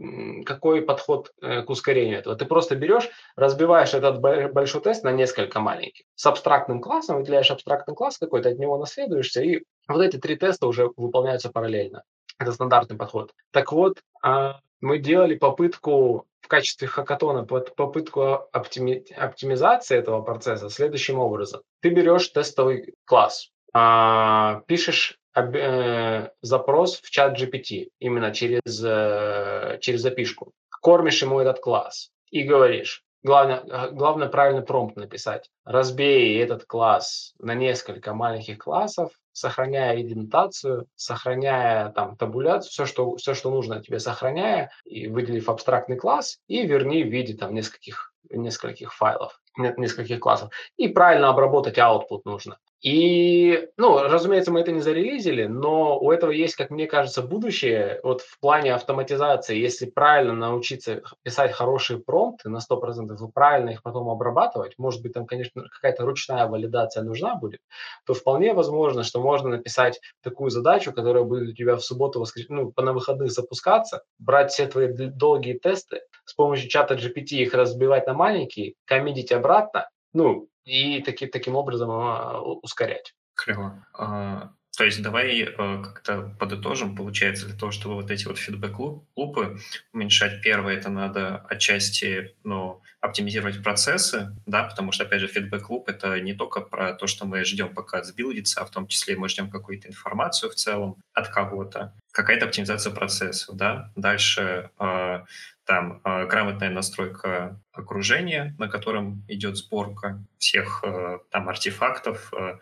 какой 0.44 0.82
подход 0.82 1.32
э, 1.40 1.62
к 1.62 1.70
ускорению 1.70 2.18
этого? 2.18 2.36
Ты 2.36 2.44
просто 2.44 2.76
берешь, 2.76 3.08
разбиваешь 3.36 3.94
этот 3.94 4.20
большой 4.20 4.80
тест 4.80 5.04
на 5.04 5.12
несколько 5.12 5.60
маленьких. 5.60 6.04
С 6.14 6.26
абстрактным 6.26 6.80
классом, 6.80 7.18
выделяешь 7.18 7.50
абстрактный 7.50 7.94
класс 7.94 8.18
какой-то, 8.18 8.48
от 8.48 8.58
него 8.58 8.78
наследуешься, 8.78 9.42
и 9.42 9.62
вот 9.88 10.02
эти 10.02 10.16
три 10.16 10.36
теста 10.36 10.66
уже 10.66 10.90
выполняются 10.96 11.50
параллельно. 11.50 12.02
Это 12.38 12.52
стандартный 12.52 12.96
подход. 12.96 13.32
Так 13.50 13.72
вот, 13.72 14.02
а, 14.22 14.60
мы 14.80 14.98
делали 14.98 15.36
попытку 15.36 16.26
в 16.46 16.48
качестве 16.48 16.86
хакатона 16.86 17.42
попытку 17.44 18.48
оптими, 18.52 19.04
оптимизации 19.16 19.98
этого 19.98 20.22
процесса 20.22 20.70
следующим 20.70 21.18
образом. 21.18 21.62
Ты 21.82 21.88
берешь 21.88 22.28
тестовый 22.28 22.94
класс, 23.04 23.50
а, 23.72 24.60
пишешь 24.68 25.18
э, 25.34 26.28
запрос 26.42 27.00
в 27.00 27.10
чат 27.10 27.36
GPT 27.36 27.88
именно 27.98 28.32
через, 28.32 28.80
э, 28.84 29.78
через 29.80 30.02
запишку, 30.02 30.52
кормишь 30.80 31.20
ему 31.20 31.40
этот 31.40 31.58
класс 31.58 32.10
и 32.30 32.44
говоришь, 32.44 33.02
Главное, 33.26 33.60
э, 33.68 33.90
главное 33.90 34.28
правильно 34.28 34.62
промпт 34.62 34.94
написать. 34.94 35.50
Разбей 35.64 36.40
этот 36.40 36.64
класс 36.64 37.34
на 37.40 37.54
несколько 37.54 38.14
маленьких 38.14 38.58
классов, 38.58 39.10
сохраняя 39.32 40.00
идентацию, 40.00 40.86
сохраняя 40.94 41.90
там 41.90 42.16
табуляцию, 42.16 42.70
все 42.70 42.86
что, 42.86 43.16
все, 43.16 43.34
что 43.34 43.50
нужно 43.50 43.82
тебе 43.82 43.98
сохраняя, 43.98 44.70
и 44.84 45.08
выделив 45.08 45.48
абстрактный 45.48 45.96
класс, 45.96 46.38
и 46.46 46.64
верни 46.64 47.02
в 47.02 47.08
виде 47.08 47.34
там 47.34 47.52
нескольких, 47.52 48.12
нескольких 48.30 48.94
файлов, 48.94 49.40
нескольких 49.56 50.20
классов. 50.20 50.52
И 50.76 50.86
правильно 50.86 51.28
обработать 51.28 51.78
output 51.78 52.20
нужно. 52.24 52.58
И, 52.82 53.68
ну, 53.78 53.98
разумеется, 54.02 54.52
мы 54.52 54.60
это 54.60 54.70
не 54.70 54.80
зарелизили, 54.80 55.46
но 55.46 55.98
у 55.98 56.10
этого 56.10 56.30
есть, 56.30 56.56
как 56.56 56.70
мне 56.70 56.86
кажется, 56.86 57.22
будущее 57.22 58.00
вот 58.02 58.20
в 58.20 58.38
плане 58.38 58.74
автоматизации. 58.74 59.56
Если 59.56 59.86
правильно 59.86 60.34
научиться 60.34 61.02
писать 61.22 61.52
хорошие 61.52 61.98
промпты 61.98 62.50
на 62.50 62.58
100% 62.58 63.14
и 63.14 63.32
правильно 63.32 63.70
их 63.70 63.82
потом 63.82 64.10
обрабатывать, 64.10 64.74
может 64.76 65.02
быть, 65.02 65.14
там, 65.14 65.26
конечно, 65.26 65.64
какая-то 65.68 66.04
ручная 66.04 66.46
валидация 66.46 67.02
нужна 67.02 67.34
будет, 67.34 67.60
то 68.04 68.12
вполне 68.12 68.52
возможно, 68.52 69.04
что 69.04 69.20
можно 69.20 69.48
написать 69.48 70.00
такую 70.22 70.50
задачу, 70.50 70.92
которая 70.92 71.24
будет 71.24 71.48
у 71.48 71.52
тебя 71.54 71.76
в 71.76 71.82
субботу, 71.82 72.20
воскрес... 72.20 72.46
ну, 72.50 72.72
на 72.76 72.92
выходных 72.92 73.32
запускаться, 73.32 74.02
брать 74.18 74.52
все 74.52 74.66
твои 74.66 74.88
долгие 74.88 75.54
тесты, 75.54 76.02
с 76.26 76.34
помощью 76.34 76.68
чата 76.68 76.94
GPT 76.94 77.38
их 77.38 77.54
разбивать 77.54 78.06
на 78.06 78.12
маленькие, 78.12 78.74
коммитить 78.84 79.32
обратно, 79.32 79.88
ну, 80.12 80.48
и 80.66 81.00
таки, 81.00 81.26
таким 81.26 81.56
образом 81.56 81.90
а, 81.90 82.40
ускорять. 82.40 83.14
Клево. 83.34 83.86
А, 83.94 84.50
то 84.76 84.84
есть 84.84 85.00
давай 85.02 85.40
э, 85.40 85.54
как-то 85.82 86.34
подытожим. 86.38 86.96
Получается, 86.96 87.46
для 87.46 87.56
того, 87.56 87.72
чтобы 87.72 87.94
вот 87.94 88.10
эти 88.10 88.26
вот 88.26 88.38
фидбэк-лупы 88.38 89.58
уменьшать, 89.92 90.42
первое, 90.42 90.76
это 90.76 90.90
надо 90.90 91.38
отчасти 91.48 92.34
ну, 92.44 92.82
оптимизировать 93.00 93.62
процессы, 93.62 94.36
да, 94.44 94.64
потому 94.64 94.92
что, 94.92 95.04
опять 95.04 95.20
же, 95.20 95.28
фидбэк-луп— 95.28 95.88
это 95.88 96.20
не 96.20 96.34
только 96.34 96.60
про 96.60 96.92
то, 96.92 97.06
что 97.06 97.24
мы 97.24 97.44
ждем, 97.44 97.74
пока 97.74 98.02
сбилдится, 98.02 98.60
а 98.60 98.66
в 98.66 98.70
том 98.70 98.86
числе 98.86 99.16
мы 99.16 99.30
ждем 99.30 99.50
какую-то 99.50 99.88
информацию 99.88 100.50
в 100.50 100.56
целом 100.56 100.96
от 101.14 101.28
кого-то. 101.28 101.94
Какая-то 102.12 102.46
оптимизация 102.46 102.92
процессов, 102.92 103.56
да. 103.56 103.92
Дальше 103.96 104.70
э, 104.78 105.24
там 105.66 106.00
э, 106.04 106.26
грамотная 106.26 106.70
настройка 106.70 107.60
окружения, 107.72 108.54
на 108.58 108.68
котором 108.68 109.24
идет 109.28 109.56
сборка 109.56 110.24
всех 110.38 110.82
э, 110.84 111.18
там 111.30 111.48
артефактов, 111.48 112.32
э, 112.32 112.58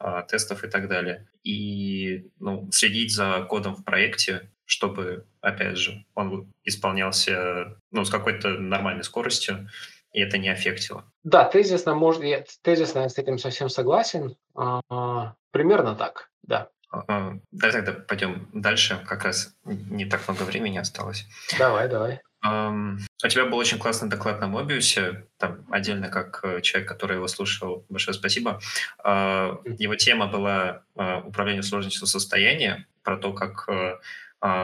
э, 0.00 0.22
тестов 0.28 0.64
и 0.64 0.68
так 0.68 0.88
далее. 0.88 1.28
И 1.42 2.30
ну, 2.38 2.70
следить 2.70 3.12
за 3.12 3.44
кодом 3.48 3.74
в 3.74 3.84
проекте, 3.84 4.50
чтобы, 4.64 5.26
опять 5.40 5.76
же, 5.76 6.06
он 6.14 6.52
исполнялся 6.64 7.76
ну, 7.90 8.04
с 8.04 8.10
какой-то 8.10 8.50
нормальной 8.50 9.04
скоростью, 9.04 9.68
и 10.12 10.20
это 10.20 10.38
не 10.38 10.48
аффектило. 10.48 11.04
Да, 11.24 11.44
тезисно, 11.44 11.94
может, 11.94 12.22
я, 12.22 12.44
тезисно 12.62 13.00
я 13.00 13.08
с 13.08 13.18
этим 13.18 13.38
совсем 13.38 13.68
согласен. 13.68 14.36
А, 14.54 15.34
примерно 15.50 15.96
так, 15.96 16.30
да. 16.42 16.70
А, 16.90 17.34
давай 17.50 17.82
тогда 17.82 17.92
пойдем 18.00 18.48
дальше, 18.52 19.02
как 19.06 19.24
раз 19.24 19.54
не 19.64 20.06
так 20.06 20.26
много 20.28 20.44
времени 20.44 20.78
осталось. 20.78 21.26
Давай, 21.58 21.88
давай. 21.88 22.20
Um, 22.44 22.98
у 23.24 23.28
тебя 23.28 23.46
был 23.46 23.56
очень 23.56 23.78
классный 23.78 24.08
доклад 24.08 24.40
на 24.40 24.48
Мобиусе, 24.48 25.26
там 25.38 25.64
отдельно 25.70 26.08
как 26.08 26.40
э, 26.42 26.60
человек, 26.60 26.88
который 26.88 27.16
его 27.16 27.26
слушал, 27.26 27.86
большое 27.88 28.14
спасибо. 28.14 28.60
Uh, 29.02 29.58
его 29.78 29.94
тема 29.96 30.26
была 30.26 30.82
uh, 30.94 31.22
управление 31.26 31.62
сложностью 31.62 32.06
состояния, 32.06 32.86
про 33.02 33.16
то, 33.16 33.32
как 33.32 33.66
uh, 33.68 33.98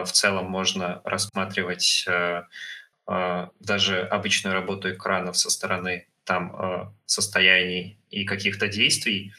в 0.05 0.12
целом 0.12 0.47
можно 0.47 1.01
рассматривать 1.05 2.07
даже 3.07 4.03
обычную 4.03 4.55
работу 4.55 4.91
экранов 4.91 5.39
со 5.39 5.49
стороны 5.51 6.07
там 6.24 6.95
состояний 7.07 7.99
и 8.11 8.24
каких-то 8.24 8.68
действий. 8.68 9.33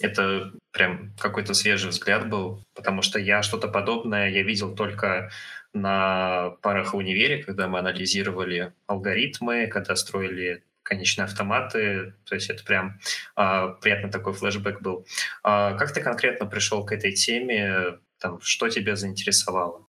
Это 0.00 0.52
прям 0.72 1.14
какой-то 1.16 1.54
свежий 1.54 1.90
взгляд 1.90 2.28
был, 2.28 2.64
потому 2.74 3.02
что 3.02 3.20
я 3.20 3.42
что-то 3.42 3.68
подобное 3.68 4.30
я 4.30 4.42
видел 4.42 4.74
только 4.74 5.30
на 5.74 6.56
парах 6.62 6.94
в 6.94 6.96
универе, 6.96 7.42
когда 7.42 7.68
мы 7.68 7.80
анализировали 7.80 8.72
алгоритмы, 8.86 9.66
когда 9.66 9.96
строили 9.96 10.64
конечные 10.82 11.24
автоматы, 11.24 12.14
то 12.24 12.34
есть 12.34 12.50
это 12.50 12.64
прям 12.64 12.98
а, 13.34 13.68
приятный 13.68 14.10
такой 14.10 14.32
флешбэк 14.32 14.80
был. 14.80 15.06
А, 15.42 15.74
как 15.74 15.92
ты 15.92 16.00
конкретно 16.00 16.46
пришел 16.46 16.84
к 16.84 16.92
этой 16.92 17.12
теме? 17.12 17.98
Там, 18.18 18.40
что 18.40 18.68
тебя 18.68 18.94
заинтересовало? 18.94 19.86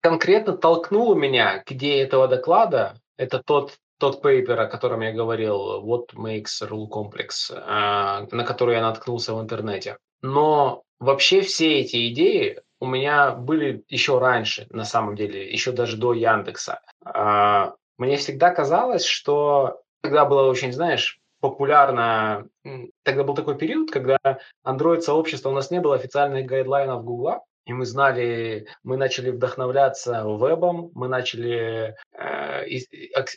Конкретно 0.00 0.56
толкнуло 0.56 1.14
меня 1.14 1.62
к 1.62 1.72
идее 1.72 2.02
этого 2.02 2.28
доклада. 2.28 3.00
Это 3.16 3.42
тот 3.42 3.78
тот 3.98 4.22
пейпер, 4.22 4.60
о 4.60 4.66
котором 4.66 5.00
я 5.00 5.12
говорил, 5.12 5.84
What 5.84 6.14
Makes 6.14 6.62
Rule 6.62 6.88
Complex, 6.88 7.52
а, 7.52 8.26
на 8.30 8.44
который 8.44 8.76
я 8.76 8.82
наткнулся 8.82 9.34
в 9.34 9.40
интернете. 9.40 9.98
Но 10.22 10.84
вообще 11.00 11.40
все 11.40 11.80
эти 11.80 12.12
идеи 12.12 12.60
у 12.80 12.86
меня 12.86 13.32
были 13.32 13.84
еще 13.88 14.18
раньше, 14.18 14.66
на 14.70 14.84
самом 14.84 15.16
деле, 15.16 15.50
еще 15.50 15.72
даже 15.72 15.96
до 15.96 16.12
Яндекса. 16.12 16.80
А, 17.04 17.74
мне 17.96 18.16
всегда 18.16 18.50
казалось, 18.50 19.04
что 19.04 19.80
тогда 20.00 20.24
было 20.24 20.48
очень, 20.48 20.72
знаешь, 20.72 21.20
популярно, 21.40 22.48
тогда 23.02 23.24
был 23.24 23.34
такой 23.34 23.56
период, 23.56 23.90
когда 23.90 24.18
Android-сообщество, 24.64 25.50
у 25.50 25.54
нас 25.54 25.70
не 25.70 25.80
было 25.80 25.94
официальных 25.94 26.46
гайдлайнов 26.46 27.04
Гугла, 27.04 27.44
и 27.68 27.72
мы 27.74 27.84
знали, 27.84 28.66
мы 28.82 28.96
начали 28.96 29.30
вдохновляться 29.30 30.24
вебом, 30.24 30.90
мы 30.94 31.06
начали 31.06 31.94
э, 32.18 32.66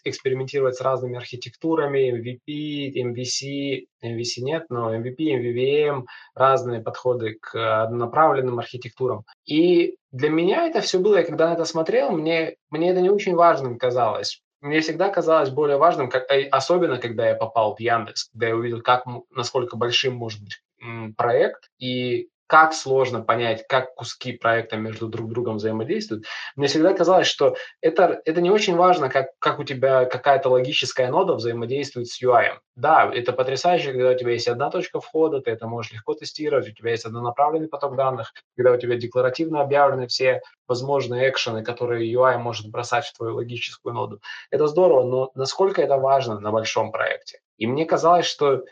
экспериментировать 0.06 0.76
с 0.76 0.82
разными 0.82 1.18
архитектурами, 1.18 2.14
MVP, 2.18 2.94
MVC, 2.96 3.88
MVC 4.02 4.42
нет, 4.42 4.68
но 4.70 4.96
MVP, 4.96 5.18
MVVM, 5.18 6.06
разные 6.34 6.80
подходы 6.80 7.40
к 7.42 7.84
однонаправленным 7.84 8.58
архитектурам. 8.58 9.26
И 9.46 9.98
для 10.14 10.30
меня 10.30 10.66
это 10.66 10.80
все 10.80 11.00
было, 11.00 11.18
я 11.18 11.24
когда 11.26 11.50
на 11.50 11.54
это 11.56 11.66
смотрел, 11.66 12.12
мне, 12.12 12.56
мне 12.70 12.92
это 12.92 13.02
не 13.02 13.10
очень 13.10 13.36
важным 13.36 13.78
казалось. 13.78 14.42
Мне 14.62 14.80
всегда 14.80 15.10
казалось 15.10 15.50
более 15.50 15.76
важным, 15.76 16.10
как, 16.10 16.32
э, 16.32 16.48
особенно 16.48 17.00
когда 17.00 17.28
я 17.28 17.36
попал 17.36 17.76
в 17.76 17.82
Яндекс, 17.82 18.30
когда 18.32 18.48
я 18.48 18.56
увидел, 18.56 18.82
как, 18.82 19.04
насколько 19.30 19.76
большим 19.76 20.16
может 20.16 20.42
быть 20.42 20.62
проект, 21.18 21.70
и 21.78 22.30
как 22.52 22.74
сложно 22.74 23.22
понять, 23.22 23.66
как 23.66 23.96
куски 23.96 24.34
проекта 24.34 24.76
между 24.76 25.08
друг 25.08 25.30
другом 25.30 25.56
взаимодействуют. 25.56 26.26
Мне 26.58 26.68
всегда 26.68 26.94
казалось, 26.94 27.28
что 27.28 27.56
это, 27.80 28.22
это 28.26 28.42
не 28.42 28.52
очень 28.52 28.76
важно, 28.76 29.08
как, 29.08 29.28
как 29.40 29.60
у 29.60 29.64
тебя 29.64 30.04
какая-то 30.04 30.50
логическая 30.50 31.10
нода 31.10 31.36
взаимодействует 31.36 32.10
с 32.10 32.22
UI. 32.22 32.58
Да, 32.76 33.10
это 33.14 33.32
потрясающе, 33.32 33.94
когда 33.94 34.10
у 34.10 34.18
тебя 34.18 34.32
есть 34.34 34.50
одна 34.50 34.70
точка 34.70 35.00
входа, 35.00 35.40
ты 35.40 35.50
это 35.50 35.66
можешь 35.66 35.94
легко 35.94 36.14
тестировать, 36.14 36.68
у 36.68 36.74
тебя 36.74 36.92
есть 36.92 37.06
однонаправленный 37.06 37.70
поток 37.70 37.96
данных, 37.96 38.34
когда 38.58 38.74
у 38.74 38.78
тебя 38.78 38.98
декларативно 38.98 39.62
объявлены 39.62 40.08
все 40.08 40.42
возможные 40.68 41.30
экшены, 41.30 41.64
которые 41.64 42.14
UI 42.14 42.38
может 42.38 42.70
бросать 42.70 43.06
в 43.06 43.16
твою 43.16 43.36
логическую 43.36 43.96
ноду. 43.96 44.20
Это 44.50 44.68
здорово, 44.68 45.04
но 45.04 45.32
насколько 45.36 45.82
это 45.82 45.96
важно 45.96 46.38
на 46.42 46.52
большом 46.52 46.92
проекте? 46.92 47.40
И 47.58 47.68
мне 47.68 47.86
казалось, 47.86 48.26
что 48.26 48.64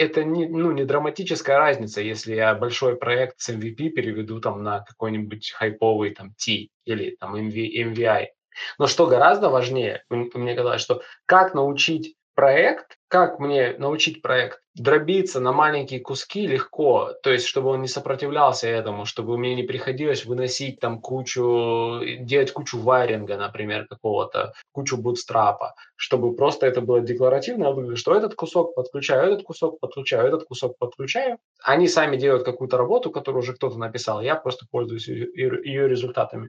это 0.00 0.24
не, 0.24 0.48
ну, 0.48 0.72
не 0.72 0.84
драматическая 0.84 1.58
разница, 1.58 2.00
если 2.00 2.34
я 2.34 2.54
большой 2.54 2.96
проект 2.96 3.38
с 3.38 3.50
MVP 3.50 3.90
переведу 3.90 4.40
там 4.40 4.62
на 4.62 4.80
какой-нибудь 4.80 5.50
хайповый 5.50 6.14
там 6.14 6.32
T 6.42 6.68
или 6.86 7.16
там 7.20 7.36
MV, 7.36 7.92
MVI. 7.92 8.28
Но 8.78 8.86
что 8.86 9.06
гораздо 9.06 9.50
важнее, 9.50 10.02
мне 10.08 10.54
казалось, 10.54 10.80
что 10.80 11.02
как 11.26 11.52
научить 11.52 12.16
проект, 12.34 12.96
как 13.10 13.40
мне 13.40 13.74
научить 13.76 14.22
проект 14.22 14.60
дробиться 14.76 15.40
на 15.40 15.50
маленькие 15.50 15.98
куски 15.98 16.46
легко, 16.46 17.12
то 17.24 17.32
есть 17.32 17.44
чтобы 17.44 17.70
он 17.70 17.82
не 17.82 17.88
сопротивлялся 17.88 18.68
этому, 18.68 19.04
чтобы 19.04 19.36
мне 19.36 19.56
не 19.56 19.64
приходилось 19.64 20.24
выносить 20.24 20.78
там 20.78 21.00
кучу, 21.00 22.00
делать 22.20 22.52
кучу 22.52 22.78
вайринга, 22.78 23.36
например, 23.36 23.88
какого-то, 23.88 24.52
кучу 24.70 24.96
бутстрапа, 24.96 25.74
чтобы 25.96 26.36
просто 26.36 26.68
это 26.68 26.82
было 26.82 27.00
декларативно, 27.00 27.96
что 27.96 28.14
этот 28.14 28.36
кусок 28.36 28.76
подключаю, 28.76 29.32
этот 29.32 29.42
кусок 29.44 29.80
подключаю, 29.80 30.28
этот 30.28 30.44
кусок 30.44 30.78
подключаю. 30.78 31.38
Они 31.64 31.88
сами 31.88 32.16
делают 32.16 32.44
какую-то 32.44 32.76
работу, 32.78 33.10
которую 33.10 33.42
уже 33.42 33.54
кто-то 33.54 33.76
написал, 33.76 34.20
я 34.20 34.36
просто 34.36 34.66
пользуюсь 34.70 35.08
ее 35.08 35.88
результатами. 35.88 36.48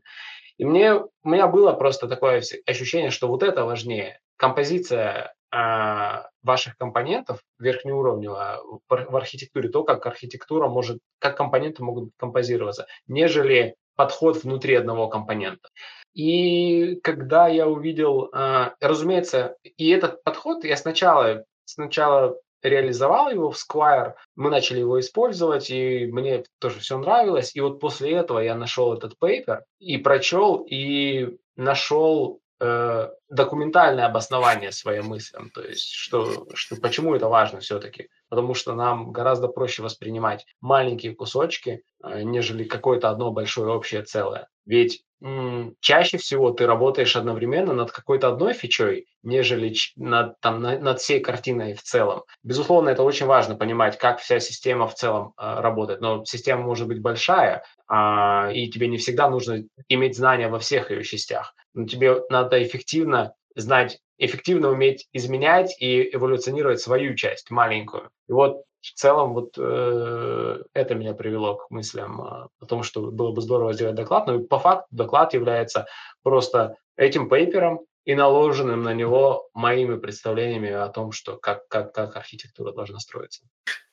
И 0.60 0.66
мне, 0.66 0.94
у 0.94 1.10
меня 1.24 1.48
было 1.48 1.74
просто 1.74 2.08
такое 2.08 2.44
ощущение, 2.68 3.10
что 3.10 3.28
вот 3.28 3.42
это 3.42 3.66
важнее. 3.66 4.20
Композиция 4.38 5.34
ваших 5.52 6.78
компонентов 6.78 7.42
верхнеуровневая 7.60 8.60
в 8.88 9.16
архитектуре, 9.16 9.70
то, 9.70 9.84
как 9.84 10.06
архитектура 10.06 10.68
может, 10.70 11.00
как 11.20 11.36
компоненты 11.38 11.84
могут 11.84 12.12
композироваться, 12.18 12.88
нежели 13.08 13.76
подход 13.96 14.44
внутри 14.44 14.76
одного 14.76 15.10
компонента. 15.10 15.70
И 16.14 16.96
когда 17.04 17.48
я 17.48 17.68
увидел, 17.68 18.30
а, 18.34 18.74
разумеется, 18.80 19.56
и 19.64 19.90
этот 19.90 20.24
подход 20.24 20.64
я 20.64 20.76
сначала, 20.76 21.46
сначала 21.66 22.38
реализовал 22.64 23.30
его 23.30 23.52
в 23.52 23.58
Squire, 23.58 24.14
мы 24.36 24.50
начали 24.50 24.80
его 24.80 25.00
использовать, 25.00 25.70
и 25.70 26.06
мне 26.08 26.44
тоже 26.60 26.80
все 26.80 26.98
нравилось. 26.98 27.56
И 27.56 27.62
вот 27.62 27.80
после 27.80 28.12
этого 28.14 28.40
я 28.40 28.56
нашел 28.56 28.94
этот 28.94 29.18
пейпер 29.18 29.64
и 29.80 29.98
прочел, 29.98 30.66
и 30.70 31.38
нашел 31.56 32.41
э, 32.62 33.10
документальное 33.30 34.06
обоснование 34.06 34.72
своим 34.72 35.08
мыслям, 35.08 35.50
то 35.50 35.62
есть 35.62 35.92
что, 35.92 36.48
что 36.54 36.76
почему 36.78 37.16
это 37.16 37.28
важно 37.28 37.60
все-таки, 37.60 38.10
потому 38.30 38.54
что 38.54 38.74
нам 38.74 39.12
гораздо 39.12 39.48
проще 39.48 39.82
воспринимать 39.82 40.46
маленькие 40.62 41.16
кусочки, 41.16 41.84
э, 42.04 42.22
нежели 42.24 42.64
какое-то 42.64 43.10
одно 43.10 43.32
большое 43.32 43.72
общее 43.74 44.04
целое. 44.04 44.48
Ведь 44.66 45.04
м, 45.24 45.76
чаще 45.80 46.18
всего 46.18 46.52
ты 46.52 46.66
работаешь 46.68 47.16
одновременно 47.16 47.74
над 47.74 47.92
какой-то 47.92 48.28
одной 48.30 48.54
фичой, 48.54 49.08
нежели 49.24 49.74
над, 49.96 50.40
там, 50.40 50.62
над, 50.62 50.82
над 50.82 51.00
всей 51.00 51.20
картиной 51.20 51.74
в 51.74 51.82
целом. 51.82 52.24
Безусловно, 52.44 52.90
это 52.90 53.04
очень 53.04 53.26
важно 53.26 53.56
понимать, 53.56 53.98
как 53.98 54.20
вся 54.20 54.40
система 54.40 54.88
в 54.88 54.96
целом 54.96 55.34
э, 55.38 55.60
работает, 55.60 56.02
но 56.02 56.24
система 56.26 56.64
может 56.64 56.88
быть 56.88 57.02
большая, 57.02 57.64
э, 57.90 58.54
и 58.54 58.70
тебе 58.70 58.88
не 58.88 58.98
всегда 58.98 59.30
нужно 59.30 59.64
иметь 59.90 60.16
знания 60.16 60.48
во 60.48 60.60
всех 60.60 60.92
ее 60.92 61.04
частях. 61.04 61.56
Но 61.74 61.86
тебе 61.86 62.22
надо 62.30 62.62
эффективно 62.64 63.34
знать, 63.56 64.00
эффективно 64.18 64.70
уметь 64.70 65.08
изменять 65.14 65.76
и 65.80 66.16
эволюционировать 66.16 66.80
свою 66.80 67.16
часть, 67.16 67.52
маленькую. 67.52 68.10
И 68.28 68.32
вот 68.32 68.64
в 68.82 68.94
целом 68.94 69.34
вот 69.34 69.56
э, 69.58 70.64
это 70.74 70.96
меня 70.96 71.14
привело 71.14 71.56
к 71.56 71.70
мыслям 71.70 72.22
э, 72.22 72.48
о 72.60 72.66
том, 72.66 72.84
что 72.84 73.12
было 73.12 73.32
бы 73.32 73.42
здорово 73.42 73.74
сделать 73.74 73.96
доклад, 73.96 74.28
но 74.28 74.40
по 74.40 74.60
факту 74.60 74.88
доклад 74.92 75.34
является 75.34 75.88
просто 76.24 76.78
этим 76.98 77.30
пейпером 77.30 77.82
и 78.06 78.16
наложенным 78.16 78.82
на 78.82 78.94
него 78.94 79.50
моими 79.54 79.98
представлениями 79.98 80.72
о 80.72 80.88
том, 80.90 81.12
что 81.12 81.38
как, 81.38 81.68
как, 81.68 81.94
как 81.94 82.16
архитектура 82.16 82.74
должна 82.74 83.00
строиться. 83.00 83.44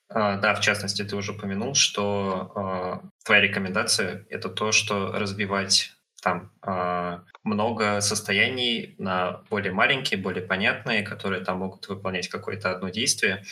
А, 0.09 0.39
да, 0.39 0.55
в 0.55 0.61
частности, 0.61 1.05
ты 1.05 1.17
уже 1.17 1.33
упомянул, 1.33 1.75
что 1.75 2.53
э, 2.55 3.09
твоя 3.25 3.43
рекомендация– 3.43 4.27
это 4.31 4.49
то, 4.49 4.73
что 4.73 5.13
разбивать 5.13 5.91
там 6.23 6.53
э, 6.67 7.21
много 7.45 8.01
состояний 8.01 8.95
на 8.99 9.43
более 9.51 9.73
маленькие, 9.73 10.21
более 10.21 10.45
понятные, 10.45 11.03
которые 11.03 11.45
там 11.45 11.59
могут 11.59 11.89
выполнять 11.89 12.29
какое-то 12.29 12.71
одно 12.71 12.89
действие. 12.89 13.45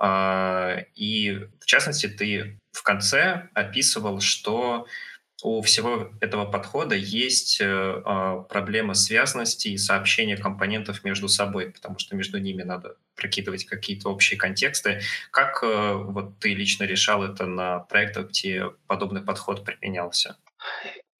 Э, 0.00 0.84
и 0.94 1.48
в 1.60 1.66
частности, 1.66 2.08
ты 2.08 2.58
в 2.72 2.82
конце 2.82 3.48
описывал, 3.54 4.20
что 4.20 4.86
у 5.42 5.60
всего 5.60 6.12
этого 6.20 6.44
подхода 6.44 6.94
есть 6.94 7.60
э, 7.60 8.44
проблема 8.48 8.94
связности 8.94 9.68
и 9.68 9.76
сообщения 9.76 10.36
компонентов 10.36 11.02
между 11.02 11.28
собой, 11.28 11.70
потому 11.70 11.98
что 11.98 12.14
между 12.14 12.38
ними 12.38 12.62
надо 12.62 12.96
прокидывать 13.16 13.64
какие-то 13.64 14.08
общие 14.08 14.38
контексты. 14.38 15.00
Как 15.30 15.62
э, 15.64 15.94
вот 15.94 16.38
ты 16.38 16.54
лично 16.54 16.84
решал 16.84 17.24
это 17.24 17.46
на 17.46 17.80
проектах, 17.80 18.28
где 18.28 18.70
подобный 18.86 19.22
подход 19.22 19.64
применялся? 19.64 20.36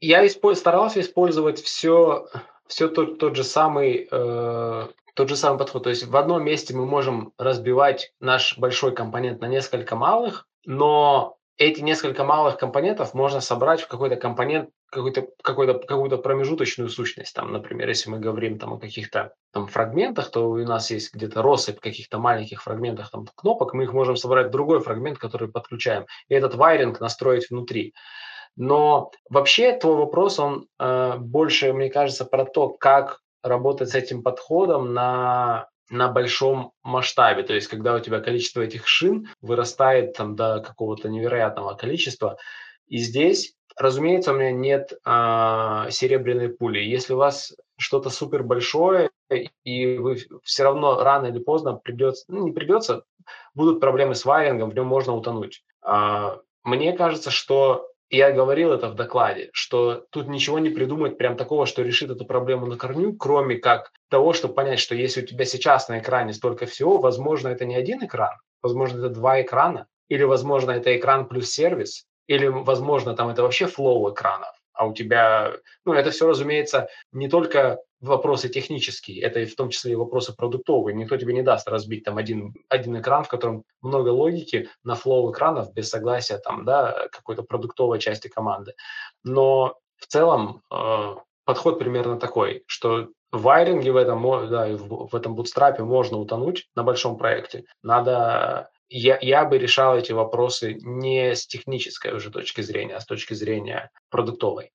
Я 0.02 0.26
использ... 0.26 0.58
старался 0.58 1.00
использовать 1.00 1.62
все, 1.62 2.26
все 2.66 2.88
тот, 2.88 3.20
тот 3.20 3.36
же 3.36 3.44
самый 3.44 4.08
э, 4.10 4.86
тот 5.14 5.28
же 5.28 5.36
самый 5.36 5.58
подход. 5.58 5.84
То 5.84 5.90
есть 5.90 6.04
в 6.04 6.16
одном 6.16 6.42
месте 6.42 6.74
мы 6.74 6.86
можем 6.86 7.32
разбивать 7.38 8.12
наш 8.18 8.58
большой 8.58 8.92
компонент 8.92 9.40
на 9.40 9.46
несколько 9.46 9.94
малых, 9.94 10.48
но 10.66 11.36
эти 11.56 11.80
несколько 11.82 12.24
малых 12.24 12.56
компонентов 12.56 13.14
можно 13.14 13.40
собрать 13.40 13.82
в 13.82 13.86
какой-то 13.86 14.16
компонент, 14.16 14.70
какой-то, 14.90 15.28
какой-то, 15.40 15.74
какую-то 15.74 16.16
промежуточную 16.16 16.88
сущность. 16.88 17.32
Там, 17.36 17.52
например, 17.52 17.88
если 17.88 18.10
мы 18.10 18.18
говорим 18.18 18.58
там, 18.58 18.72
о 18.72 18.78
каких-то 18.80 19.34
там, 19.52 19.68
фрагментах, 19.68 20.32
то 20.32 20.50
у 20.50 20.58
нас 20.58 20.90
есть 20.90 21.14
где-то 21.14 21.42
россыпь 21.42 21.78
каких-то 21.78 22.18
маленьких 22.18 22.60
фрагментах 22.60 23.10
там, 23.12 23.26
кнопок, 23.36 23.72
мы 23.72 23.84
их 23.84 23.92
можем 23.92 24.16
собрать 24.16 24.48
в 24.48 24.50
другой 24.50 24.80
фрагмент, 24.80 25.18
который 25.18 25.48
подключаем, 25.48 26.06
и 26.28 26.34
этот 26.34 26.56
вайринг 26.56 26.98
настроить 26.98 27.50
внутри. 27.50 27.94
Но 28.56 29.10
вообще 29.30 29.72
твой 29.72 29.96
вопрос, 29.96 30.38
он 30.38 30.66
э, 30.78 31.16
больше, 31.18 31.72
мне 31.72 31.90
кажется, 31.90 32.24
про 32.24 32.44
то, 32.44 32.68
как 32.68 33.20
работать 33.42 33.90
с 33.90 33.94
этим 33.94 34.22
подходом 34.22 34.94
на 34.94 35.68
на 35.90 36.08
большом 36.08 36.72
масштабе, 36.82 37.42
то 37.42 37.52
есть 37.52 37.68
когда 37.68 37.94
у 37.94 38.00
тебя 38.00 38.20
количество 38.20 38.62
этих 38.62 38.88
шин 38.88 39.28
вырастает 39.42 40.14
там 40.14 40.34
до 40.36 40.60
какого-то 40.60 41.10
невероятного 41.10 41.74
количества, 41.74 42.38
и 42.86 42.96
здесь, 42.96 43.54
разумеется, 43.76 44.32
у 44.32 44.36
меня 44.36 44.52
нет 44.52 44.94
а, 45.04 45.90
серебряной 45.90 46.48
пули. 46.48 46.78
Если 46.78 47.12
у 47.12 47.18
вас 47.18 47.54
что-то 47.76 48.08
супер 48.08 48.42
большое, 48.42 49.10
и 49.64 49.98
вы 49.98 50.16
все 50.44 50.64
равно 50.64 51.02
рано 51.02 51.26
или 51.26 51.38
поздно 51.38 51.74
придется, 51.74 52.24
ну 52.28 52.46
не 52.46 52.52
придется, 52.52 53.04
будут 53.54 53.80
проблемы 53.80 54.14
с 54.14 54.24
вайрингом, 54.24 54.70
в 54.70 54.74
нем 54.74 54.86
можно 54.86 55.14
утонуть. 55.14 55.62
А, 55.82 56.38
мне 56.64 56.92
кажется, 56.94 57.30
что 57.30 57.91
я 58.16 58.30
говорил 58.30 58.72
это 58.72 58.88
в 58.88 58.94
докладе, 58.94 59.48
что 59.52 60.04
тут 60.10 60.28
ничего 60.28 60.58
не 60.58 60.68
придумать 60.68 61.16
прям 61.16 61.36
такого, 61.36 61.64
что 61.64 61.82
решит 61.82 62.10
эту 62.10 62.26
проблему 62.26 62.66
на 62.66 62.76
корню, 62.76 63.16
кроме 63.16 63.56
как 63.56 63.90
того, 64.10 64.34
чтобы 64.34 64.54
понять, 64.54 64.80
что 64.80 64.94
если 64.94 65.22
у 65.22 65.26
тебя 65.26 65.46
сейчас 65.46 65.88
на 65.88 65.98
экране 65.98 66.34
столько 66.34 66.66
всего, 66.66 66.98
возможно, 66.98 67.48
это 67.48 67.64
не 67.64 67.74
один 67.74 68.04
экран, 68.04 68.34
возможно, 68.62 68.98
это 68.98 69.08
два 69.08 69.40
экрана, 69.40 69.86
или, 70.08 70.24
возможно, 70.24 70.72
это 70.72 70.94
экран 70.94 71.26
плюс 71.26 71.50
сервис, 71.50 72.04
или, 72.26 72.46
возможно, 72.46 73.16
там 73.16 73.30
это 73.30 73.42
вообще 73.42 73.66
flow 73.66 74.12
экранов, 74.12 74.54
а 74.74 74.86
у 74.86 74.92
тебя, 74.92 75.52
ну, 75.86 75.94
это 75.94 76.10
все, 76.10 76.28
разумеется, 76.28 76.88
не 77.12 77.28
только 77.28 77.78
вопросы 78.02 78.48
технические, 78.48 79.22
это 79.22 79.46
в 79.46 79.54
том 79.54 79.70
числе 79.70 79.92
и 79.92 79.96
вопросы 79.96 80.34
продуктовые. 80.34 80.94
Никто 80.94 81.16
тебе 81.16 81.32
не 81.32 81.42
даст 81.42 81.68
разбить 81.68 82.04
там 82.04 82.18
один, 82.18 82.54
один 82.68 83.00
экран, 83.00 83.24
в 83.24 83.28
котором 83.28 83.64
много 83.80 84.10
логики 84.10 84.68
на 84.84 84.94
flow 84.94 85.30
экранов 85.32 85.72
без 85.72 85.88
согласия 85.88 86.38
там, 86.38 86.64
да, 86.64 87.08
какой-то 87.10 87.42
продуктовой 87.42 87.98
части 88.00 88.28
команды. 88.28 88.74
Но 89.22 89.78
в 89.96 90.06
целом 90.08 90.62
э, 90.70 91.14
подход 91.44 91.78
примерно 91.78 92.18
такой, 92.18 92.64
что 92.66 93.08
в 93.30 93.42
вайринге 93.42 93.92
в 93.92 93.96
этом, 93.96 94.22
да, 94.50 94.66
в 94.76 95.14
этом 95.14 95.34
бутстрапе 95.34 95.84
можно 95.84 96.18
утонуть 96.18 96.68
на 96.74 96.82
большом 96.82 97.16
проекте. 97.16 97.64
Надо 97.82 98.68
я, 98.88 99.18
я 99.22 99.46
бы 99.46 99.56
решал 99.56 99.96
эти 99.96 100.12
вопросы 100.12 100.74
не 100.82 101.34
с 101.34 101.46
технической 101.46 102.12
уже 102.12 102.30
точки 102.30 102.60
зрения, 102.60 102.96
а 102.96 103.00
с 103.00 103.06
точки 103.06 103.32
зрения 103.32 103.90
продуктовой. 104.10 104.70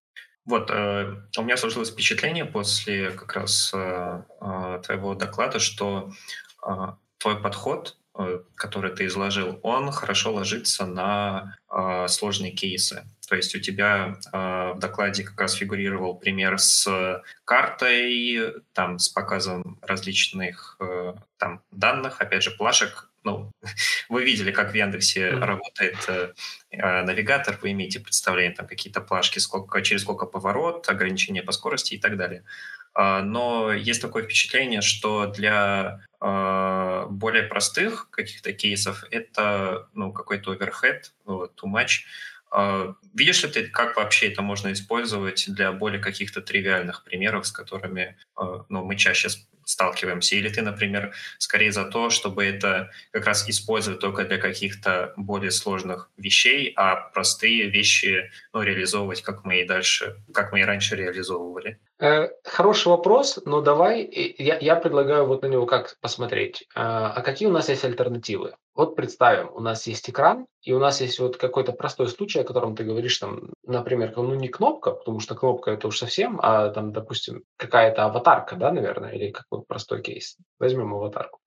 Вот, 0.47 0.71
э, 0.71 1.15
у 1.37 1.43
меня 1.43 1.57
сложилось 1.57 1.91
впечатление 1.91 2.45
после 2.45 3.11
как 3.11 3.33
раз 3.33 3.71
э, 3.73 4.21
э, 4.39 4.81
твоего 4.83 5.13
доклада, 5.13 5.59
что 5.59 6.11
твой 7.19 7.41
подход 7.41 7.97
который 8.55 8.95
ты 8.95 9.05
изложил, 9.05 9.59
он 9.61 9.91
хорошо 9.91 10.33
ложится 10.33 10.87
на 10.87 11.55
сложные 12.07 12.51
кейсы. 12.51 13.05
То 13.29 13.35
есть 13.35 13.53
у 13.55 13.59
тебя 13.59 14.17
в 14.33 14.79
докладе 14.79 15.23
как 15.23 15.39
раз 15.39 15.53
фигурировал 15.53 16.15
пример 16.15 16.57
с 16.57 17.21
картой, 17.45 18.55
там 18.73 18.97
с 18.97 19.07
показом 19.07 19.77
различных 19.83 20.79
там 21.37 21.61
данных, 21.69 22.19
опять 22.19 22.41
же, 22.41 22.49
плашек. 22.49 23.07
Ну, 23.27 23.51
вы 24.09 24.23
видели, 24.23 24.51
как 24.51 24.71
в 24.71 24.73
Яндексе 24.73 25.31
работает 25.31 25.97
э, 26.07 26.33
э, 26.71 27.01
навигатор, 27.03 27.59
вы 27.61 27.71
имеете 27.71 27.99
представление, 27.99 28.55
там 28.55 28.67
какие-то 28.67 29.01
плашки, 29.01 29.39
сколько, 29.39 29.81
через 29.81 30.03
сколько 30.03 30.25
поворот, 30.25 30.87
ограничения 30.87 31.43
по 31.43 31.51
скорости 31.51 31.95
и 31.95 31.99
так 31.99 32.15
далее. 32.15 32.45
Э, 32.97 33.21
но 33.21 33.73
есть 33.73 34.01
такое 34.01 34.23
впечатление, 34.23 34.81
что 34.81 35.25
для 35.25 35.99
э, 36.21 37.05
более 37.09 37.43
простых 37.43 38.09
каких-то 38.11 38.53
кейсов 38.53 39.03
это 39.11 39.89
ну, 39.93 40.13
какой-то 40.13 40.51
оверхед, 40.51 41.13
вот, 41.25 41.61
too 41.61 41.69
much, 41.69 42.05
а, 42.49 42.93
видишь 43.13 43.43
ли 43.43 43.49
ты, 43.51 43.67
как 43.67 43.97
вообще 43.97 44.31
это 44.31 44.41
можно 44.41 44.71
использовать 44.71 45.53
для 45.53 45.73
более 45.73 45.99
каких-то 45.99 46.41
тривиальных 46.41 47.03
примеров, 47.03 47.45
с 47.45 47.51
которыми 47.51 48.15
ну, 48.69 48.85
мы 48.85 48.95
чаще 48.95 49.27
сталкиваемся? 49.67 50.35
Или 50.35 50.49
ты, 50.49 50.61
например, 50.61 51.13
скорее 51.37 51.71
за 51.71 51.85
то, 51.85 52.09
чтобы 52.09 52.45
это 52.45 52.91
как 53.11 53.25
раз 53.25 53.47
использовать 53.49 53.99
только 53.99 54.23
для 54.25 54.37
каких-то 54.37 55.13
более 55.17 55.51
сложных 55.51 56.09
вещей, 56.17 56.73
а 56.75 56.95
простые 56.95 57.69
вещи 57.69 58.31
ну, 58.53 58.61
реализовывать, 58.61 59.21
как 59.21 59.45
мы 59.45 59.61
и 59.61 59.67
дальше, 59.67 60.15
как 60.33 60.51
мы 60.51 60.61
и 60.61 60.63
раньше 60.63 60.95
реализовывали? 60.95 61.79
Э, 61.99 62.29
хороший 62.43 62.89
вопрос, 62.89 63.39
но 63.45 63.61
давай 63.61 64.03
я, 64.37 64.59
я 64.59 64.75
предлагаю 64.75 65.25
вот 65.25 65.41
на 65.41 65.47
него 65.47 65.65
как 65.65 65.97
посмотреть. 65.99 66.67
А, 66.75 67.11
а 67.11 67.21
какие 67.21 67.47
у 67.47 67.51
нас 67.51 67.69
есть 67.69 67.83
альтернативы? 67.83 68.53
Вот 68.75 68.95
представим, 68.95 69.49
у 69.51 69.59
нас 69.61 69.87
есть 69.87 70.07
экран, 70.07 70.45
и 70.61 70.73
у 70.73 70.79
нас 70.79 71.01
есть 71.01 71.17
вот 71.17 71.37
какой-то 71.37 71.71
простой 71.71 72.07
случай, 72.09 72.39
о 72.39 72.43
котором 72.43 72.75
ты 72.75 72.83
говоришь, 72.83 73.17
там, 73.17 73.51
например, 73.63 74.13
ну 74.15 74.35
не 74.35 74.47
кнопка, 74.47 74.91
потому 74.91 75.19
что 75.19 75.33
кнопка 75.33 75.71
это 75.71 75.87
уж 75.87 75.97
совсем, 75.97 76.39
а 76.43 76.69
там, 76.69 76.93
допустим, 76.93 77.41
какая-то 77.57 78.05
аватарка, 78.05 78.55
да, 78.55 78.71
наверное, 78.71 79.13
или 79.13 79.31
какой-то 79.31 79.65
простой 79.67 80.03
кейс. 80.03 80.37
Возьмем 80.59 80.93
аватарку. 80.93 81.39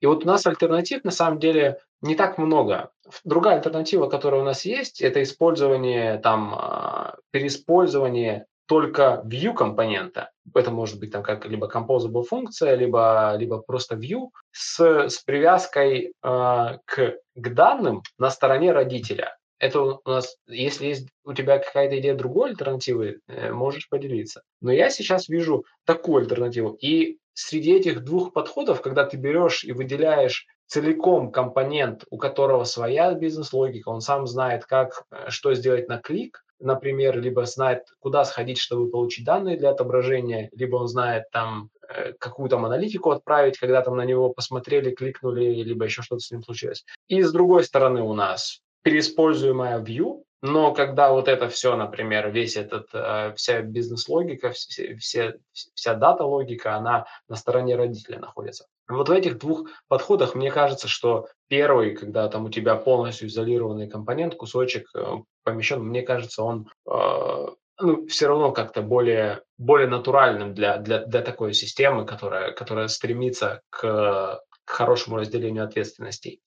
И 0.00 0.06
вот 0.06 0.24
у 0.24 0.26
нас 0.26 0.46
альтернатив 0.46 1.04
на 1.04 1.10
самом 1.10 1.38
деле 1.38 1.78
не 2.00 2.14
так 2.14 2.38
много. 2.38 2.90
Другая 3.24 3.56
альтернатива, 3.56 4.08
которая 4.08 4.40
у 4.40 4.44
нас 4.44 4.64
есть, 4.64 5.02
это 5.02 5.22
использование 5.22 6.18
там, 6.18 6.54
а, 6.54 7.16
переиспользование 7.30 8.46
только 8.66 9.22
view 9.26 9.54
компонента, 9.54 10.30
это 10.54 10.70
может 10.70 10.98
быть 10.98 11.10
там 11.12 11.22
как 11.22 11.46
либо 11.46 11.68
composable 11.68 12.22
функция, 12.22 12.74
либо, 12.74 13.34
либо 13.36 13.58
просто 13.58 13.96
view 13.96 14.30
с, 14.52 15.08
с 15.08 15.18
привязкой 15.22 16.12
э, 16.22 16.78
к, 16.84 17.16
к 17.34 17.54
данным 17.54 18.02
на 18.18 18.30
стороне 18.30 18.72
родителя. 18.72 19.36
Это 19.58 19.80
у 19.80 20.00
нас, 20.04 20.36
если 20.46 20.86
есть 20.86 21.08
у 21.24 21.32
тебя 21.32 21.58
какая-то 21.58 21.98
идея 21.98 22.14
другой 22.14 22.50
альтернативы, 22.50 23.20
э, 23.28 23.52
можешь 23.52 23.88
поделиться. 23.88 24.42
Но 24.60 24.72
я 24.72 24.90
сейчас 24.90 25.28
вижу 25.28 25.64
такую 25.84 26.22
альтернативу. 26.22 26.76
И 26.80 27.18
среди 27.34 27.74
этих 27.74 28.04
двух 28.04 28.32
подходов, 28.32 28.80
когда 28.82 29.04
ты 29.04 29.16
берешь 29.16 29.64
и 29.64 29.72
выделяешь 29.72 30.46
целиком 30.66 31.30
компонент, 31.30 32.04
у 32.10 32.18
которого 32.18 32.64
своя 32.64 33.14
бизнес-логика, 33.14 33.90
он 33.90 34.00
сам 34.00 34.26
знает, 34.26 34.64
как, 34.64 35.04
э, 35.10 35.30
что 35.30 35.54
сделать 35.54 35.88
на 35.88 35.98
клик, 35.98 36.44
например, 36.60 37.20
либо 37.20 37.46
знает, 37.46 37.84
куда 38.00 38.24
сходить, 38.24 38.58
чтобы 38.58 38.90
получить 38.90 39.24
данные 39.24 39.56
для 39.56 39.70
отображения, 39.70 40.50
либо 40.52 40.76
он 40.76 40.88
знает 40.88 41.30
там 41.30 41.70
э, 41.88 42.12
какую 42.18 42.48
там 42.48 42.64
аналитику 42.64 43.10
отправить, 43.10 43.58
когда 43.58 43.82
там 43.82 43.96
на 43.96 44.04
него 44.04 44.30
посмотрели, 44.30 44.94
кликнули, 44.94 45.44
либо 45.44 45.84
еще 45.84 46.02
что-то 46.02 46.20
с 46.20 46.30
ним 46.30 46.42
случилось. 46.42 46.84
И 47.08 47.22
с 47.22 47.32
другой 47.32 47.64
стороны 47.64 48.02
у 48.02 48.14
нас 48.14 48.60
переиспользуемая 48.82 49.80
view, 49.82 50.22
но 50.42 50.74
когда 50.74 51.10
вот 51.10 51.26
это 51.26 51.48
все, 51.48 51.74
например, 51.74 52.30
весь 52.30 52.56
этот, 52.56 52.88
э, 52.92 53.32
вся 53.34 53.62
бизнес-логика, 53.62 54.50
все, 54.50 54.94
все, 54.96 55.38
вся 55.52 55.94
дата-логика, 55.94 56.76
она 56.76 57.06
на 57.28 57.36
стороне 57.36 57.76
родителя 57.76 58.18
находится. 58.18 58.66
Вот 58.86 59.08
в 59.08 59.12
этих 59.12 59.38
двух 59.38 59.70
подходах 59.88 60.34
мне 60.34 60.50
кажется, 60.50 60.86
что 60.86 61.28
первый, 61.48 61.94
когда 61.94 62.28
там 62.28 62.44
у 62.44 62.50
тебя 62.50 62.76
полностью 62.76 63.28
изолированный 63.28 63.88
компонент, 63.88 64.34
кусочек 64.34 64.88
э, 64.94 65.04
помещен, 65.42 65.82
мне 65.82 66.02
кажется, 66.02 66.42
он 66.42 66.68
э, 66.90 67.46
ну, 67.80 68.06
все 68.06 68.28
равно 68.28 68.52
как-то 68.52 68.82
более, 68.82 69.42
более 69.58 69.88
натуральным 69.88 70.54
для, 70.54 70.78
для, 70.78 71.04
для 71.04 71.22
такой 71.22 71.54
системы, 71.54 72.06
которая, 72.06 72.52
которая 72.52 72.88
стремится 72.88 73.62
к, 73.70 74.40
к 74.64 74.70
хорошему 74.70 75.16
разделению 75.16 75.64
ответственностей. 75.64 76.40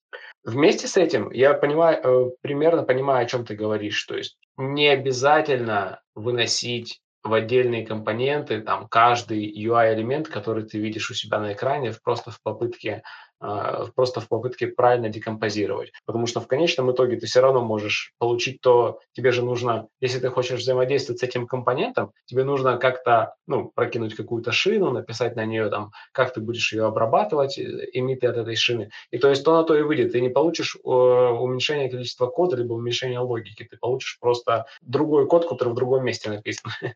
Вместе 0.44 0.88
с 0.88 0.96
этим 0.96 1.32
я 1.32 1.54
понимаю, 1.54 2.00
э, 2.02 2.32
примерно 2.42 2.84
понимаю, 2.84 3.26
о 3.26 3.30
чем 3.30 3.46
ты 3.46 3.56
говоришь. 3.56 4.02
То 4.06 4.16
есть 4.16 4.38
не 4.58 4.88
обязательно 4.88 6.02
выносить 6.16 7.02
в 7.24 7.34
отдельные 7.34 7.86
компоненты 7.86 8.62
там 8.62 8.88
каждый 8.88 9.52
UI-элемент, 9.52 10.30
который 10.30 10.64
ты 10.64 10.80
видишь 10.80 11.12
у 11.12 11.14
себя 11.14 11.40
на 11.40 11.54
экране, 11.54 11.94
просто 12.04 12.32
в 12.32 12.42
попытке 12.42 13.04
просто 13.40 14.20
в 14.20 14.28
попытке 14.28 14.68
правильно 14.68 15.10
декомпозировать. 15.10 15.92
Потому 16.06 16.28
что 16.28 16.40
в 16.40 16.48
конечном 16.48 16.92
итоге 16.92 17.18
ты 17.18 17.28
все 17.28 17.42
равно 17.42 17.62
можешь 17.62 18.14
получить 18.18 18.62
то, 18.62 19.00
тебе 19.14 19.32
же 19.32 19.44
нужно, 19.44 19.88
если 20.02 20.20
ты 20.20 20.30
хочешь 20.30 20.60
взаимодействовать 20.60 21.20
с 21.20 21.24
этим 21.24 21.48
компонентом, 21.48 22.12
тебе 22.26 22.44
нужно 22.44 22.78
как-то, 22.78 23.36
ну, 23.48 23.72
прокинуть 23.74 24.16
какую-то 24.16 24.52
шину, 24.52 24.92
написать 24.92 25.36
на 25.36 25.46
нее 25.46 25.70
там, 25.70 25.92
как 26.12 26.34
ты 26.34 26.42
будешь 26.42 26.74
ее 26.74 26.86
обрабатывать, 26.86 27.58
э, 27.58 27.90
эмиты 27.94 28.28
от 28.28 28.38
этой 28.38 28.56
шины. 28.56 28.90
И 29.12 29.18
то 29.18 29.30
есть 29.30 29.44
то 29.44 29.56
на 29.56 29.64
то 29.64 29.78
и 29.78 29.82
выйдет. 29.82 30.12
Ты 30.12 30.22
не 30.22 30.30
получишь 30.30 30.76
э, 30.76 30.80
уменьшение 30.88 31.90
количества 31.90 32.28
кода, 32.28 32.56
либо 32.56 32.74
уменьшение 32.74 33.20
логики. 33.20 33.64
Ты 33.64 33.78
получишь 33.78 34.18
просто 34.20 34.66
другой 34.82 35.28
код, 35.28 35.48
который 35.48 35.70
в 35.70 35.76
другом 35.76 36.04
месте 36.04 36.30
написан. 36.30 36.72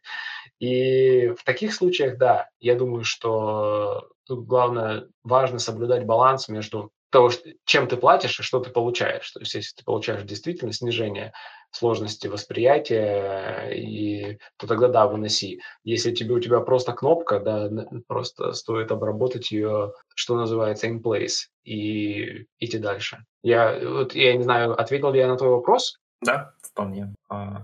И 0.59 1.29
в 1.29 1.43
таких 1.43 1.73
случаях, 1.73 2.17
да, 2.17 2.49
я 2.59 2.75
думаю, 2.75 3.03
что 3.03 4.09
Тут 4.25 4.45
главное, 4.45 5.07
важно 5.23 5.59
соблюдать 5.59 6.05
баланс 6.05 6.47
между 6.47 6.91
того, 7.11 7.29
чем 7.65 7.87
ты 7.87 7.97
платишь 7.97 8.39
и 8.39 8.43
что 8.43 8.59
ты 8.59 8.69
получаешь. 8.69 9.29
То 9.31 9.41
есть, 9.41 9.53
если 9.53 9.75
ты 9.75 9.83
получаешь 9.83 10.23
действительно 10.23 10.71
снижение 10.71 11.33
сложности 11.71 12.27
восприятия, 12.27 13.69
и, 13.69 14.37
то 14.57 14.67
тогда 14.67 14.87
да, 14.87 15.07
выноси. 15.07 15.61
Если 15.83 16.13
тебе, 16.13 16.35
у 16.35 16.39
тебя 16.39 16.59
просто 16.59 16.93
кнопка, 16.93 17.39
да, 17.39 17.69
просто 18.07 18.53
стоит 18.53 18.91
обработать 18.91 19.51
ее, 19.51 19.93
что 20.15 20.35
называется, 20.35 20.87
in 20.87 21.01
place, 21.01 21.47
и 21.63 22.45
идти 22.59 22.77
дальше. 22.77 23.25
Я, 23.43 23.79
вот, 23.83 24.15
я 24.15 24.35
не 24.35 24.43
знаю, 24.43 24.79
ответил 24.79 25.11
ли 25.11 25.19
я 25.19 25.27
на 25.27 25.37
твой 25.37 25.51
вопрос? 25.51 25.97
Да, 26.21 26.53
вполне. 26.61 27.13
А, 27.29 27.63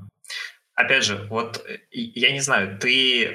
Опять 0.77 1.05
же, 1.05 1.25
вот 1.31 1.65
э, 1.67 1.79
я 1.91 2.31
не 2.31 2.39
знаю, 2.39 2.77
ты 2.77 3.25
э, 3.25 3.33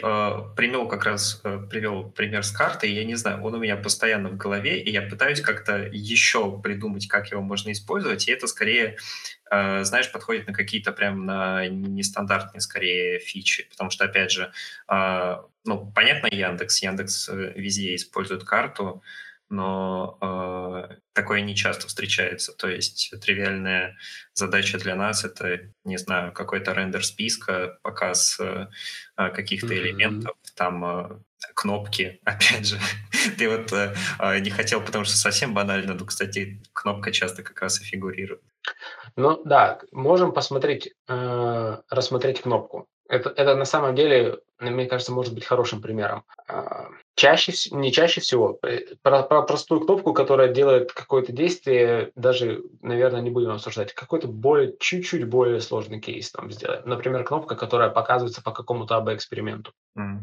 привел 0.56 0.86
как 0.86 1.04
раз 1.04 1.40
э, 1.42 1.58
привел 1.68 2.08
пример 2.08 2.44
с 2.44 2.52
картой, 2.52 2.92
я 2.92 3.04
не 3.04 3.16
знаю, 3.16 3.42
он 3.42 3.54
у 3.54 3.58
меня 3.58 3.76
постоянно 3.76 4.28
в 4.28 4.36
голове, 4.36 4.80
и 4.80 4.92
я 4.92 5.02
пытаюсь 5.02 5.40
как-то 5.40 5.78
еще 5.90 6.60
придумать, 6.62 7.08
как 7.08 7.32
его 7.32 7.42
можно 7.42 7.72
использовать, 7.72 8.28
и 8.28 8.30
это 8.30 8.46
скорее, 8.46 8.96
э, 9.50 9.82
знаешь, 9.82 10.12
подходит 10.12 10.46
на 10.46 10.52
какие-то 10.52 10.92
прям 10.92 11.26
на 11.26 11.66
нестандартные 11.66 12.60
скорее 12.60 13.18
фичи, 13.18 13.66
потому 13.68 13.90
что 13.90 14.04
опять 14.04 14.30
же, 14.30 14.52
э, 14.88 15.36
ну 15.64 15.92
понятно 15.96 16.28
Яндекс, 16.28 16.80
Яндекс 16.80 17.28
э, 17.28 17.54
везде 17.56 17.96
использует 17.96 18.44
карту, 18.44 19.02
но 19.52 20.16
э, 20.22 20.96
такое 21.12 21.42
не 21.42 21.54
часто 21.54 21.86
встречается. 21.86 22.52
То 22.54 22.68
есть 22.68 23.12
тривиальная 23.20 23.96
задача 24.32 24.78
для 24.78 24.96
нас 24.96 25.24
это, 25.24 25.60
не 25.84 25.98
знаю, 25.98 26.32
какой-то 26.32 26.72
рендер 26.72 27.04
списка, 27.04 27.78
показ 27.82 28.40
э, 28.40 28.68
каких-то 29.16 29.74
mm-hmm. 29.74 29.78
элементов, 29.78 30.36
там 30.56 30.84
э, 30.84 31.18
кнопки, 31.54 32.20
опять 32.24 32.66
же. 32.66 32.78
Ты 33.36 33.50
вот 33.50 33.72
э, 33.72 33.94
э, 34.18 34.38
не 34.38 34.50
хотел, 34.50 34.80
потому 34.80 35.04
что 35.04 35.16
совсем 35.16 35.52
банально, 35.52 35.94
но, 35.94 36.06
кстати, 36.06 36.62
кнопка 36.72 37.12
часто 37.12 37.42
как 37.42 37.60
раз 37.60 37.80
и 37.80 37.84
фигурирует. 37.84 38.40
Ну 39.16 39.42
да, 39.44 39.80
можем 39.92 40.32
посмотреть, 40.32 40.94
э, 41.08 41.76
рассмотреть 41.90 42.40
кнопку. 42.40 42.88
Это, 43.12 43.28
это 43.28 43.54
на 43.56 43.66
самом 43.66 43.94
деле, 43.94 44.38
мне 44.58 44.86
кажется, 44.86 45.12
может 45.12 45.34
быть 45.34 45.44
хорошим 45.44 45.82
примером. 45.82 46.24
А, 46.48 46.88
чаще, 47.14 47.52
не 47.70 47.92
чаще 47.92 48.22
всего, 48.22 48.58
э, 48.62 48.96
про, 49.02 49.22
про 49.22 49.42
простую 49.42 49.82
кнопку, 49.82 50.14
которая 50.14 50.48
делает 50.48 50.94
какое-то 50.94 51.30
действие, 51.30 52.12
даже, 52.16 52.62
наверное, 52.80 53.20
не 53.20 53.28
будем 53.28 53.50
обсуждать, 53.50 53.92
какой-то 53.92 54.28
более, 54.28 54.74
чуть-чуть 54.80 55.28
более 55.28 55.60
сложный 55.60 56.00
кейс 56.00 56.30
там 56.30 56.50
сделаем. 56.50 56.84
Например, 56.86 57.22
кнопка, 57.22 57.54
которая 57.54 57.90
показывается 57.90 58.42
по 58.42 58.50
какому-то 58.50 58.96
АБ-эксперименту. 58.96 59.72
Mm 59.94 60.20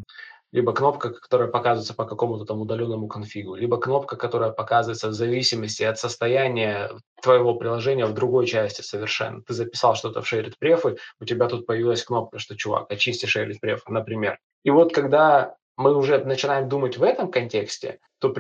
либо 0.52 0.74
кнопка, 0.74 1.12
которая 1.12 1.48
показывается 1.48 1.94
по 1.94 2.06
какому-то 2.06 2.46
там 2.46 2.62
удаленному 2.62 3.08
конфигу, 3.08 3.56
либо 3.56 3.78
кнопка, 3.78 4.16
которая 4.16 4.52
показывается 4.52 5.10
в 5.10 5.14
зависимости 5.14 5.84
от 5.84 6.00
состояния 6.00 6.92
твоего 7.22 7.56
приложения 7.56 8.06
в 8.06 8.14
другой 8.14 8.48
части 8.48 8.82
совершенно. 8.82 9.42
Ты 9.44 9.54
записал 9.54 9.96
что-то 9.96 10.22
в 10.22 10.32
shared 10.32 10.54
pref, 10.62 10.98
у 11.20 11.26
тебя 11.26 11.48
тут 11.48 11.66
появилась 11.66 12.04
кнопка, 12.04 12.40
что, 12.40 12.56
чувак, 12.56 12.92
очисти 12.92 13.26
shared 13.26 13.56
pref, 13.64 13.80
например. 13.88 14.40
И 14.64 14.72
вот 14.72 14.94
когда 14.94 15.56
мы 15.78 15.96
уже 15.96 16.24
начинаем 16.26 16.68
думать 16.68 16.98
в 16.98 17.04
этом 17.04 17.32
контексте, 17.32 18.00
то 18.20 18.34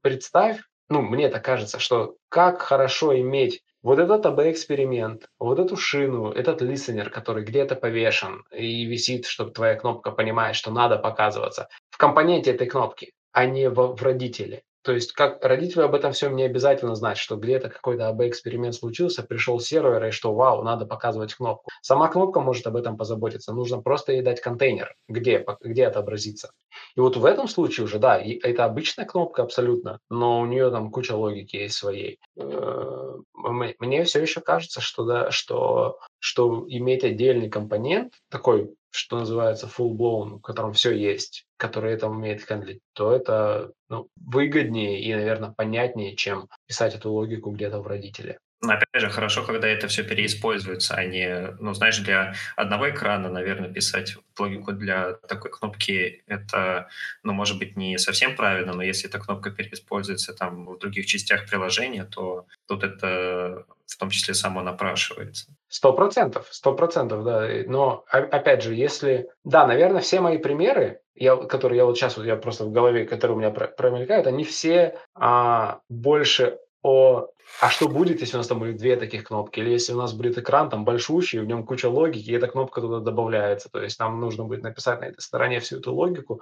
представь, 0.00 0.60
ну, 0.88 1.00
мне 1.00 1.28
так 1.28 1.44
кажется, 1.44 1.78
что 1.78 2.16
как 2.28 2.62
хорошо 2.62 3.18
иметь 3.20 3.62
вот 3.82 3.98
этот 3.98 4.24
АБ-эксперимент, 4.26 5.28
вот 5.38 5.58
эту 5.58 5.76
шину, 5.76 6.30
этот 6.30 6.62
листенер, 6.62 7.10
который 7.10 7.44
где-то 7.44 7.74
повешен 7.74 8.44
и 8.52 8.84
висит, 8.84 9.26
чтобы 9.26 9.52
твоя 9.52 9.74
кнопка 9.74 10.10
понимает, 10.10 10.56
что 10.56 10.70
надо 10.70 10.98
показываться, 10.98 11.68
в 11.90 11.98
компоненте 11.98 12.52
этой 12.52 12.66
кнопки, 12.66 13.12
а 13.32 13.46
не 13.46 13.68
в, 13.68 13.96
в 13.96 14.02
родителе. 14.02 14.62
То 14.82 14.92
есть 14.92 15.12
как 15.12 15.44
родителю 15.44 15.84
об 15.84 15.94
этом 15.94 16.12
всем 16.12 16.34
не 16.34 16.42
обязательно 16.42 16.94
знать, 16.94 17.16
что 17.16 17.36
где-то 17.36 17.68
какой-то 17.68 18.08
АБ-эксперимент 18.08 18.74
случился, 18.74 19.22
пришел 19.22 19.60
сервер, 19.60 20.04
и 20.06 20.10
что 20.10 20.34
вау, 20.34 20.62
надо 20.62 20.86
показывать 20.86 21.34
кнопку. 21.34 21.70
Сама 21.82 22.08
кнопка 22.08 22.40
может 22.40 22.66
об 22.66 22.76
этом 22.76 22.96
позаботиться. 22.96 23.52
Нужно 23.52 23.80
просто 23.80 24.12
ей 24.12 24.22
дать 24.22 24.40
контейнер, 24.40 24.94
где, 25.08 25.44
где 25.60 25.86
отобразится. 25.86 26.52
И 26.96 27.00
вот 27.00 27.16
в 27.16 27.24
этом 27.24 27.48
случае 27.48 27.84
уже, 27.84 27.98
да, 27.98 28.18
это 28.18 28.64
обычная 28.64 29.04
кнопка 29.04 29.42
абсолютно, 29.42 30.00
но 30.10 30.40
у 30.40 30.46
нее 30.46 30.70
там 30.70 30.90
куча 30.90 31.12
логики 31.12 31.56
есть 31.56 31.76
своей. 31.76 32.18
Э, 32.36 33.14
мне 33.34 34.04
все 34.04 34.20
еще 34.20 34.40
кажется, 34.40 34.80
что, 34.80 35.04
да, 35.04 35.30
что, 35.30 35.98
что 36.18 36.64
иметь 36.68 37.04
отдельный 37.04 37.48
компонент, 37.48 38.14
такой 38.30 38.74
что 38.92 39.18
называется 39.18 39.66
full-blown, 39.66 40.38
в 40.38 40.40
котором 40.40 40.72
все 40.72 40.92
есть, 40.92 41.46
который 41.56 41.92
это 41.92 42.08
умеет 42.08 42.44
хендлить, 42.44 42.80
то 42.92 43.12
это 43.12 43.72
ну, 43.88 44.08
выгоднее 44.16 45.02
и, 45.02 45.14
наверное, 45.14 45.50
понятнее, 45.50 46.14
чем 46.14 46.48
писать 46.66 46.94
эту 46.94 47.10
логику 47.10 47.50
где-то 47.50 47.80
в 47.80 47.86
родителе. 47.86 48.38
Но 48.64 48.74
опять 48.74 49.02
же, 49.02 49.10
хорошо, 49.10 49.42
когда 49.42 49.66
это 49.66 49.88
все 49.88 50.04
переиспользуется, 50.04 50.94
а 50.94 51.04
не, 51.04 51.56
ну, 51.58 51.74
знаешь, 51.74 51.98
для 51.98 52.34
одного 52.54 52.90
экрана, 52.90 53.28
наверное, 53.28 53.72
писать 53.72 54.16
логику 54.38 54.72
для 54.72 55.14
такой 55.14 55.50
кнопки, 55.50 56.22
это, 56.28 56.88
ну, 57.24 57.32
может 57.32 57.58
быть, 57.58 57.76
не 57.76 57.98
совсем 57.98 58.36
правильно, 58.36 58.72
но 58.72 58.82
если 58.82 59.08
эта 59.08 59.18
кнопка 59.18 59.50
переиспользуется 59.50 60.32
там 60.32 60.66
в 60.66 60.78
других 60.78 61.06
частях 61.06 61.50
приложения, 61.50 62.04
то 62.04 62.46
тут 62.68 62.84
это 62.84 63.66
в 63.92 63.98
том 63.98 64.10
числе 64.10 64.34
само 64.34 64.62
напрашивается. 64.62 65.46
Сто 65.68 65.92
процентов, 65.92 66.46
сто 66.50 66.74
процентов, 66.74 67.24
да. 67.24 67.48
Но, 67.66 68.04
опять 68.10 68.62
же, 68.62 68.74
если... 68.74 69.28
Да, 69.44 69.66
наверное, 69.66 70.00
все 70.00 70.20
мои 70.20 70.38
примеры, 70.38 71.00
я, 71.14 71.36
которые 71.36 71.78
я 71.78 71.84
вот 71.84 71.96
сейчас, 71.96 72.16
вот 72.16 72.26
я 72.26 72.36
просто 72.36 72.64
в 72.64 72.72
голове, 72.72 73.04
которые 73.04 73.36
у 73.36 73.40
меня 73.40 73.50
промелькают, 73.50 74.26
они 74.26 74.44
все 74.44 74.98
а, 75.14 75.80
больше 75.88 76.58
о 76.82 77.28
а 77.60 77.70
что 77.70 77.88
будет, 77.88 78.20
если 78.20 78.36
у 78.36 78.38
нас 78.38 78.46
там 78.46 78.58
будет 78.58 78.76
две 78.76 78.96
таких 78.96 79.24
кнопки, 79.24 79.60
или 79.60 79.70
если 79.70 79.92
у 79.92 79.98
нас 79.98 80.12
будет 80.14 80.38
экран 80.38 80.70
там 80.70 80.84
большущий, 80.84 81.40
в 81.40 81.46
нем 81.46 81.64
куча 81.64 81.86
логики, 81.86 82.30
и 82.30 82.34
эта 82.34 82.48
кнопка 82.48 82.80
туда 82.80 83.00
добавляется, 83.00 83.68
то 83.68 83.80
есть 83.80 83.98
нам 84.00 84.20
нужно 84.20 84.44
будет 84.44 84.62
написать 84.62 85.00
на 85.00 85.06
этой 85.06 85.20
стороне 85.20 85.60
всю 85.60 85.78
эту 85.78 85.94
логику. 85.94 86.40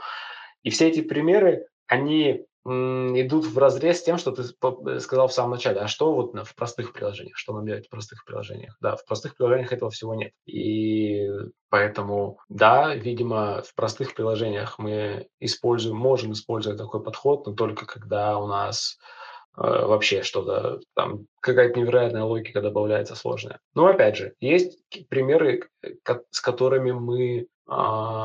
И 0.62 0.70
все 0.70 0.88
эти 0.88 1.00
примеры, 1.00 1.66
они 1.90 2.46
идут 2.64 3.46
в 3.46 3.58
разрез 3.58 3.98
с 3.98 4.02
тем, 4.02 4.16
что 4.16 4.30
ты 4.30 4.44
сказал 5.00 5.28
в 5.28 5.32
самом 5.32 5.52
начале. 5.52 5.80
А 5.80 5.88
что 5.88 6.12
вот 6.12 6.34
в 6.46 6.54
простых 6.54 6.92
приложениях? 6.92 7.36
Что 7.36 7.54
нам 7.54 7.66
делать 7.66 7.86
в 7.86 7.90
простых 7.90 8.24
приложениях? 8.24 8.76
Да, 8.80 8.96
в 8.96 9.04
простых 9.04 9.34
приложениях 9.34 9.72
этого 9.72 9.90
всего 9.90 10.14
нет. 10.14 10.32
И 10.46 11.28
поэтому, 11.68 12.38
да, 12.48 12.94
видимо, 12.94 13.62
в 13.62 13.74
простых 13.74 14.14
приложениях 14.14 14.78
мы 14.78 15.26
используем, 15.40 15.96
можем 15.96 16.32
использовать 16.32 16.78
такой 16.78 17.02
подход, 17.02 17.46
но 17.46 17.54
только 17.54 17.86
когда 17.86 18.38
у 18.38 18.46
нас 18.46 18.98
э, 19.56 19.62
вообще 19.62 20.22
что-то 20.22 20.80
там, 20.94 21.26
какая-то 21.40 21.80
невероятная 21.80 22.24
логика 22.24 22.60
добавляется 22.60 23.16
сложная. 23.16 23.58
Но 23.74 23.86
опять 23.86 24.16
же, 24.16 24.34
есть 24.38 24.78
примеры, 25.08 25.68
с 26.30 26.40
которыми 26.40 26.92
мы 26.92 27.48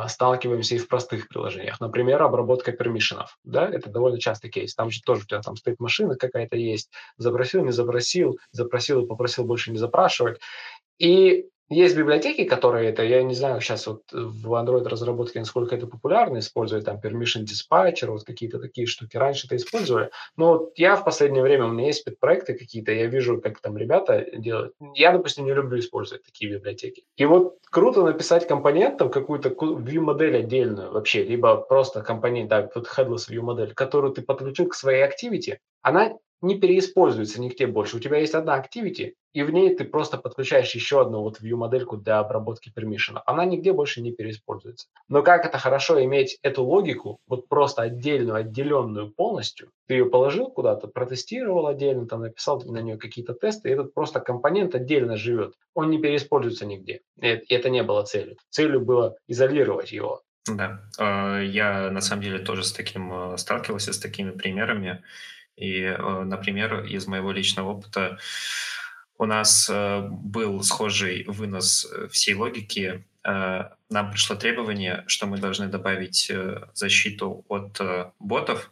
сталкиваемся 0.08 0.76
и 0.76 0.80
в 0.80 0.88
простых 0.88 1.28
приложениях. 1.28 1.80
Например, 1.80 2.24
обработка 2.24 2.72
пермишенов. 2.72 3.38
Да, 3.44 3.70
это 3.70 3.90
довольно 3.92 4.20
частый 4.20 4.50
кейс. 4.50 4.74
Там 4.74 4.90
же 4.90 5.02
тоже 5.02 5.22
у 5.22 5.26
тебя 5.26 5.42
там 5.42 5.56
стоит 5.56 5.80
машина 5.80 6.16
какая-то 6.16 6.58
есть. 6.58 6.90
Запросил, 7.18 7.64
не 7.64 7.72
запросил, 7.72 8.40
запросил 8.52 9.04
и 9.04 9.08
попросил 9.08 9.46
больше 9.46 9.72
не 9.72 9.78
запрашивать. 9.78 10.40
И 10.98 11.46
есть 11.70 11.98
библиотеки, 11.98 12.44
которые 12.44 12.90
это, 12.90 13.04
я 13.04 13.24
не 13.24 13.34
знаю 13.34 13.60
сейчас 13.60 13.88
вот 13.88 14.04
в 14.12 14.54
Android 14.54 14.88
разработке, 14.88 15.40
насколько 15.40 15.76
это 15.76 15.88
популярно, 15.88 16.40
используют 16.40 16.86
там 16.86 17.00
permission 17.04 17.44
dispatcher, 17.44 18.08
вот 18.08 18.24
какие-то 18.24 18.60
такие 18.60 18.86
штуки. 18.86 19.18
Раньше 19.18 19.48
это 19.48 19.56
использовали. 19.56 20.12
Но 20.38 20.54
вот 20.54 20.74
я 20.76 20.96
в 20.96 21.04
последнее 21.04 21.44
время, 21.44 21.66
у 21.66 21.70
меня 21.70 21.88
есть 21.88 22.06
проекты 22.20 22.54
какие-то, 22.54 22.92
я 22.92 23.08
вижу, 23.08 23.42
как 23.42 23.60
там 23.62 23.78
ребята 23.78 24.26
делают. 24.38 24.74
Я, 24.94 25.12
допустим, 25.12 25.46
не 25.46 25.54
люблю 25.54 25.80
использовать 25.80 26.24
такие 26.24 26.52
библиотеки. 26.52 27.04
И 27.16 27.26
вот 27.26 27.58
круто 27.72 28.04
написать 28.04 28.48
компонентом 28.48 29.10
какую-то 29.10 29.50
view-модель 29.50 30.38
отдельную 30.38 30.92
вообще, 30.92 31.24
либо 31.24 31.58
просто 31.58 32.02
компонент, 32.02 32.50
да, 32.50 32.70
вот 32.76 32.88
headless 32.88 33.30
view-модель, 33.30 33.74
которую 33.74 34.14
ты 34.14 34.22
подключил 34.22 34.68
к 34.68 34.76
своей 34.76 35.04
activity, 35.04 35.58
она 35.82 36.14
не 36.46 36.60
переиспользуется 36.60 37.42
нигде 37.42 37.68
больше. 37.68 37.98
У 37.98 38.00
тебя 38.00 38.18
есть 38.18 38.34
одна 38.34 38.60
activity, 38.60 39.14
и 39.34 39.44
в 39.44 39.52
ней 39.52 39.76
ты 39.76 39.84
просто 39.84 40.18
подключаешь 40.18 40.74
еще 40.76 41.02
одну 41.02 41.22
вот 41.22 41.42
view-модельку 41.42 41.98
для 41.98 42.20
обработки 42.20 42.72
permission. 42.76 43.20
Она 43.26 43.46
нигде 43.46 43.74
больше 43.74 44.02
не 44.02 44.14
переиспользуется. 44.14 44.88
Но 45.10 45.24
как 45.24 45.46
это 45.46 45.58
хорошо 45.58 46.02
иметь 46.04 46.40
эту 46.42 46.64
логику, 46.64 47.20
вот 47.28 47.50
просто 47.50 47.82
отдельную, 47.82 48.36
отделенную 48.36 49.12
полностью. 49.12 49.72
Ты 49.88 49.96
ее 49.96 50.06
положил 50.06 50.50
куда-то, 50.50 50.88
протестировал 50.88 51.68
отдельно, 51.68 52.08
там 52.08 52.22
написал 52.22 52.62
на 52.62 52.82
нее 52.82 52.98
какие-то 52.98 53.34
тесты, 53.34 53.70
и 53.70 53.74
этот 53.74 53.94
просто 53.94 54.20
компонент 54.20 54.74
отдельно 54.76 55.18
живет. 55.18 55.54
Он 55.74 55.90
не 55.90 56.00
переиспользуется 56.00 56.66
нигде. 56.66 57.02
И 57.22 57.28
это 57.28 57.70
не 57.70 57.84
было 57.84 58.04
целью. 58.04 58.38
Целью 58.50 58.82
было 58.82 59.16
изолировать 59.28 59.92
его. 59.92 60.22
Да, 60.48 60.80
а, 61.00 61.42
я 61.42 61.90
на 61.90 62.02
самом 62.02 62.22
деле 62.22 62.40
тоже 62.40 62.64
с 62.64 62.72
таким 62.72 63.34
э, 63.34 63.38
сталкивался, 63.38 63.94
с 63.94 64.00
такими 64.00 64.30
примерами. 64.30 65.04
И, 65.56 65.82
э, 65.82 66.24
например, 66.24 66.84
из 66.86 67.08
моего 67.08 67.32
личного 67.32 67.72
опыта 67.72 68.18
у 69.18 69.26
нас 69.26 69.70
э, 69.70 70.08
был 70.10 70.62
схожий 70.64 71.24
вынос 71.28 71.86
э, 71.92 72.08
всей 72.10 72.36
логики. 72.36 73.06
Нам 73.24 74.12
пришло 74.12 74.36
требование, 74.36 75.04
что 75.08 75.26
мы 75.26 75.40
должны 75.40 75.66
добавить 75.66 76.32
защиту 76.74 77.44
от 77.48 77.82
ботов, 78.20 78.72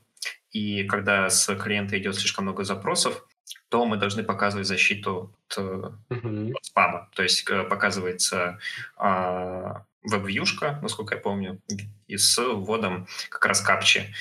и 0.52 0.84
когда 0.84 1.28
с 1.28 1.56
клиента 1.56 1.98
идет 1.98 2.14
слишком 2.14 2.44
много 2.44 2.64
запросов, 2.64 3.26
то 3.70 3.84
мы 3.86 3.98
должны 3.98 4.22
показывать 4.22 4.68
защиту 4.68 5.36
от, 5.50 5.58
mm-hmm. 5.58 6.52
от 6.52 6.66
спама. 6.66 7.10
То 7.16 7.24
есть 7.24 7.46
показывается 7.68 8.60
а, 8.96 9.86
веб-вьюшка, 10.04 10.78
насколько 10.84 11.16
я 11.16 11.22
помню, 11.22 11.60
и 12.06 12.18
с 12.18 12.38
вводом 12.38 13.08
как 13.30 13.44
раз 13.48 13.60
капчи. 13.62 14.14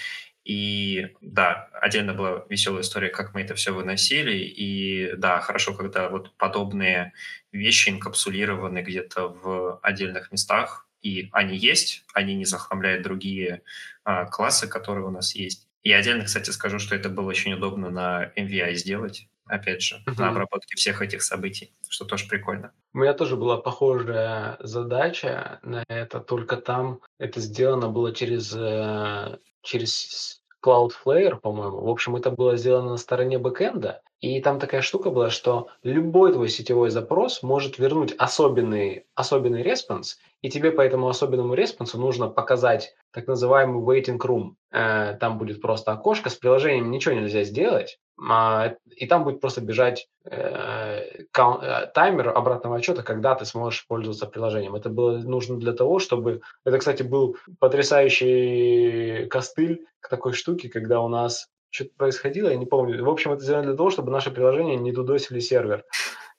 И 0.44 1.14
да, 1.20 1.68
отдельно 1.80 2.14
была 2.14 2.44
веселая 2.48 2.82
история, 2.82 3.08
как 3.10 3.34
мы 3.34 3.42
это 3.42 3.54
все 3.54 3.72
выносили. 3.72 4.36
И 4.36 5.14
да, 5.16 5.40
хорошо, 5.40 5.74
когда 5.74 6.08
вот 6.08 6.32
подобные 6.36 7.12
вещи 7.52 7.90
инкапсулированы 7.90 8.82
где-то 8.82 9.28
в 9.28 9.78
отдельных 9.82 10.32
местах, 10.32 10.88
и 11.02 11.28
они 11.32 11.56
есть, 11.56 12.04
они 12.14 12.34
не 12.34 12.44
захламляют 12.44 13.02
другие 13.02 13.62
а, 14.04 14.26
классы, 14.26 14.68
которые 14.68 15.06
у 15.06 15.10
нас 15.10 15.34
есть. 15.34 15.68
И 15.82 15.92
отдельно, 15.92 16.24
кстати, 16.24 16.50
скажу, 16.50 16.78
что 16.78 16.94
это 16.94 17.08
было 17.08 17.28
очень 17.28 17.54
удобно 17.54 17.90
на 17.90 18.32
MVI 18.36 18.74
сделать, 18.74 19.28
опять 19.46 19.82
же, 19.82 20.02
uh-huh. 20.06 20.14
на 20.18 20.30
обработке 20.30 20.76
всех 20.76 21.02
этих 21.02 21.22
событий, 21.22 21.74
что 21.88 22.04
тоже 22.04 22.28
прикольно. 22.28 22.72
У 22.94 22.98
меня 22.98 23.14
тоже 23.14 23.36
была 23.36 23.56
похожая 23.56 24.56
задача 24.60 25.60
на 25.62 25.84
это, 25.88 26.20
только 26.20 26.56
там 26.56 27.00
это 27.18 27.40
сделано 27.40 27.88
было 27.88 28.12
через 28.12 28.54
э, 28.54 29.38
через 29.62 30.42
Cloudflare, 30.64 31.40
по-моему. 31.40 31.80
В 31.80 31.88
общем, 31.88 32.16
это 32.16 32.30
было 32.30 32.56
сделано 32.56 32.90
на 32.90 32.96
стороне 32.96 33.38
бэкэнда. 33.38 34.00
И 34.20 34.40
там 34.40 34.60
такая 34.60 34.82
штука 34.82 35.10
была, 35.10 35.30
что 35.30 35.68
любой 35.82 36.32
твой 36.32 36.48
сетевой 36.48 36.90
запрос 36.90 37.42
может 37.42 37.78
вернуть 37.78 38.14
особенный, 38.18 39.06
особенный 39.16 39.64
response, 39.64 40.18
и 40.42 40.50
тебе 40.50 40.72
по 40.72 40.80
этому 40.80 41.08
особенному 41.08 41.54
response 41.54 41.93
у 41.93 41.98
нужно 41.98 42.28
показать 42.28 42.94
так 43.12 43.28
называемый 43.28 43.82
waiting 43.82 44.18
room. 44.18 44.54
Э, 44.72 45.16
там 45.18 45.38
будет 45.38 45.62
просто 45.62 45.92
окошко, 45.92 46.30
с 46.30 46.34
приложением 46.34 46.90
ничего 46.90 47.14
нельзя 47.14 47.44
сделать, 47.44 47.98
а, 48.20 48.74
и 48.96 49.06
там 49.06 49.24
будет 49.24 49.40
просто 49.40 49.60
бежать 49.60 50.08
э, 50.24 51.24
э, 51.32 51.86
таймер 51.94 52.28
обратного 52.28 52.76
отсчета, 52.76 53.02
когда 53.02 53.34
ты 53.36 53.44
сможешь 53.44 53.86
пользоваться 53.86 54.26
приложением. 54.26 54.74
Это 54.74 54.90
было 54.90 55.18
нужно 55.18 55.58
для 55.58 55.72
того, 55.72 56.00
чтобы... 56.00 56.42
Это, 56.64 56.78
кстати, 56.78 57.04
был 57.04 57.36
потрясающий 57.60 59.26
костыль 59.26 59.86
к 60.00 60.08
такой 60.08 60.32
штуке, 60.32 60.68
когда 60.68 61.00
у 61.00 61.08
нас 61.08 61.48
что-то 61.70 61.90
происходило, 61.96 62.48
я 62.48 62.56
не 62.56 62.66
помню. 62.66 63.02
В 63.02 63.08
общем, 63.08 63.32
это 63.32 63.42
сделано 63.42 63.68
для 63.68 63.76
того, 63.76 63.90
чтобы 63.90 64.12
наше 64.12 64.30
приложение 64.30 64.76
не 64.76 64.92
дудосили 64.92 65.40
сервер. 65.40 65.84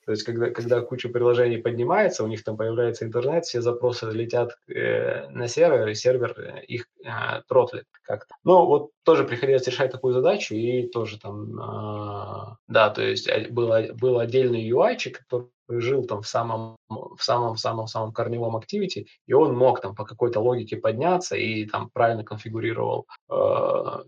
То 0.06 0.12
есть, 0.12 0.22
когда, 0.24 0.50
когда 0.50 0.80
куча 0.80 1.08
приложений 1.08 1.58
поднимается, 1.58 2.24
у 2.24 2.26
них 2.26 2.44
там 2.44 2.56
появляется 2.56 3.04
интернет, 3.04 3.44
все 3.44 3.60
запросы 3.60 4.10
летят 4.10 4.56
э, 4.68 5.28
на 5.30 5.48
сервер, 5.48 5.88
и 5.88 5.94
сервер 5.94 6.34
э, 6.38 6.64
их 6.64 6.88
э, 7.04 7.42
тротлит 7.48 7.86
как-то. 8.02 8.34
Ну, 8.44 8.66
вот 8.66 8.90
тоже 9.02 9.24
приходилось 9.24 9.66
решать 9.66 9.90
такую 9.90 10.14
задачу, 10.14 10.54
и 10.54 10.86
тоже 10.88 11.18
там, 11.18 11.58
э, 11.58 12.56
да, 12.68 12.90
то 12.90 13.02
есть 13.02 13.28
э, 13.28 13.48
был, 13.50 13.72
был 13.94 14.18
отдельный 14.18 14.68
UI, 14.68 14.96
который 15.10 15.48
жил 15.68 16.06
там 16.06 16.22
в 16.22 16.28
самом 16.28 16.76
в 16.88 17.22
самом 17.22 17.56
самом 17.56 17.86
самом 17.86 18.12
корневом 18.12 18.56
activity, 18.56 19.06
и 19.26 19.32
он 19.32 19.56
мог 19.56 19.80
там 19.80 19.94
по 19.94 20.04
какой-то 20.04 20.40
логике 20.40 20.76
подняться 20.76 21.36
и 21.36 21.66
там 21.66 21.90
правильно 21.92 22.24
конфигурировал 22.24 23.06
э, 23.30 23.34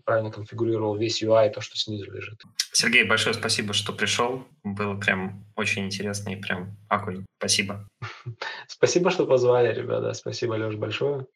правильно 0.05 0.31
конфигурировал 0.31 0.97
весь 0.97 1.23
UI, 1.23 1.51
то, 1.51 1.61
что 1.61 1.77
снизу 1.77 2.11
лежит. 2.13 2.41
Сергей, 2.73 3.05
большое 3.05 3.35
спасибо, 3.35 3.73
что 3.73 3.93
пришел. 3.93 4.45
Было 4.63 4.95
прям 4.95 5.45
очень 5.57 5.87
интересно 5.87 6.31
и 6.31 6.37
прям 6.37 6.77
огонь. 6.89 7.25
Спасибо. 7.39 7.89
Спасибо, 8.69 9.11
что 9.11 9.27
позвали, 9.27 9.75
ребята. 9.75 10.13
Спасибо, 10.13 10.55
Леш, 10.55 10.75
большое. 10.75 11.27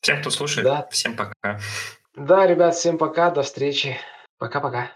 Всем, 0.00 0.20
кто 0.20 0.30
слушает, 0.30 0.66
да. 0.66 0.88
всем 0.90 1.16
пока. 1.16 1.60
Да, 2.16 2.46
ребят, 2.46 2.74
всем 2.74 2.98
пока, 2.98 3.30
до 3.30 3.42
встречи. 3.42 3.96
Пока-пока. 4.38 4.92